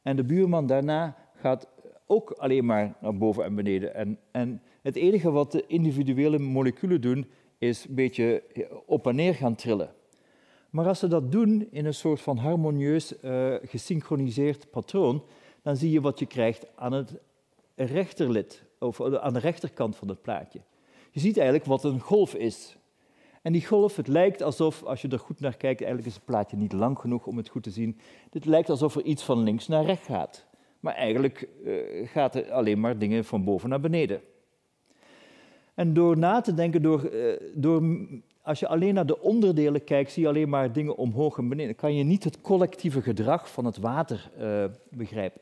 En 0.01 0.15
de 0.15 0.23
buurman 0.23 0.67
daarna 0.67 1.15
gaat 1.33 1.67
ook 2.07 2.31
alleen 2.31 2.65
maar 2.65 2.95
naar 3.01 3.17
boven 3.17 3.43
en 3.43 3.55
beneden. 3.55 3.95
En, 3.95 4.19
en 4.31 4.61
het 4.81 4.95
enige 4.95 5.31
wat 5.31 5.51
de 5.51 5.63
individuele 5.67 6.39
moleculen 6.39 7.01
doen, 7.01 7.29
is 7.57 7.85
een 7.85 7.95
beetje 7.95 8.43
op 8.85 9.07
en 9.07 9.15
neer 9.15 9.35
gaan 9.35 9.55
trillen. 9.55 9.93
Maar 10.69 10.87
als 10.87 10.99
ze 10.99 11.07
dat 11.07 11.31
doen 11.31 11.67
in 11.71 11.85
een 11.85 11.93
soort 11.93 12.21
van 12.21 12.37
harmonieus 12.37 13.13
uh, 13.21 13.55
gesynchroniseerd 13.61 14.69
patroon, 14.69 15.23
dan 15.61 15.77
zie 15.77 15.91
je 15.91 16.01
wat 16.01 16.19
je 16.19 16.25
krijgt 16.25 16.65
aan 16.75 16.93
het 16.93 17.15
rechterlid, 17.75 18.63
of 18.79 19.01
aan 19.01 19.33
de 19.33 19.39
rechterkant 19.39 19.95
van 19.95 20.07
het 20.07 20.21
plaatje. 20.21 20.61
Je 21.11 21.19
ziet 21.19 21.37
eigenlijk 21.37 21.65
wat 21.67 21.83
een 21.83 21.99
golf 21.99 22.33
is. 22.33 22.77
En 23.45 23.51
die 23.51 23.65
golf, 23.65 23.95
het 23.95 24.07
lijkt 24.07 24.41
alsof, 24.41 24.83
als 24.83 25.01
je 25.01 25.07
er 25.07 25.19
goed 25.19 25.39
naar 25.39 25.57
kijkt, 25.57 25.81
eigenlijk 25.81 26.09
is 26.09 26.15
het 26.15 26.25
plaatje 26.25 26.57
niet 26.57 26.73
lang 26.73 26.99
genoeg 26.99 27.27
om 27.27 27.37
het 27.37 27.49
goed 27.49 27.63
te 27.63 27.69
zien, 27.69 27.99
het 28.29 28.45
lijkt 28.45 28.69
alsof 28.69 28.95
er 28.95 29.03
iets 29.03 29.23
van 29.23 29.43
links 29.43 29.67
naar 29.67 29.85
rechts 29.85 30.07
gaat. 30.07 30.45
Maar 30.79 30.93
eigenlijk 30.93 31.47
uh, 31.63 32.07
gaat 32.07 32.35
er 32.35 32.51
alleen 32.51 32.79
maar 32.79 32.97
dingen 32.97 33.25
van 33.25 33.43
boven 33.43 33.69
naar 33.69 33.79
beneden. 33.79 34.21
En 35.73 35.93
door 35.93 36.17
na 36.17 36.41
te 36.41 36.53
denken, 36.53 36.81
door, 36.81 37.09
uh, 37.13 37.33
door, 37.53 38.07
als 38.41 38.59
je 38.59 38.67
alleen 38.67 38.93
naar 38.93 39.05
de 39.05 39.21
onderdelen 39.21 39.83
kijkt, 39.83 40.11
zie 40.11 40.23
je 40.23 40.29
alleen 40.29 40.49
maar 40.49 40.73
dingen 40.73 40.97
omhoog 40.97 41.37
en 41.37 41.49
beneden. 41.49 41.75
Kan 41.75 41.95
je 41.95 42.03
niet 42.03 42.23
het 42.23 42.41
collectieve 42.41 43.01
gedrag 43.01 43.51
van 43.51 43.65
het 43.65 43.77
water 43.77 44.31
uh, 44.39 44.65
begrijpen. 44.89 45.41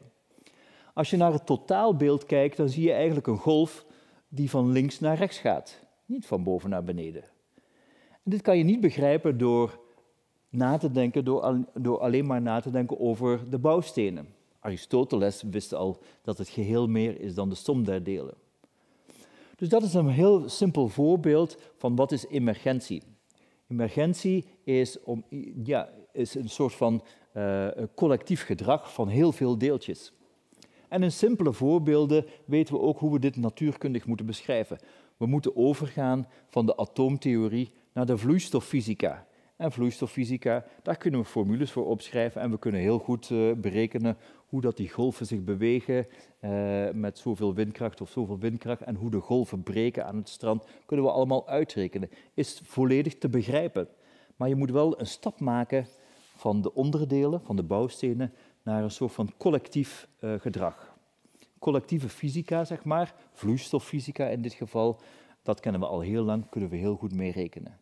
Als 0.93 1.09
je 1.09 1.17
naar 1.17 1.33
het 1.33 1.45
totaalbeeld 1.45 2.25
kijkt, 2.25 2.57
dan 2.57 2.69
zie 2.69 2.83
je 2.83 2.93
eigenlijk 2.93 3.27
een 3.27 3.37
golf 3.37 3.85
die 4.27 4.49
van 4.49 4.71
links 4.71 4.99
naar 4.99 5.17
rechts 5.17 5.37
gaat, 5.37 5.79
niet 6.05 6.25
van 6.25 6.43
boven 6.43 6.69
naar 6.69 6.83
beneden. 6.83 7.31
Dit 8.23 8.41
kan 8.41 8.57
je 8.57 8.63
niet 8.63 8.79
begrijpen 8.79 9.37
door 9.37 9.79
na 10.49 10.77
te 10.77 10.91
denken, 10.91 11.25
door, 11.25 11.65
door 11.73 11.99
alleen 11.99 12.25
maar 12.25 12.41
na 12.41 12.59
te 12.59 12.71
denken 12.71 12.99
over 12.99 13.49
de 13.49 13.59
bouwstenen. 13.59 14.27
Aristoteles 14.59 15.41
wist 15.41 15.73
al 15.73 16.01
dat 16.21 16.37
het 16.37 16.49
geheel 16.49 16.87
meer 16.87 17.19
is 17.19 17.35
dan 17.35 17.49
de 17.49 17.55
som 17.55 17.83
der 17.83 18.03
delen. 18.03 18.33
Dus 19.55 19.69
dat 19.69 19.83
is 19.83 19.93
een 19.93 20.07
heel 20.07 20.49
simpel 20.49 20.87
voorbeeld 20.87 21.57
van 21.77 21.95
wat 21.95 22.11
is 22.11 22.27
emergentie. 22.27 23.03
Emergentie 23.67 24.45
is, 24.63 25.03
om, 25.03 25.23
ja, 25.63 25.89
is 26.11 26.35
een 26.35 26.49
soort 26.49 26.73
van 26.73 27.03
uh, 27.37 27.67
collectief 27.95 28.43
gedrag 28.43 28.93
van 28.93 29.07
heel 29.07 29.31
veel 29.31 29.57
deeltjes. 29.57 30.13
En 30.87 31.03
in 31.03 31.11
simpele 31.11 31.53
voorbeelden 31.53 32.25
weten 32.45 32.73
we 32.73 32.79
ook 32.79 32.99
hoe 32.99 33.11
we 33.11 33.19
dit 33.19 33.35
natuurkundig 33.35 34.05
moeten 34.05 34.25
beschrijven. 34.25 34.77
We 35.17 35.25
moeten 35.25 35.55
overgaan 35.55 36.27
van 36.47 36.65
de 36.65 36.77
atoomtheorie 36.77 37.71
naar 37.93 38.05
de 38.05 38.17
vloeistoffysica. 38.17 39.25
En 39.55 39.71
vloeistoffysica, 39.71 40.65
daar 40.81 40.97
kunnen 40.97 41.19
we 41.19 41.25
formules 41.25 41.71
voor 41.71 41.85
opschrijven 41.85 42.41
en 42.41 42.51
we 42.51 42.59
kunnen 42.59 42.81
heel 42.81 42.99
goed 42.99 43.29
uh, 43.29 43.53
berekenen 43.53 44.17
hoe 44.47 44.61
dat 44.61 44.77
die 44.77 44.89
golven 44.89 45.25
zich 45.25 45.43
bewegen 45.43 46.07
uh, 46.41 46.89
met 46.93 47.17
zoveel 47.17 47.53
windkracht 47.53 48.01
of 48.01 48.09
zoveel 48.09 48.39
windkracht 48.39 48.81
en 48.81 48.95
hoe 48.95 49.11
de 49.11 49.19
golven 49.19 49.63
breken 49.63 50.05
aan 50.05 50.15
het 50.15 50.29
strand, 50.29 50.65
kunnen 50.85 51.05
we 51.05 51.11
allemaal 51.11 51.47
uitrekenen. 51.47 52.09
Is 52.33 52.61
volledig 52.63 53.17
te 53.17 53.29
begrijpen. 53.29 53.87
Maar 54.35 54.49
je 54.49 54.55
moet 54.55 54.71
wel 54.71 54.99
een 54.99 55.07
stap 55.07 55.39
maken 55.39 55.87
van 56.35 56.61
de 56.61 56.73
onderdelen, 56.73 57.41
van 57.41 57.55
de 57.55 57.63
bouwstenen, 57.63 58.33
naar 58.63 58.83
een 58.83 58.91
soort 58.91 59.11
van 59.11 59.31
collectief 59.37 60.07
uh, 60.19 60.33
gedrag. 60.39 60.95
Collectieve 61.59 62.09
fysica, 62.09 62.65
zeg 62.65 62.83
maar, 62.83 63.15
vloeistoffysica 63.31 64.27
in 64.27 64.41
dit 64.41 64.53
geval, 64.53 64.99
dat 65.41 65.59
kennen 65.59 65.81
we 65.81 65.87
al 65.87 65.99
heel 65.99 66.23
lang, 66.23 66.49
kunnen 66.49 66.69
we 66.69 66.75
heel 66.75 66.95
goed 66.95 67.13
mee 67.13 67.31
rekenen. 67.31 67.77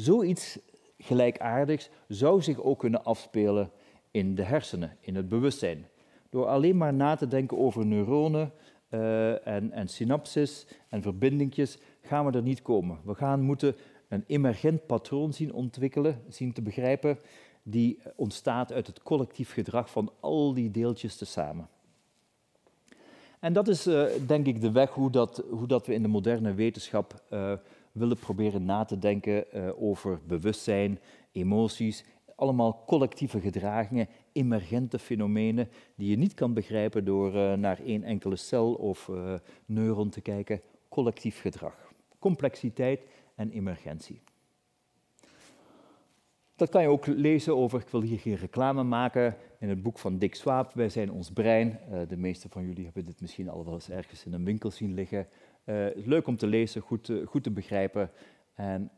Zoiets 0.00 0.58
gelijkaardigs 0.98 1.90
zou 2.08 2.42
zich 2.42 2.62
ook 2.62 2.78
kunnen 2.78 3.04
afspelen 3.04 3.70
in 4.10 4.34
de 4.34 4.42
hersenen, 4.42 4.96
in 5.00 5.16
het 5.16 5.28
bewustzijn. 5.28 5.86
Door 6.30 6.46
alleen 6.46 6.76
maar 6.76 6.94
na 6.94 7.14
te 7.14 7.28
denken 7.28 7.58
over 7.58 7.86
neuronen 7.86 8.52
uh, 8.90 9.46
en, 9.46 9.72
en 9.72 9.88
synapses 9.88 10.66
en 10.88 11.02
verbindingjes, 11.02 11.78
gaan 12.02 12.26
we 12.26 12.32
er 12.32 12.42
niet 12.42 12.62
komen. 12.62 12.98
We 13.04 13.14
gaan 13.14 13.40
moeten 13.40 13.76
een 14.08 14.24
emergent 14.26 14.86
patroon 14.86 15.32
zien 15.32 15.52
ontwikkelen, 15.52 16.22
zien 16.28 16.52
te 16.52 16.62
begrijpen, 16.62 17.18
die 17.62 17.98
ontstaat 18.16 18.72
uit 18.72 18.86
het 18.86 19.02
collectief 19.02 19.52
gedrag 19.52 19.90
van 19.90 20.12
al 20.20 20.54
die 20.54 20.70
deeltjes 20.70 21.16
tezamen. 21.16 21.68
En 23.40 23.52
dat 23.52 23.68
is 23.68 23.86
uh, 23.86 24.04
denk 24.26 24.46
ik 24.46 24.60
de 24.60 24.72
weg 24.72 24.90
hoe, 24.90 25.10
dat, 25.10 25.44
hoe 25.50 25.66
dat 25.66 25.86
we 25.86 25.94
in 25.94 26.02
de 26.02 26.08
moderne 26.08 26.54
wetenschap 26.54 27.22
uh, 27.30 27.52
willen 27.98 28.18
proberen 28.18 28.64
na 28.64 28.84
te 28.84 28.98
denken 28.98 29.44
uh, 29.54 29.82
over 29.82 30.20
bewustzijn, 30.26 30.98
emoties 31.32 32.04
allemaal 32.38 32.82
collectieve 32.86 33.40
gedragingen, 33.40 34.08
emergente 34.32 34.98
fenomenen 34.98 35.68
die 35.94 36.10
je 36.10 36.16
niet 36.16 36.34
kan 36.34 36.54
begrijpen 36.54 37.04
door 37.04 37.34
uh, 37.34 37.52
naar 37.52 37.78
één 37.84 38.02
enkele 38.02 38.36
cel 38.36 38.74
of 38.74 39.08
uh, 39.08 39.34
neuron 39.66 40.08
te 40.08 40.20
kijken. 40.20 40.60
Collectief 40.88 41.40
gedrag, 41.40 41.92
complexiteit 42.18 43.00
en 43.34 43.50
emergentie. 43.50 44.20
Dat 46.56 46.68
kan 46.68 46.82
je 46.82 46.88
ook 46.88 47.06
lezen 47.06 47.56
over, 47.56 47.80
ik 47.80 47.88
wil 47.88 48.02
hier 48.02 48.18
geen 48.18 48.36
reclame 48.36 48.82
maken, 48.82 49.36
in 49.60 49.68
het 49.68 49.82
boek 49.82 49.98
van 49.98 50.18
Dick 50.18 50.34
Swaap, 50.34 50.72
Wij 50.72 50.88
zijn 50.88 51.12
ons 51.12 51.30
brein. 51.30 51.80
De 52.08 52.16
meeste 52.16 52.48
van 52.48 52.66
jullie 52.66 52.84
hebben 52.84 53.04
dit 53.04 53.20
misschien 53.20 53.48
al 53.48 53.64
wel 53.64 53.74
eens 53.74 53.90
ergens 53.90 54.24
in 54.24 54.32
een 54.32 54.44
winkel 54.44 54.70
zien 54.70 54.94
liggen. 54.94 55.28
Leuk 55.94 56.26
om 56.26 56.36
te 56.36 56.46
lezen, 56.46 56.80
goed, 56.80 57.12
goed 57.24 57.42
te 57.42 57.50
begrijpen. 57.50 58.10
En 58.54 58.90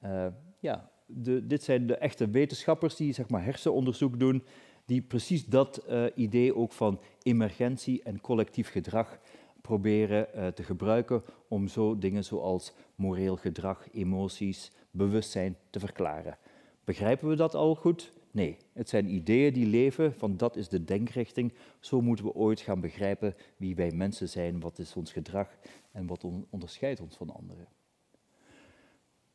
ja, 0.59 0.91
de, 1.07 1.47
dit 1.47 1.63
zijn 1.63 1.87
de 1.87 1.97
echte 1.97 2.31
wetenschappers 2.31 2.97
die 2.97 3.13
zeg 3.13 3.29
maar, 3.29 3.45
hersenonderzoek 3.45 4.19
doen, 4.19 4.45
die 4.85 5.03
precies 5.03 5.47
dat 5.47 5.85
idee 6.15 6.57
ook 6.57 6.73
van 6.73 7.01
emergentie 7.23 8.03
en 8.03 8.21
collectief 8.21 8.71
gedrag 8.71 9.19
proberen 9.61 10.35
eh, 10.35 10.47
te 10.47 10.63
gebruiken 10.63 11.23
om 11.49 11.69
zo 11.69 11.99
dingen 11.99 12.25
zoals 12.25 12.73
moreel 12.95 13.37
gedrag, 13.37 13.87
emoties, 13.93 14.73
bewustzijn 14.91 15.57
te 15.71 15.79
verklaren. 15.79 16.39
Begrijpen 16.85 17.29
we 17.29 17.35
dat 17.35 17.55
al 17.55 17.75
goed? 17.75 18.13
Nee, 18.33 18.57
het 18.73 18.89
zijn 18.89 19.15
ideeën 19.15 19.53
die 19.53 19.67
leven, 19.67 20.15
van 20.15 20.37
dat 20.37 20.57
is 20.57 20.69
de 20.69 20.85
denkrichting. 20.85 21.53
Zo 21.81 22.01
moeten 22.01 22.25
we 22.25 22.35
ooit 22.35 22.61
gaan 22.61 22.81
begrijpen 22.81 23.35
wie 23.57 23.75
wij 23.75 23.91
mensen 23.91 24.29
zijn, 24.29 24.61
wat 24.61 24.79
is 24.79 24.97
ons 24.97 25.13
gedrag 25.13 25.49
en 25.93 26.07
wat 26.07 26.27
onderscheidt 26.51 27.01
ons 27.01 27.17
van 27.17 27.31
anderen. 27.31 27.67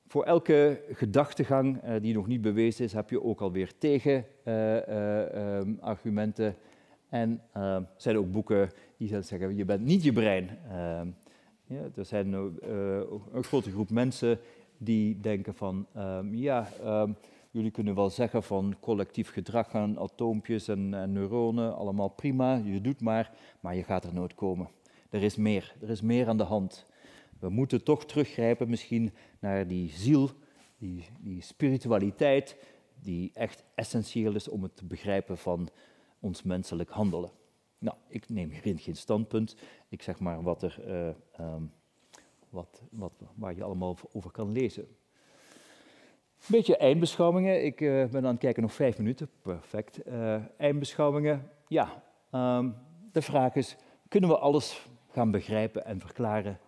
Voor 0.08 0.24
elke 0.24 0.82
gedachtegang 0.92 1.84
uh, 1.84 1.96
die 2.02 2.14
nog 2.14 2.28
niet 2.28 2.42
bewezen 2.42 2.86
is, 2.86 2.94
heb 2.94 3.10
je 3.10 3.24
ook 3.24 3.42
alweer 3.42 3.72
tegenargumenten. 3.78 6.46
Uh, 6.46 6.52
uh, 6.52 6.58
en 7.10 7.42
er 7.54 7.88
zijn 7.98 8.18
ook 8.18 8.32
boeken 8.32 8.70
die 8.98 9.22
zeggen, 9.22 9.56
je 9.56 9.66
bent 9.66 9.86
niet 9.86 10.04
je 10.04 10.14
brein. 10.14 10.50
Ehm, 10.70 11.08
ja, 11.64 11.82
er 11.96 12.06
zijn 12.06 12.34
een 12.34 13.44
grote 13.44 13.72
groep 13.72 13.90
mensen 13.90 14.40
die 14.78 15.20
denken 15.20 15.56
van, 15.56 15.88
ehm, 15.94 16.34
ja, 16.34 16.70
ehm, 16.84 17.12
jullie 17.56 17.72
kunnen 17.72 17.96
wel 17.96 18.10
zeggen 18.10 18.44
van 18.44 18.76
collectief 18.80 19.30
gedrag 19.30 19.76
aan 19.76 20.00
atoompjes 20.00 20.68
en, 20.68 20.94
en, 20.94 21.12
neuronen, 21.12 21.76
allemaal 21.76 22.10
prima, 22.10 22.56
je 22.56 22.82
doet 22.82 23.02
maar, 23.02 23.38
maar 23.60 23.76
je 23.76 23.84
gaat 23.84 24.04
er 24.04 24.14
nooit 24.14 24.36
komen. 24.36 24.70
Er 25.10 25.24
is 25.24 25.36
meer, 25.36 25.76
er 25.82 25.90
is 25.90 26.02
meer 26.02 26.28
aan 26.28 26.38
de 26.38 26.44
hand. 26.44 26.86
We 27.40 27.50
moeten 27.50 27.84
toch 27.84 28.06
teruggrijpen 28.06 28.70
misschien 28.70 29.14
naar 29.40 29.68
die 29.68 29.90
ziel, 29.90 30.30
die, 30.78 31.06
die 31.20 31.42
spiritualiteit, 31.42 32.58
die 33.02 33.32
echt 33.34 33.64
essentieel 33.76 34.36
is 34.36 34.48
om 34.48 34.64
het 34.64 34.76
te 34.76 34.86
begrijpen 34.86 35.38
van 35.38 35.70
ons 36.20 36.44
menselijk 36.44 36.90
handelen. 36.90 37.32
Nou, 37.78 37.98
ik 38.08 38.30
neem 38.30 38.50
hierin 38.50 38.80
geen 38.80 38.96
standpunt. 38.96 39.56
Ik 39.90 40.02
zeg 40.02 40.20
maar 40.20 40.42
wat 40.42 40.64
er, 40.64 40.78
uh, 40.88 41.46
um, 41.54 41.72
wat, 42.50 42.82
wat, 42.92 43.14
waar 43.36 43.56
je 43.56 43.64
allemaal 43.64 43.98
over 44.12 44.32
kan 44.32 44.52
lezen. 44.52 44.88
Een 46.40 46.52
beetje 46.52 46.78
eindbeschouwingen. 46.78 47.66
Ik 47.66 47.82
uh, 47.82 48.06
ben 48.06 48.26
aan 48.26 48.32
het 48.32 48.40
kijken, 48.40 48.62
nog 48.62 48.74
vijf 48.74 48.98
minuten. 48.98 49.30
Perfect. 49.42 50.08
Uh, 50.08 50.36
eindbeschouwingen. 50.58 51.50
Ja, 51.68 52.04
um, 52.32 52.76
de 53.12 53.22
vraag 53.22 53.56
is, 53.56 53.76
kunnen 54.08 54.30
we 54.30 54.38
alles 54.38 54.88
gaan 55.12 55.32
begrijpen 55.32 55.86
en 55.86 56.00
verklaren 56.00 56.60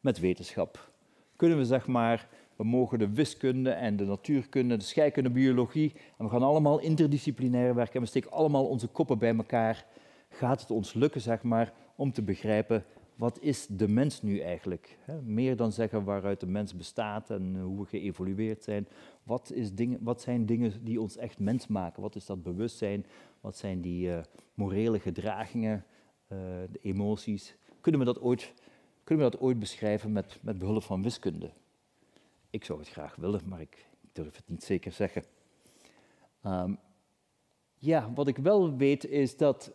met 0.00 0.20
wetenschap? 0.20 0.90
Kunnen 1.36 1.58
we 1.58 1.64
zeg 1.64 1.86
maar, 1.86 2.28
we 2.56 2.64
mogen 2.64 2.98
de 2.98 3.12
wiskunde 3.12 3.70
en 3.70 3.96
de 3.96 4.04
natuurkunde, 4.04 4.76
de 4.76 4.84
scheikunde, 4.84 5.30
biologie, 5.30 5.92
en 6.18 6.24
we 6.24 6.30
gaan 6.30 6.42
allemaal 6.42 6.78
interdisciplinair 6.78 7.74
werken 7.74 7.94
en 7.94 8.00
we 8.00 8.06
steken 8.06 8.30
allemaal 8.30 8.66
onze 8.66 8.86
koppen 8.86 9.18
bij 9.18 9.36
elkaar. 9.36 9.84
Gaat 10.28 10.60
het 10.60 10.70
ons 10.70 10.94
lukken, 10.94 11.20
zeg 11.20 11.42
maar, 11.42 11.72
om 11.96 12.12
te 12.12 12.22
begrijpen 12.22 12.84
wat 13.22 13.40
is 13.40 13.66
de 13.66 13.88
mens 13.88 14.22
nu 14.22 14.40
eigenlijk? 14.40 14.98
meer 15.22 15.56
dan 15.56 15.72
zeggen 15.72 16.04
waaruit 16.04 16.40
de 16.40 16.46
mens 16.46 16.76
bestaat 16.76 17.30
en 17.30 17.60
hoe 17.60 17.78
we 17.78 17.86
geëvolueerd 17.86 18.64
zijn. 18.64 18.88
Wat, 19.22 19.52
is 19.52 19.74
dingen, 19.74 19.98
wat 20.02 20.20
zijn 20.20 20.46
dingen 20.46 20.84
die 20.84 21.00
ons 21.00 21.16
echt 21.16 21.38
mens 21.38 21.66
maken? 21.66 22.02
Wat 22.02 22.16
is 22.16 22.26
dat 22.26 22.42
bewustzijn? 22.42 23.06
Wat 23.40 23.56
zijn 23.56 23.80
die 23.80 24.08
uh, 24.08 24.20
morele 24.54 25.00
gedragingen, 25.00 25.84
uh, 26.28 26.38
de 26.70 26.78
emoties? 26.80 27.56
Kunnen 27.80 28.00
we 28.00 28.06
dat 28.06 28.20
ooit 28.20 28.52
kunnen 29.04 29.24
we 29.24 29.30
dat 29.30 29.40
ooit 29.40 29.58
beschrijven 29.58 30.12
met, 30.12 30.38
met 30.40 30.58
behulp 30.58 30.82
van 30.82 31.02
wiskunde? 31.02 31.50
Ik 32.50 32.64
zou 32.64 32.78
het 32.78 32.88
graag 32.88 33.16
willen, 33.16 33.40
maar 33.48 33.60
ik 33.60 33.88
durf 34.12 34.36
het 34.36 34.48
niet 34.48 34.64
zeker 34.64 34.92
zeggen. 34.92 35.24
Um, 36.46 36.78
ja, 37.78 38.12
wat 38.14 38.28
ik 38.28 38.36
wel 38.36 38.76
weet 38.76 39.04
is 39.04 39.36
dat 39.36 39.72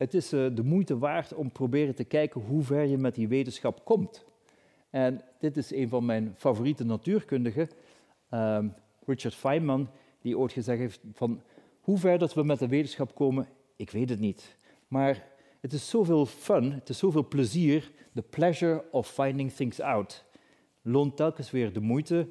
het 0.00 0.14
is 0.14 0.32
uh, 0.32 0.46
de 0.54 0.62
moeite 0.62 0.98
waard 0.98 1.34
om 1.34 1.52
proberen 1.52 1.94
te 1.94 2.04
kijken 2.04 2.40
hoe 2.40 2.62
ver 2.62 2.84
je 2.84 2.98
met 2.98 3.14
die 3.14 3.28
wetenschap 3.28 3.84
komt. 3.84 4.24
En 4.90 5.20
dit 5.38 5.56
is 5.56 5.72
een 5.72 5.88
van 5.88 6.04
mijn 6.04 6.34
favoriete 6.36 6.84
natuurkundigen, 6.84 7.68
um, 8.30 8.74
Richard 9.06 9.34
Feynman, 9.34 9.90
die 10.20 10.38
ooit 10.38 10.52
gezegd 10.52 10.78
heeft 10.78 11.00
van 11.12 11.42
hoe 11.80 11.98
ver 11.98 12.18
dat 12.18 12.34
we 12.34 12.42
met 12.42 12.58
de 12.58 12.68
wetenschap 12.68 13.14
komen, 13.14 13.48
ik 13.76 13.90
weet 13.90 14.08
het 14.08 14.20
niet. 14.20 14.56
Maar 14.88 15.26
het 15.60 15.72
is 15.72 15.88
zoveel 15.88 16.26
fun, 16.26 16.72
het 16.72 16.88
is 16.88 16.98
zoveel 16.98 17.28
plezier. 17.28 17.90
The 18.14 18.22
pleasure 18.22 18.84
of 18.90 19.08
finding 19.08 19.52
things 19.52 19.80
out. 19.80 20.24
Loont 20.82 21.16
telkens 21.16 21.50
weer 21.50 21.72
de 21.72 21.80
moeite. 21.80 22.28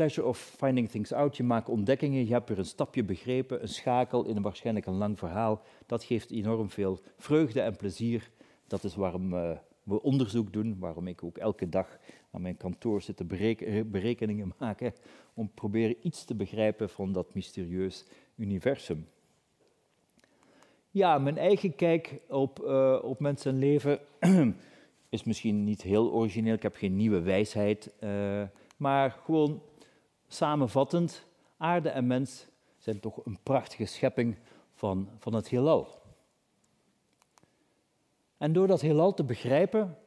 Pleasure 0.00 0.26
of 0.26 0.38
finding 0.38 0.88
things 0.88 1.12
out. 1.12 1.36
Je 1.36 1.42
maakt 1.42 1.68
ontdekkingen, 1.68 2.26
je 2.26 2.32
hebt 2.32 2.48
weer 2.48 2.58
een 2.58 2.64
stapje 2.64 3.04
begrepen, 3.04 3.62
een 3.62 3.68
schakel 3.68 4.24
in 4.24 4.36
een 4.36 4.42
waarschijnlijk 4.42 4.86
een 4.86 4.96
lang 4.96 5.18
verhaal. 5.18 5.62
Dat 5.86 6.04
geeft 6.04 6.30
enorm 6.30 6.70
veel 6.70 7.00
vreugde 7.16 7.60
en 7.60 7.76
plezier. 7.76 8.30
Dat 8.66 8.84
is 8.84 8.94
waarom 8.94 9.34
uh, 9.34 9.50
we 9.82 10.02
onderzoek 10.02 10.52
doen, 10.52 10.76
waarom 10.78 11.06
ik 11.06 11.24
ook 11.24 11.38
elke 11.38 11.68
dag 11.68 11.98
aan 12.30 12.42
mijn 12.42 12.56
kantoor 12.56 13.02
zit 13.02 13.16
te 13.16 13.24
bereken, 13.24 13.90
berekeningen 13.90 14.52
maken, 14.58 14.92
om 15.34 15.50
proberen 15.54 15.96
iets 16.02 16.24
te 16.24 16.34
begrijpen 16.34 16.90
van 16.90 17.12
dat 17.12 17.34
mysterieus 17.34 18.04
universum. 18.36 19.06
Ja, 20.90 21.18
mijn 21.18 21.38
eigen 21.38 21.74
kijk 21.74 22.20
op, 22.28 22.60
uh, 22.64 22.98
op 23.02 23.24
en 23.24 23.58
leven 23.58 24.00
is 25.08 25.24
misschien 25.24 25.64
niet 25.64 25.82
heel 25.82 26.12
origineel. 26.12 26.54
Ik 26.54 26.62
heb 26.62 26.76
geen 26.76 26.96
nieuwe 26.96 27.20
wijsheid. 27.20 27.92
Maar 28.76 29.10
gewoon 29.24 29.62
samenvattend, 30.32 31.26
aarde 31.56 31.88
en 31.88 32.06
mens 32.06 32.46
zijn 32.78 33.00
toch 33.00 33.26
een 33.26 33.38
prachtige 33.42 33.84
schepping 33.84 34.36
van, 34.72 35.08
van 35.18 35.34
het 35.34 35.48
heelal. 35.48 35.88
En 38.36 38.52
door 38.52 38.66
dat 38.66 38.80
heelal 38.80 39.14
te 39.14 39.24
begrijpen, 39.24 39.98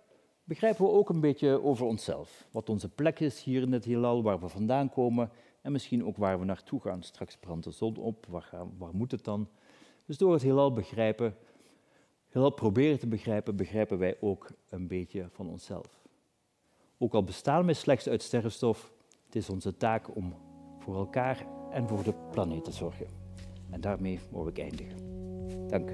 begrijpen 0.44 0.86
we 0.86 0.92
ook 0.92 1.10
een 1.10 1.20
beetje 1.20 1.64
over 1.64 1.86
onszelf. 1.86 2.48
Wat 2.52 2.70
onze 2.70 2.90
plek 2.90 3.20
is 3.20 3.44
hier 3.44 3.62
in 3.62 3.72
het 3.72 3.86
heelal, 3.86 4.24
waar 4.24 4.40
we 4.40 4.48
vandaan 4.48 4.90
komen 4.90 5.32
en 5.62 5.72
misschien 5.72 6.06
ook 6.06 6.18
waar 6.18 6.40
we 6.40 6.46
naartoe 6.46 6.82
gaan. 6.82 7.04
Straks 7.04 7.38
brandt 7.38 7.64
de 7.64 7.72
zon 7.72 7.98
op, 7.98 8.26
waar, 8.30 8.42
gaan, 8.42 8.74
waar 8.78 8.96
moet 8.96 9.12
het 9.12 9.24
dan? 9.24 9.50
Dus 10.06 10.18
door 10.18 10.34
het 10.34 10.42
heelal 10.42 10.74
begrijpen, 10.74 11.36
heelal 12.30 12.50
proberen 12.50 13.00
te 13.00 13.08
begrijpen, 13.08 13.56
begrijpen 13.56 13.98
wij 13.98 14.18
ook 14.22 14.52
een 14.70 14.88
beetje 14.88 15.28
van 15.32 15.50
onszelf. 15.50 16.02
Ook 16.98 17.14
al 17.14 17.24
bestaan 17.24 17.66
we 17.66 17.74
slechts 17.74 18.08
uit 18.08 18.22
sterrenstof, 18.22 18.94
het 19.34 19.42
is 19.42 19.50
onze 19.50 19.78
taak 19.78 20.16
om 20.16 20.34
voor 20.80 20.96
elkaar 20.96 21.46
en 21.72 21.88
voor 21.88 22.04
de 22.04 22.14
planeet 22.32 22.64
te 22.64 22.72
zorgen. 22.72 23.06
En 23.70 23.82
daarmee 23.82 24.20
wou 24.32 24.50
ik 24.50 24.60
eindigen. 24.60 24.98
Dank. 25.68 25.90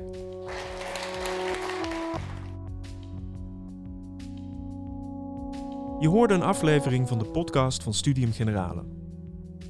Je 5.99 6.07
hoorde 6.07 6.33
een 6.33 6.41
aflevering 6.41 7.07
van 7.07 7.19
de 7.19 7.25
podcast 7.25 7.83
van 7.83 7.93
Studium 7.93 8.31
Generale. 8.31 8.83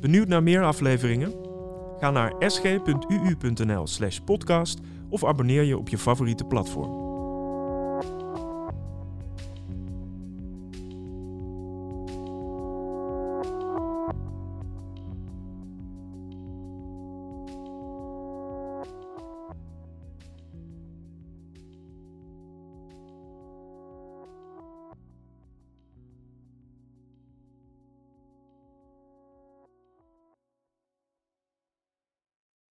Benieuwd 0.02 0.28
naar 0.28 0.44
meer 0.44 0.64
afleveringen? 0.64 1.34
Ga 2.00 2.12
naar 2.12 2.34
sg.uu.nl/podcast 2.40 4.80
of 5.10 5.26
abonneer 5.26 5.64
je 5.64 5.78
op 5.78 5.90
je 5.90 5.98
favoriete 5.98 6.46
platform. 6.46 7.09